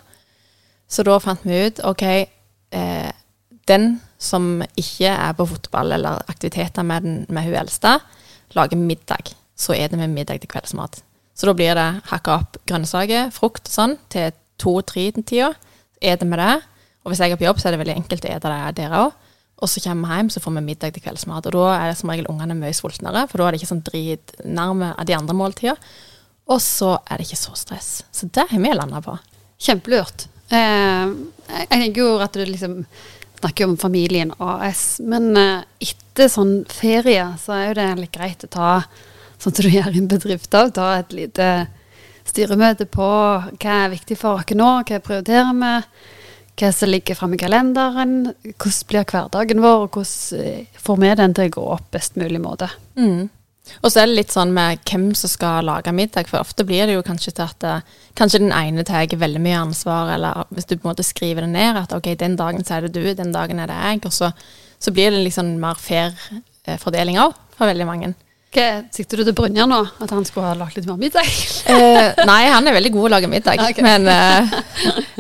Så 0.89 1.05
da 1.05 1.19
fant 1.21 1.45
vi 1.45 1.67
ut 1.69 1.83
OK, 1.85 2.05
eh, 2.05 3.11
den 3.69 3.99
som 4.19 4.63
ikke 4.79 5.11
er 5.13 5.35
på 5.37 5.47
fotball 5.51 5.93
eller 5.99 6.25
aktiviteter 6.33 6.87
med, 6.87 7.05
den, 7.05 7.19
med 7.29 7.45
hun 7.47 7.59
eldste, 7.61 7.99
lager 8.57 8.81
middag. 8.81 9.35
Så 9.59 9.77
er 9.77 9.91
det 9.93 10.01
med 10.01 10.15
middag 10.15 10.41
til 10.41 10.51
kveldsmat. 10.51 11.03
Så 11.39 11.47
da 11.47 11.55
blir 11.55 11.77
det 11.79 11.89
hakka 12.11 12.41
opp 12.41 12.59
grønnsaker, 12.67 13.31
frukt 13.35 13.69
og 13.69 13.75
sånn 13.75 13.97
til 14.11 14.33
to-tre-tida. 14.59 15.53
Er 16.03 16.19
det 16.19 16.27
med 16.27 16.41
det. 16.41 16.57
Og 17.05 17.13
hvis 17.13 17.23
jeg 17.23 17.35
er 17.35 17.41
på 17.41 17.47
jobb, 17.47 17.61
så 17.61 17.69
er 17.69 17.77
det 17.77 17.83
veldig 17.85 17.99
enkelt 18.01 18.27
å 18.27 18.33
ete 18.33 18.51
det 18.51 18.79
dere 18.81 19.03
òg. 19.07 19.25
Og 19.59 19.71
så 19.71 19.83
kommer 19.83 20.07
vi 20.07 20.19
hjem, 20.19 20.31
så 20.31 20.43
får 20.43 20.55
vi 20.55 20.65
middag 20.67 20.95
til 20.95 21.03
kveldsmat. 21.03 21.47
Og 21.51 21.55
da 21.57 21.71
er 21.75 21.87
det 21.91 21.99
som 21.99 22.11
regel 22.13 22.29
ungene 22.31 22.55
mye 22.59 22.75
sultnere, 22.77 23.25
for 23.31 23.41
da 23.41 23.49
er 23.49 23.55
det 23.55 23.61
ikke 23.61 23.71
sånn 23.73 23.85
dritnærme 23.87 24.93
av 24.95 25.07
de 25.09 25.17
andre 25.17 25.35
måltida. 25.35 25.75
Og 26.49 26.61
så 26.63 26.95
er 27.05 27.19
det 27.19 27.27
ikke 27.27 27.41
så 27.41 27.55
stress. 27.59 27.91
Så 28.15 28.31
det 28.31 28.47
har 28.51 28.63
vi 28.63 28.75
landa 28.75 29.03
på. 29.05 29.17
Kjempelurt. 29.59 30.29
Eh, 30.49 31.15
jeg 31.49 31.71
tenker 31.73 32.03
jo 32.03 32.11
at 32.25 32.37
du 32.37 32.45
liksom 32.45 32.83
snakker 33.39 33.69
om 33.69 33.77
familien 33.79 34.33
AS, 34.43 34.99
men 35.05 35.31
eh, 35.39 35.63
etter 35.85 36.31
sånn 36.33 36.63
ferie 36.73 37.25
så 37.41 37.55
er 37.55 37.67
jo 37.69 37.79
det 37.79 37.89
litt 38.03 38.15
greit 38.17 38.45
å 38.47 38.51
ta, 38.51 38.71
sånn 39.39 39.55
som 39.55 39.67
du 39.67 39.71
gjør 39.71 39.95
i 39.95 40.03
en 40.03 40.11
bedrift 40.11 40.55
òg, 40.59 40.73
ta 40.75 40.91
et 40.99 41.15
lite 41.15 41.49
styremøte 42.29 42.89
på 42.91 43.09
hva 43.09 43.77
er 43.85 43.93
viktig 43.95 44.19
for 44.19 44.41
oss 44.41 44.57
nå, 44.57 44.71
hva 44.89 45.01
prioriterer 45.05 45.55
vi, 45.55 45.75
hva 46.59 46.71
som 46.75 46.91
ligger 46.91 47.19
framme 47.19 47.39
i 47.39 47.41
kalenderen, 47.41 48.17
hvordan 48.57 48.87
blir 48.91 49.07
hverdagen 49.13 49.63
vår, 49.63 49.87
og 49.87 49.99
hvordan 50.01 50.45
eh, 50.45 50.79
får 50.89 51.03
vi 51.05 51.17
den 51.23 51.37
til 51.39 51.51
å 51.51 51.57
gå 51.59 51.67
opp 51.77 51.91
best 51.95 52.19
mulig 52.19 52.43
måte. 52.43 52.71
Mm. 52.99 53.29
Og 53.83 53.91
så 53.93 54.03
er 54.03 54.09
det 54.09 54.19
litt 54.19 54.35
sånn 54.35 54.53
med 54.55 54.83
hvem 54.89 55.11
som 55.19 55.31
skal 55.31 55.67
lage 55.69 55.93
middag, 55.95 56.29
for 56.31 56.43
ofte 56.43 56.67
blir 56.69 56.89
det 56.89 56.97
jo 56.97 57.05
kanskje 57.07 57.35
til 57.37 57.47
at 57.47 57.67
eh, 57.67 57.97
kanskje 58.19 58.43
den 58.43 58.55
ene 58.55 58.85
tar 58.87 59.09
veldig 59.09 59.43
mye 59.45 59.65
ansvar, 59.67 60.15
eller 60.17 60.49
hvis 60.55 60.69
du 60.69 60.77
på 60.77 60.87
en 60.87 60.93
måte 60.93 61.07
skriver 61.07 61.47
det 61.47 61.53
ned, 61.55 61.81
at 61.81 61.95
ok, 61.97 62.13
den 62.19 62.39
dagen 62.39 62.65
så 62.67 62.79
er 62.79 62.87
det 62.87 62.95
du, 62.97 63.05
den 63.15 63.35
dagen 63.35 63.61
er 63.63 63.71
det 63.71 63.77
jeg, 63.79 64.05
og 64.09 64.15
så, 64.15 64.33
så 64.79 64.95
blir 64.95 65.13
det 65.15 65.27
liksom 65.27 65.55
mer 65.63 65.79
fair 65.81 66.17
eh, 66.67 66.79
fordeling 66.81 67.21
òg, 67.23 67.37
for 67.59 67.71
veldig 67.71 67.89
mange. 67.89 68.15
Hva, 68.55 68.67
sikter 68.95 69.21
du 69.21 69.27
til 69.29 69.37
Brynjar 69.37 69.69
nå, 69.69 69.83
at 70.01 70.13
han 70.15 70.25
skulle 70.25 70.49
ha 70.49 70.57
lagt 70.57 70.79
litt 70.79 70.89
mer 70.89 71.01
middag? 71.01 71.29
Eh, 71.69 72.23
nei, 72.25 72.47
han 72.49 72.65
er 72.65 72.73
veldig 72.79 72.91
god 72.95 73.07
å 73.07 73.11
lage 73.13 73.29
middag, 73.29 73.61
okay. 73.61 73.85
men 73.85 74.07
eh, 74.09 74.55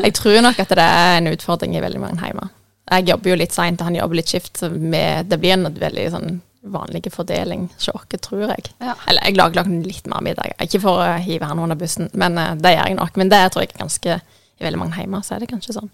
jeg 0.07 0.15
tror 0.17 0.39
nok 0.41 0.63
at 0.63 0.71
det 0.79 0.87
er 0.97 1.19
en 1.19 1.29
utfordring 1.35 1.75
i 1.77 1.83
veldig 1.85 2.01
mange 2.01 2.25
hjemme. 2.25 2.47
Jeg 2.89 3.11
jobber 3.11 3.35
jo 3.35 3.37
litt 3.37 3.53
seint, 3.53 3.83
og 3.83 3.91
han 3.91 3.99
jobber 3.99 4.17
litt 4.17 4.33
skift, 4.33 4.55
så 4.57 4.71
det 4.73 5.39
blir 5.43 5.59
en 5.59 5.69
veldig 5.69 6.07
sånn 6.15 6.39
vanlig 6.73 7.13
fordeling 7.13 7.69
oss, 7.77 7.89
tror 8.23 8.45
jeg. 8.49 8.71
Ja. 8.81 8.95
Eller 9.09 9.25
jeg 9.29 9.37
lager 9.39 9.65
nok 9.69 9.87
litt 9.87 10.07
mer 10.11 10.25
middag. 10.25 10.55
Ikke 10.63 10.81
for 10.83 11.03
å 11.03 11.19
hive 11.25 11.49
han 11.51 11.59
under 11.63 11.79
bussen, 11.79 12.11
men 12.15 12.39
uh, 12.39 12.55
det 12.59 12.75
gjør 12.77 12.91
jeg 12.93 12.99
nok. 13.01 13.17
Men 13.21 13.33
det 13.33 13.43
tror 13.53 13.65
jeg 13.65 13.77
ganske 13.79 14.19
I 14.59 14.67
veldig 14.67 14.81
mange 14.81 14.99
hjemmer 14.99 15.23
så 15.23 15.37
er 15.37 15.45
det 15.45 15.51
kanskje 15.53 15.77
sånn. 15.77 15.91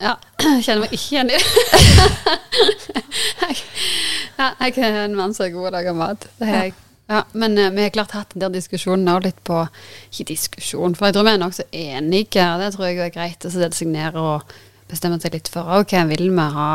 Ja, 0.00 0.14
jeg 0.44 0.62
kjenner 0.64 0.84
meg 0.84 0.94
ikke 0.96 1.16
igjen 1.16 1.30
i 1.30 1.36
det. 1.36 1.44
ja, 4.38 4.46
jeg 4.64 4.78
er 4.78 5.02
en 5.04 5.18
mann 5.18 5.34
som 5.36 5.44
er 5.46 5.52
god 5.54 5.66
til 5.66 5.72
å 5.72 5.74
lage 5.78 5.96
mat. 5.98 6.30
Det 6.38 6.48
er 6.48 6.64
jeg. 6.68 6.78
Ja, 7.10 7.24
men 7.34 7.58
uh, 7.58 7.72
vi 7.74 7.82
har 7.82 7.90
klart 7.94 8.14
hatt 8.14 8.32
den 8.36 8.44
der 8.44 8.52
diskusjonen 8.54 9.10
òg 9.10 9.24
litt 9.26 9.40
på 9.46 9.64
Ikke 10.12 10.28
diskusjon, 10.30 10.94
for 10.94 11.08
jeg 11.08 11.16
tror 11.16 11.26
vi 11.26 11.32
er 11.34 11.40
nokså 11.42 11.66
enige, 11.74 12.44
og 12.46 12.62
det 12.62 12.68
tror 12.76 12.86
jeg 12.86 13.00
er 13.02 13.14
greit. 13.16 13.44
å 13.44 13.50
designere 13.50 14.22
og 14.22 14.54
bestemme 14.90 15.18
seg 15.22 15.34
litt 15.34 15.50
for 15.50 15.68
ok, 15.80 15.94
vil 16.10 16.30
vi 16.30 16.46
ha 16.56 16.70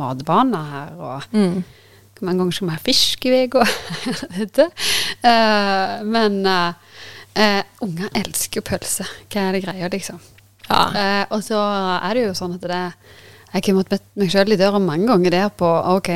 matbaner 0.00 0.70
her, 0.74 0.94
og 0.98 1.34
Mm. 1.36 1.64
Mange 2.24 2.42
ganger 2.42 2.56
skal 2.56 2.68
vi 2.68 2.74
ha 2.74 2.82
fisk 2.82 3.26
i 3.28 3.44
uka? 3.46 3.64
Dette. 4.38 4.68
Eh, 5.22 5.94
men 6.08 6.40
uh, 6.46 7.62
unger 7.84 8.10
elsker 8.18 8.60
jo 8.60 8.66
pølse. 8.66 9.06
Hva 9.28 9.46
er 9.46 9.56
det 9.56 9.64
greia, 9.66 9.90
liksom? 9.92 10.20
Ja. 10.68 10.82
Og 11.32 11.40
så 11.46 11.56
er 11.56 12.18
det 12.18 12.26
jo 12.26 12.32
sånn 12.36 12.58
at 12.58 12.64
det 12.68 12.80
Jeg 13.54 13.62
har 13.64 13.76
måttet 13.78 14.02
meg 14.20 14.28
sjøl 14.28 14.52
i 14.52 14.58
døra 14.60 14.76
mange 14.82 15.06
ganger 15.08 15.32
der 15.32 15.46
på 15.48 15.68
OK, 15.94 16.10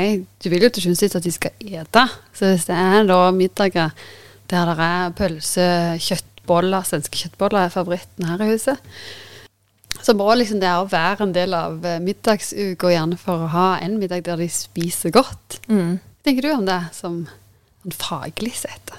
du 0.45 0.51
vil 0.53 0.67
jo 0.67 0.69
til 0.69 0.85
sjuende 0.85 0.99
og 0.99 1.01
sist 1.01 1.17
at 1.17 1.25
de 1.25 1.33
skal 1.33 1.55
ete. 1.65 2.03
Så 2.37 2.51
hvis 2.51 2.67
det 2.69 2.77
er 2.77 3.07
da 3.09 3.21
middager 3.33 3.95
der 4.53 4.69
det 4.69 4.85
er 4.85 5.15
pølse, 5.17 5.67
kjøttboller, 6.05 6.85
svenske 6.85 7.23
kjøttboller 7.23 7.65
er 7.65 7.73
favoritten 7.73 8.29
her 8.29 8.45
i 8.45 8.51
huset, 8.51 8.93
så 10.03 10.15
må 10.19 10.29
liksom 10.39 10.63
det 10.63 10.73
å 10.75 10.89
være 10.91 11.29
en 11.29 11.37
del 11.37 11.55
av 11.57 11.87
eh, 11.87 12.01
middagsuka, 12.03 12.91
gjerne 12.93 13.21
for 13.21 13.47
å 13.47 13.53
ha 13.55 13.69
en 13.83 13.99
middag 14.01 14.27
der 14.27 14.43
de 14.43 14.49
spiser 14.53 15.15
godt. 15.15 15.61
Mm. 15.69 15.97
Hva 15.99 16.29
tenker 16.29 16.49
du 16.49 16.53
om 16.57 16.67
det 16.69 16.83
som 16.97 17.25
en 17.87 17.97
faglig 17.97 18.55
sett? 18.65 18.95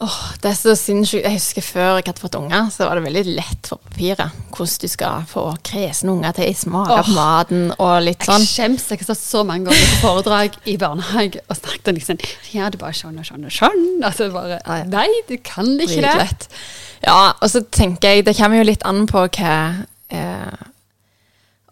Åh, 0.00 0.20
det 0.40 0.48
er 0.48 0.56
så 0.56 0.72
sinnssykt. 0.78 1.26
Jeg 1.26 1.36
husker 1.36 1.64
før 1.64 1.98
jeg 1.98 2.06
hadde 2.06 2.22
fått 2.22 2.36
unger, 2.38 2.70
så 2.72 2.86
var 2.88 2.96
det 2.96 3.04
veldig 3.04 3.34
lett 3.36 3.68
for 3.68 3.82
papiret 3.84 4.38
hvordan 4.48 4.78
du 4.80 4.88
skal 4.88 5.26
få 5.28 5.42
kresne 5.66 6.14
unger 6.14 6.38
til 6.38 6.48
å 6.48 6.54
smake 6.56 6.94
oh, 6.94 7.02
på 7.04 7.16
maten 7.18 7.66
og 7.74 7.92
litt 8.06 8.24
Jeg 8.24 8.30
sånn. 8.30 8.78
Jeg 8.80 9.02
har 9.02 9.04
stått 9.10 9.20
så 9.20 9.42
mange 9.44 9.68
ganger 9.68 9.90
på 9.90 9.98
foredrag 10.06 10.56
i 10.64 10.78
barnehage 10.80 11.42
og 11.44 11.58
snakket 11.58 11.92
om 11.92 12.00
liksom 12.00 12.22
Ja, 12.54 12.70
er 12.70 12.80
bare 12.80 12.96
sånn 12.96 13.20
og 13.20 13.28
sånn 13.28 13.44
og 13.44 13.52
sånn. 13.52 13.84
Altså 14.00 14.30
bare. 14.32 14.62
Nei, 14.88 15.04
du 15.28 15.36
kan 15.44 15.68
ikke 15.76 16.00
det. 16.00 16.48
Ja, 17.04 17.32
og 17.40 17.48
så 17.48 17.62
tenker 17.72 18.12
jeg 18.12 18.26
Det 18.26 18.36
kommer 18.36 18.60
jo 18.60 18.66
litt 18.68 18.84
an 18.84 19.06
på 19.08 19.24
hva 19.24 19.54
eh, 20.12 20.66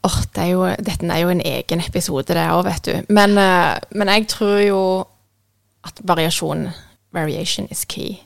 Åh, 0.08 0.18
det 0.32 0.42
er 0.44 0.50
jo, 0.52 0.66
dette 0.78 1.08
er 1.10 1.20
jo 1.24 1.30
en 1.34 1.42
egen 1.42 1.80
episode, 1.82 2.32
det 2.32 2.44
òg, 2.54 2.62
vet 2.68 2.84
du. 2.86 3.08
Men, 3.12 3.34
eh, 3.36 3.74
men 3.98 4.12
jeg 4.14 4.28
tror 4.30 4.60
jo 4.62 4.82
at 5.84 5.98
variasjon 6.06 6.68
Variation 7.10 7.66
is 7.72 7.86
key. 7.88 8.18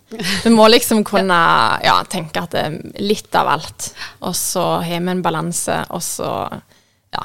Du 0.43 0.51
må 0.51 0.67
liksom 0.69 1.05
kunne 1.07 1.39
ja, 1.89 1.95
tenke 2.11 2.43
at 2.43 2.55
det 2.55 2.63
er 2.67 3.03
litt 3.03 3.35
av 3.39 3.51
alt. 3.53 3.93
Og 4.27 4.35
så 4.37 4.65
har 4.83 5.05
vi 5.05 5.13
en 5.15 5.23
balanse, 5.23 5.77
og 5.95 6.03
så 6.03 6.31
ja. 7.15 7.23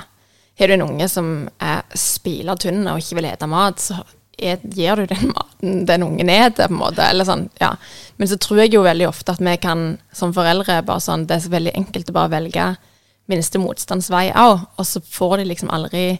Har 0.59 0.69
du 0.69 0.75
en 0.75 0.85
unge 0.85 1.07
som 1.09 1.31
er 1.57 1.81
spila 1.97 2.55
tynn 2.61 2.85
og 2.85 3.01
ikke 3.01 3.17
vil 3.19 3.29
ete 3.31 3.49
mat, 3.49 3.81
så 3.81 3.97
er, 4.37 4.61
gir 4.63 4.99
du 4.99 5.07
den 5.09 5.31
maten 5.33 5.85
den 5.89 6.05
ungen 6.05 6.29
er 6.29 6.49
til, 6.51 6.67
på 6.69 6.75
en 6.75 6.81
måte. 6.81 7.03
Eller 7.05 7.27
sånn, 7.27 7.47
ja. 7.61 7.73
Men 8.17 8.29
så 8.29 8.37
tror 8.41 8.63
jeg 8.63 8.75
jo 8.75 8.85
veldig 8.85 9.09
ofte 9.09 9.33
at 9.33 9.43
vi 9.43 9.55
kan 9.61 9.97
som 10.15 10.33
foreldre 10.35 10.81
bare 10.85 11.03
sånn, 11.03 11.27
Det 11.27 11.37
er 11.37 11.45
så 11.45 11.53
veldig 11.53 11.75
enkelt 11.75 12.09
å 12.09 12.17
bare 12.17 12.33
velge 12.37 12.71
minste 13.27 13.59
motstands 13.59 14.09
vei 14.09 14.29
òg, 14.31 14.63
og 14.79 14.85
så 14.87 15.01
får 15.03 15.37
de 15.37 15.49
liksom 15.49 15.71
aldri 15.73 16.19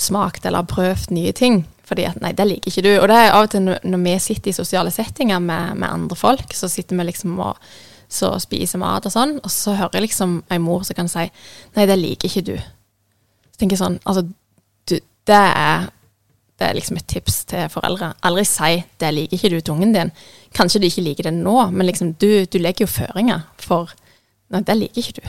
smakt 0.00 0.46
eller 0.46 0.66
prøvd 0.66 1.12
nye 1.14 1.32
ting. 1.36 1.64
Fordi 1.84 2.06
at 2.08 2.20
nei, 2.22 2.32
det 2.32 2.46
liker 2.48 2.70
ikke 2.70 2.84
du. 2.86 2.92
Og 2.96 3.08
det 3.10 3.16
er 3.18 3.34
av 3.34 3.44
og 3.44 3.50
til 3.52 3.66
når 3.66 4.04
vi 4.06 4.14
sitter 4.22 4.50
i 4.50 4.56
sosiale 4.56 4.92
settinger 4.94 5.42
med, 5.42 5.76
med 5.76 5.90
andre 5.90 6.16
folk, 6.16 6.54
så 6.56 6.70
sitter 6.72 6.96
vi 6.96 7.10
liksom 7.10 7.36
og 7.44 7.60
så 8.14 8.30
spiser 8.38 8.78
mat 8.78 9.06
og 9.08 9.12
sånn, 9.12 9.38
og 9.42 9.50
så 9.50 9.74
hører 9.74 9.98
jeg 9.98 10.04
liksom 10.06 10.36
ei 10.52 10.60
mor 10.62 10.84
som 10.86 10.94
kan 10.94 11.08
si 11.10 11.24
nei, 11.74 11.86
det 11.88 11.96
liker 11.98 12.28
ikke 12.28 12.44
du. 12.46 12.54
Så 13.50 13.58
tenker 13.58 13.74
jeg 13.74 13.82
sånn, 13.82 13.96
altså, 14.06 14.26
det 15.24 15.40
er 15.40 15.88
det 16.58 16.68
er 16.68 16.76
liksom 16.76 16.96
et 16.96 17.06
tips 17.10 17.44
til 17.50 17.68
foreldre. 17.68 18.12
Aldri 18.22 18.44
si 18.46 18.84
'det 19.00 19.14
liker 19.14 19.36
ikke 19.36 19.50
du 19.50 19.60
til 19.60 19.74
ungen 19.74 19.94
din'. 19.94 20.12
Kanskje 20.54 20.80
de 20.80 20.86
ikke 20.86 21.02
liker 21.02 21.22
det 21.24 21.34
nå, 21.34 21.70
men 21.70 21.86
liksom 21.86 22.14
du, 22.14 22.44
du 22.46 22.58
legger 22.58 22.86
jo 22.86 22.86
føringer 22.86 23.40
for 23.58 23.90
'nei, 24.50 24.62
det 24.62 24.76
liker 24.76 24.98
ikke 24.98 25.20
du'. 25.20 25.28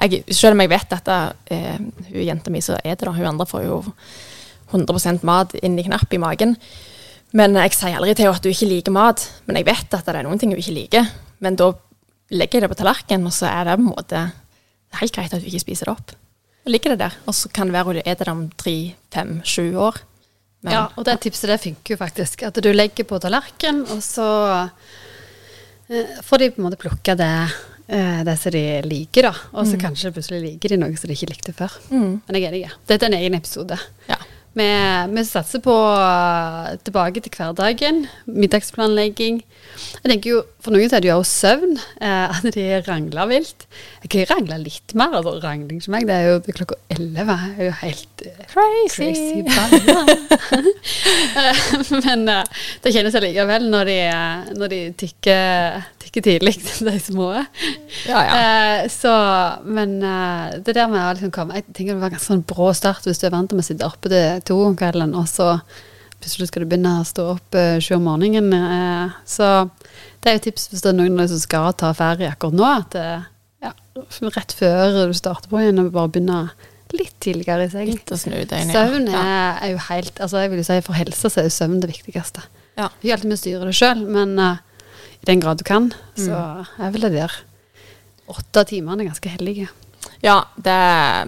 Jeg, 0.00 0.24
selv 0.30 0.52
om 0.52 0.60
jeg 0.60 0.70
vet 0.70 0.90
dette, 0.90 1.32
eh, 1.50 1.78
hun 2.10 2.26
jenta 2.26 2.50
mi 2.50 2.60
som 2.60 2.76
er 2.84 2.94
det, 2.94 3.06
da, 3.06 3.12
hun 3.12 3.26
andre 3.26 3.46
får 3.46 3.62
jo 3.64 3.84
100% 4.72 5.22
mat 5.22 5.54
inn 5.62 5.78
i 5.78 5.84
knapp 5.86 6.12
i 6.12 6.18
magen. 6.18 6.56
Men 7.32 7.54
jeg 7.54 7.74
sier 7.74 7.96
aldri 7.96 8.14
til 8.14 8.26
henne 8.26 8.36
at 8.36 8.42
du 8.42 8.50
ikke 8.50 8.70
liker 8.70 8.94
mat. 8.94 9.28
Men 9.46 9.56
jeg 9.56 9.66
vet 9.66 9.94
at 9.94 10.06
det 10.06 10.16
er 10.16 10.26
noen 10.26 10.38
ting 10.38 10.50
hun 10.50 10.58
ikke 10.58 10.74
liker. 10.74 11.06
Men 11.42 11.56
da 11.56 11.72
legger 12.30 12.60
jeg 12.60 12.62
det 12.62 12.72
på 12.72 12.78
tallerkenen, 12.80 13.26
og 13.26 13.32
så 13.32 13.46
er 13.50 13.64
det 13.64 13.78
på 13.78 13.84
en 13.84 13.90
måte 13.90 14.20
helt 15.00 15.14
greit 15.14 15.34
at 15.34 15.42
du 15.42 15.46
ikke 15.50 15.64
spiser 15.64 15.90
det 15.90 15.94
opp. 15.96 16.14
Og 16.64 16.72
ligger 16.72 16.94
det 16.94 17.02
der. 17.02 17.16
Og 17.26 17.34
så 17.34 17.50
kan 17.52 17.68
det 17.68 17.76
være 17.76 17.90
hun 17.90 18.00
spiser 18.00 18.24
det 18.24 18.34
om 18.34 18.44
tre, 18.58 18.76
fem, 19.14 19.40
sju 19.44 19.74
år. 19.76 20.00
Men, 20.64 20.72
Ja, 20.72 20.84
og 20.96 21.04
det 21.04 21.18
tipset 21.20 21.50
det 21.52 21.60
funker 21.60 21.94
jo 21.94 22.00
faktisk. 22.00 22.46
At 22.48 22.58
du 22.64 22.70
legger 22.72 23.04
på 23.04 23.20
tallerken, 23.20 23.82
og 23.92 24.00
så 24.04 24.28
eh, 25.92 26.20
får 26.24 26.40
de 26.40 26.50
på 26.54 26.62
en 26.62 26.68
måte 26.70 26.80
plukke 26.80 27.16
det, 27.20 27.32
eh, 27.92 28.22
det 28.24 28.36
som 28.40 28.54
de 28.54 28.62
liker, 28.88 29.28
da. 29.28 29.34
Og 29.52 29.68
så 29.68 29.76
kanskje 29.80 30.12
plutselig 30.14 30.40
liker 30.46 30.72
de 30.72 30.80
noe 30.80 30.96
som 30.96 31.10
de 31.10 31.18
ikke 31.18 31.28
likte 31.34 31.52
før. 31.56 31.76
Mm. 31.90 32.22
Men 32.24 32.38
jeg 32.38 32.48
er 32.48 32.56
enig. 32.62 32.72
Dette 32.88 33.04
er 33.04 33.12
en 33.12 33.18
egen 33.20 33.36
episode. 33.36 33.78
Ja. 34.08 34.16
Vi, 34.54 34.66
vi 35.14 35.24
satser 35.26 35.62
på 35.64 35.74
eh, 35.74 36.74
tilbake 36.86 37.22
til 37.24 37.34
hverdagen, 37.34 38.04
middagsplanlegging. 38.30 39.40
Jeg 39.74 40.10
tenker 40.10 40.30
jo, 40.30 40.42
For 40.64 40.72
noen 40.72 40.88
så 40.88 40.96
er 40.96 41.04
det 41.04 41.10
jo 41.10 41.18
også 41.20 41.34
søvn, 41.44 41.74
eh, 42.00 42.36
at 42.38 42.46
de 42.54 42.64
rangler 42.86 43.26
vilt. 43.28 43.66
Jeg 44.04 44.12
kan 44.12 44.30
rangle 44.30 44.58
litt 44.62 44.94
mer. 44.96 45.12
altså 45.18 45.34
Rangling 45.42 45.82
for 45.82 45.92
meg, 45.92 46.06
det 46.08 46.14
er 46.14 46.28
jo 46.30 46.38
det 46.44 46.52
er 46.52 46.58
klokka 46.60 46.78
elleve. 46.94 47.36
er 47.58 47.64
jo 47.66 47.74
helt 47.82 48.24
eh, 48.24 48.44
Crazy! 48.52 49.42
crazy 49.44 49.44
Men 52.04 52.28
eh, 52.28 52.44
det 52.84 52.92
kjennes 52.94 53.16
allikevel 53.18 53.68
når 53.72 53.90
de, 53.90 53.98
eh, 54.12 54.52
når 54.58 54.72
de 54.72 54.80
tikker, 55.04 55.84
tikker 56.04 56.26
tidlig, 56.28 56.54
de 56.88 56.96
små. 57.02 57.30
Ja, 58.06 58.20
ja. 58.20 58.32
Eh, 58.38 58.86
så, 58.92 59.14
men 59.64 59.98
det 60.00 60.76
der 60.76 60.88
med 60.90 61.00
å 61.00 61.12
liksom 61.14 61.32
komme 61.34 61.56
Jeg 61.58 61.68
tenker 61.72 61.94
det 61.94 62.02
var 62.02 62.12
ganske 62.14 62.28
sånn 62.28 62.44
brå 62.48 62.70
start 62.76 63.06
hvis 63.08 63.20
du 63.20 63.28
er 63.28 63.34
vant 63.34 63.50
til 63.50 63.60
å 63.60 63.64
sitte 63.64 63.88
oppe 63.88 64.12
til 64.12 64.43
to 64.48 64.58
om 64.68 64.76
kvelden, 64.78 65.14
og 65.18 65.28
så 65.30 65.58
plutselig 66.20 66.48
skal 66.48 66.64
du 66.64 66.70
begynne 66.70 66.98
å 67.00 67.06
stå 67.06 67.26
opp 67.34 67.56
eh, 67.58 67.78
sju 67.84 67.96
om 67.98 68.06
morgenen. 68.08 68.52
eh, 68.56 69.16
så 69.28 69.68
det 70.24 70.30
er 70.30 70.38
jo 70.38 70.44
tips 70.46 70.70
hvis 70.70 70.84
det 70.84 70.92
er 70.92 70.98
noen 70.98 71.28
som 71.28 71.40
skal 71.42 71.72
ta 71.76 71.92
ferie 71.96 72.30
akkurat 72.32 72.56
nå, 72.56 72.68
at 72.68 72.98
eh, 73.00 73.26
ja, 73.64 73.72
rett 74.36 74.54
før 74.56 75.04
du 75.10 75.16
starter 75.16 75.52
på 75.52 75.60
igjen, 75.60 75.82
bare 75.92 76.12
begynne 76.12 76.44
litt 76.94 77.16
tidligere 77.24 77.66
i 77.66 77.72
seng. 77.72 77.90
Søvn 78.70 79.08
ja. 79.10 79.22
er, 79.22 79.62
er 79.66 79.72
jo 79.72 79.80
helt 79.88 80.20
altså 80.22 80.44
jeg 80.44 80.52
vil 80.52 80.60
jo 80.60 80.66
si 80.68 80.76
For 80.86 80.98
helsa 80.98 81.30
så 81.32 81.40
er 81.42 81.48
jo 81.48 81.54
søvn 81.56 81.80
det 81.82 81.90
viktigste. 81.90 82.44
Ja. 82.78 82.90
Ikke 83.00 83.16
alltid 83.16 83.30
med 83.30 83.38
å 83.38 83.42
styre 83.42 83.68
det 83.68 83.74
sjøl, 83.78 84.04
men 84.14 84.36
uh, 84.38 84.62
i 85.20 85.28
den 85.30 85.42
grad 85.42 85.60
du 85.60 85.64
kan, 85.66 85.90
så 86.18 86.38
er 86.78 86.94
vel 86.94 87.06
det 87.06 87.14
der 87.16 87.34
åtte 88.30 88.64
timene 88.70 89.06
ganske 89.06 89.30
hellige. 89.30 89.68
Ja, 90.24 90.38
det, 90.56 90.74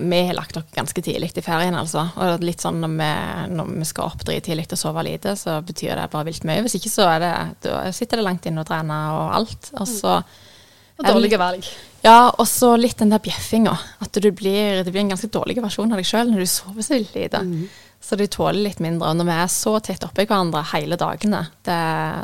vi 0.00 0.18
har 0.26 0.34
lagt 0.38 0.56
oss 0.56 0.64
ganske 0.72 1.02
tidlig 1.04 1.28
i 1.36 1.42
ferien, 1.44 1.74
altså. 1.76 2.06
Og 2.16 2.40
litt 2.40 2.62
sånn 2.64 2.78
når 2.80 2.94
vi, 2.96 3.08
når 3.52 3.72
vi 3.74 3.88
skal 3.88 4.08
opp 4.08 4.22
drittidlig 4.24 4.70
og 4.70 4.80
sove 4.80 5.02
lite, 5.04 5.34
så 5.36 5.58
betyr 5.60 5.98
det 5.98 6.06
bare 6.14 6.24
vilt 6.30 6.46
mye. 6.48 6.62
Hvis 6.64 6.78
ikke 6.78 6.92
så 6.94 7.10
det, 7.20 7.34
sitter 7.92 8.22
det 8.22 8.24
langt 8.24 8.48
inne 8.48 8.64
og 8.64 8.70
trener 8.70 9.18
og 9.18 9.34
alt. 9.36 9.68
Og 9.76 9.90
så 9.90 10.14
Og 10.96 11.04
dårlige 11.04 11.36
valg. 11.36 11.66
Ja, 12.06 12.30
og 12.30 12.46
så 12.48 12.70
litt 12.80 12.96
den 13.02 13.12
der 13.12 13.20
bjeffinga. 13.20 13.74
At 14.00 14.16
du 14.16 14.30
blir, 14.32 14.80
det 14.80 14.94
blir 14.94 15.02
en 15.02 15.12
ganske 15.12 15.28
dårlig 15.28 15.58
versjon 15.60 15.92
av 15.92 16.00
deg 16.00 16.08
sjøl 16.08 16.30
når 16.30 16.46
du 16.46 16.48
sover 16.48 16.86
så 16.86 16.96
lite. 16.96 17.26
lite. 17.42 17.68
Så 18.00 18.16
du 18.16 18.24
tåler 18.30 18.62
litt 18.62 18.80
mindre. 18.80 19.10
Og 19.10 19.20
når 19.20 19.28
vi 19.28 19.36
er 19.42 19.52
så 19.52 19.74
tett 19.84 20.08
oppi 20.08 20.24
hverandre 20.24 20.64
hele 20.72 20.96
dagene, 21.00 21.42
det, 21.68 21.82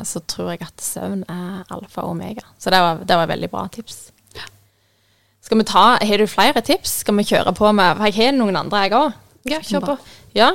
så 0.09 0.23
tror 0.25 0.55
jeg 0.55 0.65
at 0.65 0.81
søvn 0.81 1.21
er 1.27 1.61
alfa 1.69 2.07
og 2.07 2.15
omega. 2.15 2.47
Så 2.57 2.73
det 2.73 2.81
var, 2.81 3.05
det 3.05 3.21
var 3.21 3.29
veldig 3.29 3.51
bra 3.53 3.67
tips. 3.77 4.07
Skal 5.53 5.61
vi 5.61 5.69
ta, 5.69 5.97
Har 6.01 6.17
du 6.17 6.25
flere 6.25 6.61
tips? 6.65 6.91
Skal 7.03 7.13
vi 7.19 7.27
kjøre 7.29 7.51
på 7.53 7.69
med 7.77 7.99
For 7.99 8.09
jeg 8.09 8.15
har 8.17 8.31
noen 8.33 8.55
andre, 8.57 8.87
jeg 8.87 8.93
òg. 8.97 9.17
Ja, 9.45 9.59
kjør 9.61 9.83
på. 9.85 9.93
Ja, 10.33 10.47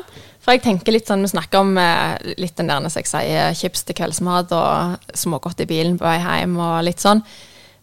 for 0.42 0.56
jeg 0.56 0.64
tenker 0.64 0.90
litt 0.90 1.06
sånn, 1.06 1.22
Vi 1.22 1.30
snakker 1.30 1.60
om 1.62 1.76
eh, 1.78 2.16
litt 2.40 2.56
den 2.58 2.66
der 2.66 2.82
jeg 2.82 3.06
sier, 3.06 3.52
chips 3.54 3.84
til 3.86 3.94
kveldsmat 3.94 4.50
og 4.56 5.12
smågodt 5.14 5.62
i 5.62 5.68
bilen 5.70 6.00
på 6.00 6.06
vei 6.08 6.16
hjem 6.18 6.56
og 6.58 6.80
litt 6.82 6.98
sånn. 6.98 7.22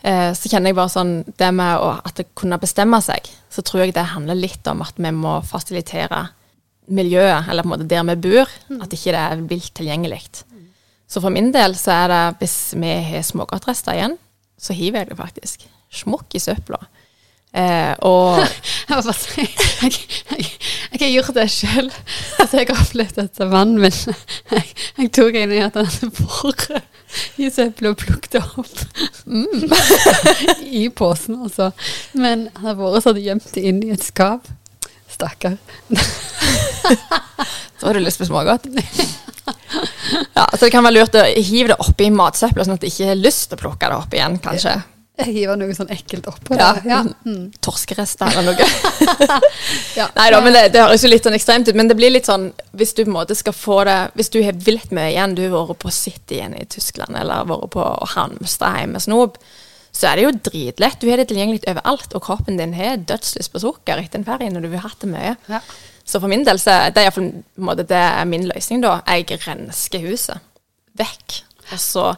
Eh, 0.04 0.34
så 0.36 0.52
kjenner 0.52 0.74
jeg 0.74 0.78
bare 0.82 0.92
sånn 0.92 1.14
Det 1.40 1.54
med 1.56 1.86
å 1.86 1.94
at 2.02 2.20
det 2.20 2.26
kunne 2.36 2.60
bestemme 2.60 3.00
seg, 3.06 3.30
så 3.48 3.64
tror 3.64 3.86
jeg 3.86 3.96
det 3.96 4.04
handler 4.12 4.36
litt 4.36 4.68
om 4.68 4.84
at 4.84 5.00
vi 5.00 5.14
må 5.16 5.38
fasilitere 5.48 6.26
miljøet, 6.92 7.48
eller 7.48 7.64
på 7.64 7.72
en 7.72 7.74
måte 7.78 7.88
der 7.96 8.04
vi 8.12 8.18
bor, 8.28 8.52
at 8.76 8.92
ikke 8.92 9.16
det 9.16 9.24
er 9.24 9.48
vilt 9.54 9.72
tilgjengelig. 9.80 10.20
Så 11.08 11.24
for 11.24 11.32
min 11.32 11.54
del 11.56 11.80
så 11.80 11.96
er 11.96 12.12
det, 12.12 12.22
hvis 12.44 12.58
vi 12.76 12.92
har 13.08 13.24
smågodtrester 13.24 13.96
igjen, 13.96 14.20
så 14.60 14.76
hiver 14.76 15.06
jeg 15.06 15.14
det 15.14 15.22
faktisk. 15.22 15.66
Smukk 15.96 16.36
i 16.36 16.44
søpla. 16.44 16.82
Eh, 17.56 17.94
og 18.04 18.42
Jeg, 18.90 18.98
bare 19.02 19.14
si, 19.16 19.44
jeg, 19.82 19.94
jeg, 20.30 20.50
jeg 20.92 21.00
har 21.02 21.14
gjort 21.14 21.38
det 21.38 21.46
sjøl. 21.54 21.88
Altså, 22.40 22.60
jeg 22.60 22.68
har 22.70 22.82
opplevd 22.84 23.22
at 23.24 23.40
mannen 23.52 23.80
min 23.82 23.96
Jeg, 24.52 24.66
jeg 25.00 25.12
tok 25.16 25.38
en 25.40 25.56
i 25.56 25.62
at 25.64 25.80
han 25.80 25.88
hadde 25.88 26.12
vært 26.20 26.68
i 27.40 27.48
søpla 27.54 27.94
og 27.94 28.00
plukket 28.02 28.36
det 28.36 28.42
opp 28.60 28.76
i 30.82 30.88
posen, 30.92 31.38
altså. 31.46 31.70
Men 32.18 32.50
han 32.60 32.74
har 32.74 32.80
vært 32.80 33.06
sånn 33.06 33.22
gjemt 33.24 33.48
det 33.56 33.64
inn 33.70 33.80
i 33.86 33.94
et 33.96 34.04
skap. 34.04 34.50
Stakkar. 35.16 35.56
så 37.80 37.88
har 37.88 37.96
du 37.96 38.04
lyst 38.04 38.20
på 38.20 38.28
smågodt. 38.28 38.68
Ja, 40.36 40.44
så 40.52 40.66
det 40.66 40.74
kan 40.74 40.84
være 40.84 40.98
lurt 40.98 41.16
å 41.16 41.24
hive 41.24 41.72
det 41.72 41.80
oppi 41.86 42.10
matsøpla, 42.12 42.68
sånn 42.68 42.76
at 42.76 42.84
du 42.84 42.90
ikke 42.90 43.14
har 43.14 43.22
lyst 43.22 43.48
til 43.48 43.60
å 43.60 43.64
plukke 43.64 43.92
det 43.92 44.02
opp 44.02 44.18
igjen, 44.18 44.36
kanskje. 44.44 44.76
Jeg 44.76 44.95
hiver 45.30 45.56
noe 45.60 45.76
sånn 45.78 45.92
ekkelt 45.94 46.28
oppå 46.28 46.58
Ja, 46.60 46.74
det. 46.76 46.90
Ja. 46.90 47.00
Mm. 47.26 47.50
Torskerester 47.64 48.36
eller 48.36 48.54
noe. 48.56 49.42
Ja. 49.96 50.10
Nei 50.12 50.26
da, 50.34 50.42
men 50.44 50.52
det, 50.52 50.64
det 50.74 50.82
høres 50.84 51.06
jo 51.06 51.10
litt 51.10 51.24
sånn 51.24 51.38
ekstremt 51.38 51.70
ut. 51.70 51.76
Men 51.78 51.88
det 51.88 51.96
blir 51.96 52.12
litt 52.12 52.28
sånn 52.28 52.50
hvis 52.76 52.92
du 52.98 53.06
på 53.06 53.08
en 53.10 53.16
måte 53.16 53.38
skal 53.38 53.56
få 53.56 53.78
det 53.88 53.96
Hvis 54.20 54.32
du 54.34 54.42
har 54.44 54.58
vilt 54.66 54.92
mye 54.96 55.14
igjen, 55.14 55.36
du 55.38 55.46
har 55.46 55.70
vært 55.70 55.80
på 55.86 55.94
City 55.96 56.40
igjen 56.42 56.58
i 56.60 56.66
Tyskland, 56.68 57.16
eller 57.16 57.48
vært 57.48 57.72
på 57.78 57.86
Hamstad 58.16 58.92
med 58.92 59.04
snop, 59.06 59.40
så 59.96 60.10
er 60.10 60.20
det 60.20 60.26
jo 60.26 60.34
dritlett. 60.50 61.00
Du 61.00 61.08
har 61.08 61.22
det 61.22 61.30
tilgjengelig 61.30 61.64
overalt, 61.72 62.12
og 62.18 62.24
kroppen 62.26 62.60
din 62.60 62.76
har 62.76 63.00
dødslyst 63.08 63.54
på 63.54 63.62
sukker 63.64 64.02
etter 64.04 64.20
en 64.20 64.28
ferie 64.28 64.52
når 64.52 64.68
du 64.68 64.74
har 64.76 64.90
hatt 64.90 65.06
det 65.06 65.12
mye. 65.14 65.36
Ja. 65.48 65.62
Så 66.06 66.20
for 66.20 66.30
min 66.30 66.44
del 66.46 66.60
så 66.62 66.76
det 66.92 67.00
er 67.02 67.08
iallfall 67.08 67.32
på 67.32 67.64
en 67.64 67.70
måte, 67.70 67.88
det 67.88 68.02
er 68.04 68.28
min 68.30 68.50
løsning, 68.52 68.84
da. 68.84 68.98
Jeg 69.08 69.40
rensker 69.48 70.04
huset 70.10 70.44
vekk. 71.00 71.40
Og 71.72 71.80
så 71.82 72.10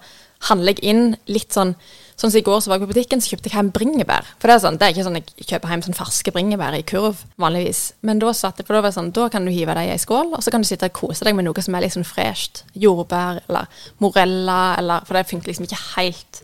handler 0.50 0.76
jeg 0.76 0.90
inn 0.90 1.16
litt 1.30 1.54
sånn 1.56 1.76
Sånn 2.18 2.32
som 2.34 2.40
I 2.40 2.46
går 2.48 2.62
så 2.64 2.72
var 2.72 2.80
jeg 2.80 2.88
på 2.88 2.94
butikken, 2.96 3.22
så 3.22 3.30
kjøpte 3.30 3.46
jeg 3.52 3.54
hjem 3.54 3.68
bringebær. 3.76 4.26
For 4.42 4.50
Det 4.50 4.56
er 4.56 4.62
sånn, 4.64 4.78
det 4.82 4.88
er 4.88 4.94
ikke 4.96 5.04
sånn 5.06 5.20
jeg 5.20 5.46
kjøper 5.52 5.70
hjem 5.70 5.84
sånn 5.86 5.98
ferske 6.00 6.32
bringebær 6.34 6.74
i 6.74 6.86
kurv 6.90 7.20
vanligvis. 7.38 7.82
Men 8.02 8.18
da 8.24 8.32
satt 8.34 8.58
jeg, 8.58 8.66
for 8.66 8.82
det 8.82 8.94
sånn, 8.96 9.12
da 9.14 9.28
kan 9.30 9.46
du 9.46 9.52
hive 9.54 9.76
dem 9.78 9.86
i 9.86 9.92
ei 9.94 10.02
skål, 10.02 10.34
og 10.34 10.42
så 10.42 10.54
kan 10.54 10.66
du 10.66 10.70
sitte 10.70 10.90
og 10.90 10.96
kose 10.98 11.28
deg 11.28 11.38
med 11.38 11.46
noe 11.46 11.62
som 11.62 11.78
er 11.78 11.86
sånn 11.94 12.08
fresht. 12.08 12.64
Jordbær 12.74 13.44
eller 13.46 13.70
morella, 14.02 14.58
eller 14.82 15.06
For 15.06 15.14
det 15.14 15.28
funker 15.30 15.52
liksom 15.52 15.70
ikke 15.70 15.84
helt 15.94 16.42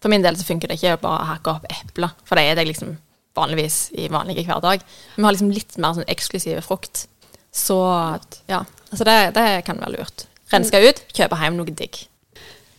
For 0.00 0.08
min 0.08 0.24
del 0.24 0.38
så 0.40 0.48
funker 0.48 0.72
det 0.72 0.78
ikke 0.80 0.96
å 0.96 1.02
bare 1.04 1.28
hakke 1.34 1.52
opp 1.52 1.68
epler, 1.68 2.16
for 2.24 2.40
det 2.40 2.46
er 2.48 2.56
det 2.56 2.70
liksom 2.70 2.96
vanligvis 3.36 3.90
i 4.00 4.08
vanlige 4.08 4.46
hverdag. 4.48 4.80
Vi 5.16 5.22
har 5.22 5.36
liksom 5.36 5.52
litt 5.52 5.76
mer 5.76 5.98
sånn 5.98 6.08
eksklusive 6.08 6.64
frukt. 6.64 7.04
Så 7.52 7.76
ja, 8.48 8.64
altså 8.88 9.04
det, 9.04 9.18
det 9.36 9.46
kan 9.68 9.76
være 9.84 9.98
lurt. 9.98 10.24
Renske 10.50 10.80
ut, 10.80 11.04
kjøpe 11.12 11.38
hjem 11.38 11.60
noe 11.60 11.76
digg. 11.76 12.06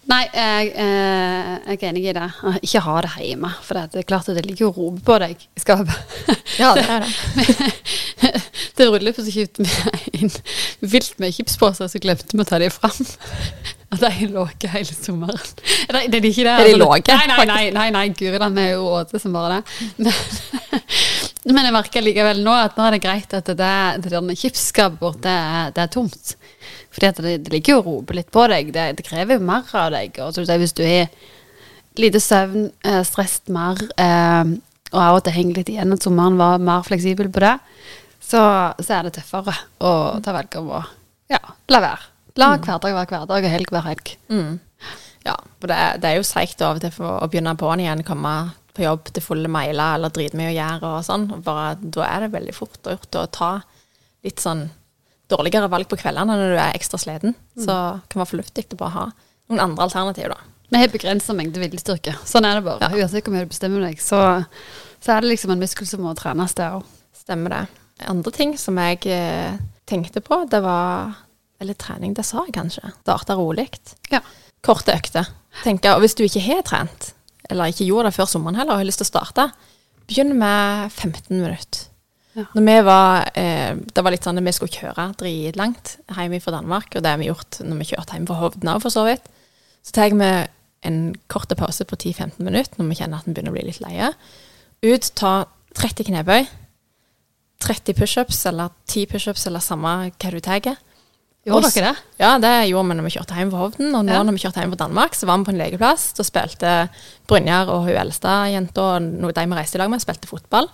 Nei, 0.10 0.24
jeg, 0.34 0.72
eh, 0.82 1.50
jeg 1.70 1.78
er 1.78 1.84
enig 1.92 2.02
i 2.10 2.14
det. 2.18 2.28
Ikke 2.66 2.82
ha 2.88 2.96
det 3.06 3.12
hjemme. 3.22 3.52
For 3.62 3.78
det 3.78 4.02
er 4.02 4.08
klart 4.10 4.30
at 4.32 4.38
det 4.40 4.48
ligger 4.48 4.72
og 4.72 4.80
roper 4.80 5.04
på 5.06 5.18
deg 5.22 5.44
i 5.46 5.62
skapet. 5.62 6.32
Ja, 6.58 6.72
det 6.76 6.88
er 6.90 7.06
det. 7.06 7.12
det 8.80 8.88
bryllupet 8.90 9.28
så 9.28 9.36
kjøpte 9.36 9.68
vi 9.68 10.24
inn 10.24 10.34
vilt 10.82 11.22
med 11.22 11.36
chipsposer, 11.38 11.92
så 11.92 12.02
glemte 12.02 12.34
vi 12.34 12.42
å 12.44 12.48
ta 12.50 12.60
dem 12.62 12.74
fram. 12.74 12.98
Og 13.92 14.00
de 14.00 14.28
lå 14.32 14.46
ikke 14.54 14.72
hele 14.72 14.96
sommeren. 14.96 15.40
Nei, 15.92 16.06
det 16.10 16.22
er 16.22 16.28
ikke 16.32 16.46
det. 16.48 16.52
Er 16.56 16.66
de 16.66 16.74
altså. 16.74 16.82
låge, 16.82 17.16
Nei, 17.20 17.28
nei, 17.30 17.46
nei, 17.52 17.64
nei, 17.76 17.88
nei 17.96 18.06
guri 18.16 18.40
land, 18.42 18.58
vi 18.58 18.66
er 18.70 18.78
jo 18.78 18.86
åte 18.96 19.20
som 19.22 19.36
bare 19.36 19.60
det. 19.60 19.90
Men, 20.02 20.14
men 21.58 21.68
jeg 21.68 21.76
merker 21.76 22.06
likevel 22.06 22.42
nå 22.46 22.54
at 22.56 22.78
nå 22.80 22.88
er 22.88 22.96
det 22.98 23.02
greit 23.04 23.36
at 23.38 23.52
det, 23.52 23.58
der- 23.60 24.00
det 24.02 24.14
der 24.16 24.40
chipsskapet 24.40 25.04
vårt, 25.04 25.22
det, 25.26 25.38
det 25.76 25.86
er 25.86 25.92
tomt. 25.94 26.36
Fordi 27.02 27.22
det, 27.26 27.38
det 27.46 27.54
ligger 27.56 27.74
jo 27.74 27.82
og 27.82 27.88
roper 27.90 28.20
litt 28.20 28.32
på 28.34 28.48
deg. 28.52 28.74
Det, 28.76 28.88
det 29.00 29.06
krever 29.08 29.38
jo 29.38 29.46
mer 29.46 29.70
av 29.78 29.90
deg. 29.96 30.20
Og 30.22 30.36
så 30.36 30.58
hvis 30.62 30.76
du 30.78 30.84
har 30.86 31.10
lite 32.00 32.22
søvn, 32.24 32.70
eh, 32.88 33.02
stresset 33.08 33.50
mer, 33.52 33.82
eh, 33.98 34.54
og 34.92 35.02
av 35.02 35.18
og 35.18 35.26
til 35.26 35.36
henger 35.36 35.62
litt 35.62 35.72
igjen 35.72 35.96
at 35.96 36.06
sommeren 36.06 36.40
var 36.40 36.62
mer 36.62 36.86
fleksibel 36.88 37.32
på 37.32 37.44
det, 37.44 37.56
så, 38.22 38.42
så 38.80 38.98
er 38.98 39.08
det 39.08 39.16
tøffere 39.18 39.56
å 39.84 39.94
ta 40.24 40.34
valg 40.36 40.56
om 40.60 40.74
å 40.78 40.82
ja, 41.32 41.42
la 41.72 41.82
være. 41.84 42.10
La 42.40 42.54
hverdag 42.56 42.94
være 42.96 43.10
hverdag, 43.12 43.44
og 43.44 43.54
helg 43.56 43.74
være 43.74 43.90
helg. 43.90 44.12
Mm. 44.32 44.60
Ja, 45.26 45.36
for 45.60 45.72
det 45.72 45.80
det 46.02 46.10
er 46.10 46.20
jo 46.20 46.26
seigt 46.28 46.62
av 46.64 46.80
og 46.80 46.84
til 46.84 46.94
for 46.96 47.20
å 47.20 47.30
begynne 47.30 47.58
på'n 47.60 47.84
igjen, 47.84 48.04
komme 48.08 48.36
på 48.72 48.86
jobb 48.86 49.12
til 49.12 49.26
fulle 49.26 49.52
mailer 49.52 49.98
eller 49.98 50.14
dritmye 50.14 50.52
å 50.52 50.56
gjøre 50.56 50.92
og 50.96 51.08
sånn. 51.08 51.28
Bare, 51.44 51.76
da 51.82 52.08
er 52.08 52.26
det 52.26 52.36
veldig 52.36 52.56
fort 52.56 52.80
gjort 52.88 53.20
å 53.20 53.26
ta 53.36 53.52
litt 54.26 54.40
sånn 54.44 54.70
dårligere 55.32 55.70
valg 55.72 55.90
på 55.90 56.00
kveldene 56.00 56.38
når 56.38 56.54
du 56.54 56.60
er 56.60 56.78
ekstra 56.78 57.00
sliten. 57.02 57.36
Så 57.58 57.68
det 57.72 58.12
kan 58.12 58.22
være 58.22 58.32
fornuftig 58.36 58.68
å 58.76 58.80
bare 58.80 58.96
ha 58.98 59.06
noen 59.52 59.64
andre 59.66 59.88
alternativer, 59.88 60.36
da. 60.36 60.52
Vi 60.72 60.80
har 60.80 60.92
begrensa 60.92 61.34
mengde 61.36 61.60
viljestyrke. 61.60 62.14
Sånn 62.24 62.48
er 62.48 62.58
det 62.58 62.64
bare. 62.64 62.88
Ja. 62.88 63.04
Uansett 63.04 63.26
hvor 63.28 63.36
mye 63.36 63.44
du 63.44 63.52
bestemmer 63.52 63.84
deg, 63.84 64.00
så, 64.00 64.22
så 65.04 65.16
er 65.16 65.24
det 65.24 65.34
liksom 65.34 65.52
en 65.52 65.60
muskel 65.60 65.88
som 65.90 66.06
må 66.06 66.14
trenes, 66.16 66.56
det 66.56 66.70
òg. 66.78 66.86
Stemmer 67.22 67.52
det. 67.52 67.66
Andre 68.08 68.32
ting 68.34 68.54
som 68.58 68.80
jeg 68.80 69.04
eh, 69.12 69.60
tenkte 69.90 70.24
på, 70.26 70.46
det 70.50 70.62
var 70.64 71.20
Eller 71.62 71.76
trening, 71.78 72.16
det 72.18 72.24
sa 72.26 72.42
jeg 72.48 72.56
kanskje. 72.56 72.88
Starte 73.04 73.36
rolig. 73.38 73.68
Ja. 74.10 74.24
Korte 74.66 74.96
økter. 74.96 75.28
Tenker, 75.62 75.94
og 75.94 76.02
hvis 76.02 76.16
du 76.18 76.24
ikke 76.24 76.42
har 76.48 76.64
trent, 76.66 77.12
eller 77.52 77.70
ikke 77.70 77.86
gjorde 77.86 78.10
det 78.10 78.16
før 78.16 78.32
sommeren 78.32 78.58
heller, 78.58 78.74
og 78.74 78.82
har 78.82 78.88
lyst 78.88 79.04
til 79.04 79.10
å 79.10 79.12
starte, 79.12 79.50
begynn 80.10 80.34
med 80.40 80.88
15 80.90 81.36
minutter. 81.36 81.91
Ja. 82.38 82.46
Når 82.56 82.64
vi 82.64 82.76
var, 82.88 83.32
eh, 83.36 83.76
det 83.76 84.04
var 84.04 84.14
litt 84.14 84.24
sånn 84.24 84.38
at 84.40 84.46
vi 84.46 84.54
skulle 84.56 84.72
kjøre 84.72 85.08
dritlangt 85.20 85.98
hjem 86.16 86.38
fra 86.40 86.54
Danmark, 86.56 86.96
og 86.96 87.04
det 87.04 87.12
har 87.12 87.20
vi 87.20 87.28
gjort 87.28 87.60
når 87.60 87.82
vi 87.82 87.90
kjørte 87.92 88.16
hjem 88.16 88.28
fra 88.30 88.40
Hovden 88.40 88.72
òg, 88.72 88.82
for 88.82 88.94
så 88.94 89.04
vidt. 89.08 89.28
Så 89.84 89.92
tar 89.98 90.14
vi 90.16 90.30
en 90.88 91.16
kort 91.28 91.52
pause 91.58 91.86
på 91.86 91.98
10-15 91.98 92.40
minutter 92.40 92.80
når 92.80 92.88
vi 92.90 92.96
kjenner 93.02 93.20
at 93.20 93.28
vi 93.28 93.34
begynner 93.36 93.52
å 93.52 93.58
bli 93.58 93.68
litt 93.68 93.82
leie. 93.84 94.14
Ut, 94.82 95.12
ta 95.16 95.46
30 95.78 96.08
knebøy, 96.08 96.48
30 97.62 97.94
pushups 98.00 98.46
eller 98.50 98.72
10 98.90 99.06
pushups 99.12 99.46
eller 99.48 99.60
samme 99.62 99.92
hva 100.10 100.32
du 100.32 100.40
tar. 100.42 100.72
Gjorde 101.46 101.72
dere 101.74 101.92
det? 101.92 102.02
Ja, 102.22 102.36
det 102.38 102.70
gjorde 102.70 102.90
vi 102.90 102.98
når 102.98 103.06
vi 103.08 103.14
kjørte 103.16 103.38
hjem 103.38 103.52
fra 103.52 103.62
Hovden. 103.66 103.96
Og 103.98 104.06
nå 104.06 104.14
Ja. 104.14 104.24
når 104.24 104.38
vi 104.38 104.44
kjørte 104.44 104.62
hjem 104.62 104.74
fra 104.76 104.86
Danmark, 104.88 105.14
så 105.18 105.26
var 105.26 105.38
vi 105.38 105.46
på 105.46 105.54
en 105.54 105.58
lekeplass. 105.58 106.14
Da 106.14 106.24
spilte 106.24 106.90
Brynjar 107.28 107.68
og 107.70 107.86
hun 107.88 107.98
eldste 107.98 108.30
jenta, 108.54 109.00
de 109.00 109.46
vi 109.48 109.56
reiste 109.58 109.76
i 109.76 109.82
lag 109.82 109.90
med, 109.90 110.02
spilte 110.02 110.28
fotball. 110.28 110.70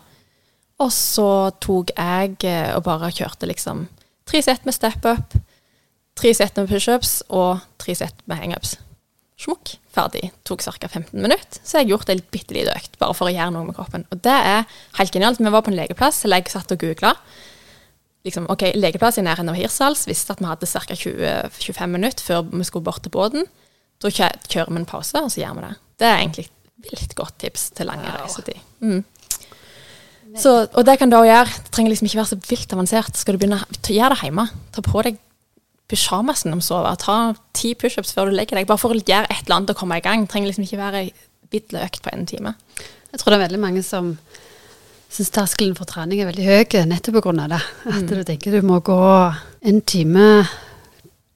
Og 0.83 0.91
så 0.93 1.27
tok 1.63 1.93
jeg 1.97 2.35
eh, 2.45 2.73
og 2.77 2.83
bare 2.85 3.09
kjørte 3.13 3.49
liksom 3.49 3.87
tre 4.27 4.41
sett 4.45 4.65
med 4.67 4.75
step 4.75 5.05
up, 5.09 5.33
tre 6.17 6.33
sett 6.37 6.57
med 6.59 6.69
pushups 6.69 7.21
og 7.33 7.63
tre 7.81 7.95
sett 7.97 8.19
med 8.29 8.41
hangups. 8.43 8.75
Smukk, 9.37 9.75
ferdig. 9.93 10.31
Tok 10.49 10.63
ca. 10.65 10.87
15 10.89 11.13
minutter. 11.21 11.59
Så 11.61 11.79
jeg 11.81 11.91
gjort 11.91 12.09
ei 12.09 12.17
bitte 12.33 12.55
lita 12.57 12.73
økt, 12.77 12.97
bare 13.01 13.13
for 13.17 13.29
å 13.29 13.33
gjøre 13.33 13.53
noe 13.53 13.67
med 13.67 13.77
kroppen. 13.77 14.05
Og 14.13 14.21
det 14.25 14.33
er 14.33 14.65
helt 14.97 15.13
genialt. 15.13 15.41
Vi 15.41 15.53
var 15.53 15.61
på 15.65 15.69
en 15.73 15.77
legeplass, 15.77 16.23
eller 16.25 16.41
jeg 16.41 16.53
satt 16.53 16.73
og 16.73 16.81
googla 16.81 17.13
liksom, 18.27 18.47
ok, 18.51 18.71
Legeplass 18.75 19.17
i 19.21 19.23
nærheten 19.25 19.49
av 19.51 19.57
Hirsals. 19.57 20.05
Visste 20.09 20.35
at 20.35 20.41
vi 20.43 20.49
hadde 20.49 20.69
ca. 20.69 20.97
20-25 20.99 21.93
minutter 21.93 22.25
før 22.27 22.47
vi 22.51 22.65
skulle 22.67 22.87
bort 22.87 23.03
til 23.05 23.13
båten. 23.13 23.47
Da 24.03 24.11
kjører 24.13 24.69
vi 24.73 24.81
en 24.81 24.89
pause, 24.89 25.21
og 25.23 25.31
så 25.33 25.41
gjør 25.41 25.57
vi 25.57 25.65
det. 25.67 25.73
Det 25.97 26.07
er 26.09 26.17
egentlig 26.21 26.47
et 26.49 26.89
vilt 26.91 27.15
godt 27.17 27.37
tips 27.41 27.69
til 27.77 27.89
lange 27.89 28.05
Wow. 28.05 28.25
reisetid. 28.25 28.59
Mm. 28.81 29.03
Så, 30.37 30.53
og 30.67 30.85
det 30.85 30.97
kan 30.99 31.09
du 31.11 31.17
også 31.17 31.29
gjøre. 31.31 31.53
Det 31.63 31.71
trenger 31.75 31.93
liksom 31.93 32.09
ikke 32.09 32.19
være 32.19 32.31
så 32.31 32.39
vilt 32.49 32.75
avansert. 32.75 33.17
Skal 33.17 33.35
du 33.35 33.41
begynne, 33.41 33.61
Gjør 33.87 34.13
det 34.13 34.19
hjemme. 34.27 34.47
Ta 34.75 34.83
på 34.85 35.03
deg 35.05 35.17
pysjamasen 35.87 36.53
om 36.53 36.61
sover. 36.63 36.97
Ta 36.99 37.17
ti 37.55 37.73
pushups 37.79 38.13
før 38.15 38.29
du 38.29 38.35
legger 38.37 38.59
deg. 38.59 38.67
Bare 38.69 38.81
for 38.81 38.93
å 38.93 38.99
gjøre 38.99 39.29
et 39.31 39.45
eller 39.45 39.59
annet 39.59 39.73
og 39.73 39.79
komme 39.79 39.97
i 39.97 40.03
gang. 40.03 40.25
Det 40.25 40.33
trenger 40.33 40.51
liksom 40.51 40.67
ikke 40.67 40.81
være 40.81 41.05
ei 41.07 41.13
økt 41.87 42.03
på 42.03 42.11
en 42.11 42.27
time. 42.27 42.53
Jeg 43.11 43.21
tror 43.21 43.31
det 43.31 43.37
er 43.39 43.45
veldig 43.47 43.63
mange 43.63 43.83
som 43.87 44.15
syns 45.07 45.31
terskelen 45.31 45.75
for 45.77 45.87
trening 45.87 46.19
er 46.19 46.27
veldig 46.27 46.45
høy 46.45 46.81
nettopp 46.89 47.21
pga. 47.23 47.47
det. 47.47 47.61
At 47.87 48.09
du 48.09 48.23
tenker 48.27 48.51
du 48.51 48.67
må 48.67 48.81
gå 48.83 48.99
en 49.61 49.81
time 49.81 50.47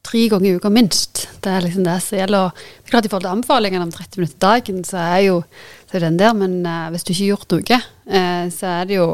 tre 0.04 0.28
ganger 0.30 0.52
i 0.52 0.56
uka 0.60 0.70
minst. 0.70 1.11
Det 1.42 1.52
er 1.52 1.66
liksom 1.66 1.86
det 1.88 1.98
som 2.06 2.20
gjelder. 2.20 2.48
Og 2.48 2.62
Det 2.62 2.88
er 2.90 2.94
klart 2.94 3.08
I 3.08 3.12
forhold 3.12 3.26
til 3.26 3.34
anbefalingene 3.36 3.88
om 3.88 3.94
30 3.94 4.22
minutter 4.22 4.42
dagen, 4.46 4.84
så 4.88 5.02
er 5.02 5.20
jo 5.26 5.42
så 5.90 5.98
er 5.98 6.06
den 6.06 6.20
der. 6.22 6.34
Men 6.38 6.62
uh, 6.66 6.90
hvis 6.94 7.06
du 7.06 7.14
ikke 7.14 7.24
har 7.24 7.34
gjort 7.34 7.56
noe, 7.56 7.82
uh, 8.14 8.46
så 8.54 8.74
er 8.76 8.90
det 8.90 9.00
jo 9.00 9.10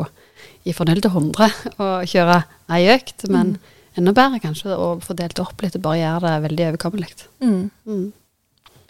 i 0.67 0.75
fornøyd 0.75 1.01
til 1.05 1.13
100 1.13 1.49
å 1.83 1.89
kjøre 2.07 2.41
ei 2.75 2.83
økt. 2.97 3.27
Men 3.31 3.55
enda 3.97 4.13
bedre 4.15 4.41
kanskje 4.43 4.75
å 4.75 4.95
få 5.03 5.15
delt 5.17 5.39
opp 5.41 5.63
litt 5.63 5.77
og 5.79 5.85
bare 5.87 6.01
gjøre 6.01 6.25
det 6.27 6.43
veldig 6.49 6.67
overkommelig. 6.73 7.13
Mm. 7.43 7.63
Mm. 7.87 8.05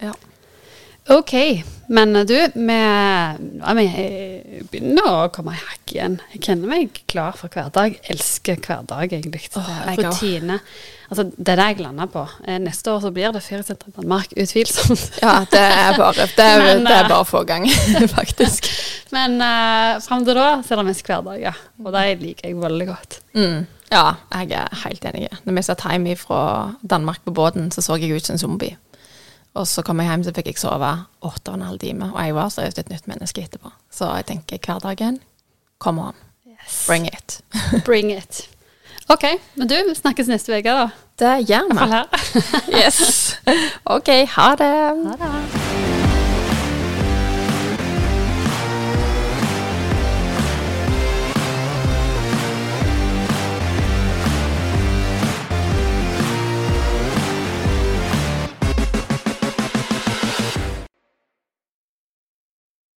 Ja. 0.03 0.15
Ok, 1.10 1.64
men 1.88 2.14
du, 2.28 2.36
vi, 2.53 2.78
ja, 3.62 3.74
vi 3.78 3.84
eh, 3.88 4.64
begynner 4.68 5.05
å 5.08 5.30
komme 5.32 5.53
i 5.55 5.60
hakk 5.62 5.93
igjen. 5.93 6.18
Jeg 6.34 6.41
kjenner 6.43 6.68
meg 6.68 6.97
klar 7.08 7.38
for 7.39 7.47
hverdag. 7.53 7.95
Elsker 8.12 8.60
hverdag, 8.60 9.14
egentlig. 9.16 9.45
Åh. 9.55 9.70
Rutine. 9.95 10.58
Altså, 11.08 11.30
det 11.32 11.53
er 11.53 11.62
det 11.62 11.68
jeg 11.70 11.86
lander 11.86 12.10
på. 12.12 12.26
Eh, 12.43 12.58
Neste 12.60 12.91
år 12.91 12.99
så 13.05 13.12
blir 13.16 13.32
det 13.32 13.39
feriesenter 13.45 13.93
Danmark, 13.95 14.36
utvilsomt. 14.36 15.05
Ja, 15.24 15.38
det 15.47 15.62
er 15.64 15.95
bare, 15.95 16.28
det 16.28 16.43
er, 16.43 16.64
Men, 16.66 16.84
det 16.84 16.97
er 16.97 17.05
eh, 17.05 17.12
bare 17.14 17.30
få 17.30 17.45
ganger, 17.47 17.80
gang, 17.93 18.10
faktisk. 18.18 18.68
Men 19.16 19.39
uh, 19.39 20.03
fram 20.03 20.28
til 20.28 20.36
da 20.36 20.49
så 20.60 20.76
er 20.76 20.82
det 20.82 20.89
mest 20.89 21.08
hverdag, 21.08 21.39
ja. 21.39 21.55
Og 21.86 21.93
det 21.95 22.03
liker 22.20 22.51
jeg 22.51 22.60
veldig 22.60 22.89
godt. 22.89 23.22
Mm. 23.38 23.64
Ja, 23.93 24.03
jeg 24.41 24.51
er 24.60 24.76
helt 24.84 25.08
enig. 25.08 25.32
Når 25.45 25.55
vi 25.55 25.64
satt 25.64 25.88
hjemme 25.88 26.18
fra 26.20 26.41
Danmark 26.84 27.24
på 27.24 27.32
båten, 27.32 27.72
så 27.72 27.80
så 27.86 27.95
jeg 27.95 28.12
ut 28.12 28.28
som 28.28 28.36
en 28.36 28.43
zombie. 28.43 28.76
Og 29.58 29.68
så 29.70 29.84
kom 29.86 30.01
jeg 30.01 30.12
hjem, 30.12 30.26
så 30.28 30.34
fikk 30.36 30.51
jeg 30.51 30.60
sove 30.62 30.91
åtte 31.26 31.53
og 31.53 31.58
en 31.58 31.66
halv 31.68 31.82
time. 31.82 32.12
Og 32.14 32.20
jeg 32.22 32.36
var 32.38 32.53
seriøst 32.53 32.84
et 32.84 32.93
nytt 32.93 33.10
menneske 33.10 33.43
etterpå. 33.47 33.74
Så 33.93 34.10
jeg 34.20 34.30
tenker 34.34 34.62
hverdagen 34.62 35.20
Come 35.84 36.01
on. 36.10 36.16
Yes. 36.47 36.86
Bring 36.88 37.05
it. 37.10 37.41
Bring 37.86 38.12
it. 38.12 38.47
OK. 39.10 39.24
Men 39.55 39.70
du, 39.70 39.76
vi 39.88 39.95
snakkes 39.95 40.28
neste 40.28 40.58
uke, 40.58 40.74
da. 40.74 40.89
Det 41.18 41.38
gjør 41.49 41.70
vi. 41.70 41.78
Iallfall 41.78 41.95
her. 41.95 42.05
yes. 42.84 43.38
OK. 43.86 44.14
Ha 44.36 44.51
det. 44.60 44.76
Ha 45.08 45.18
det. 45.24 45.66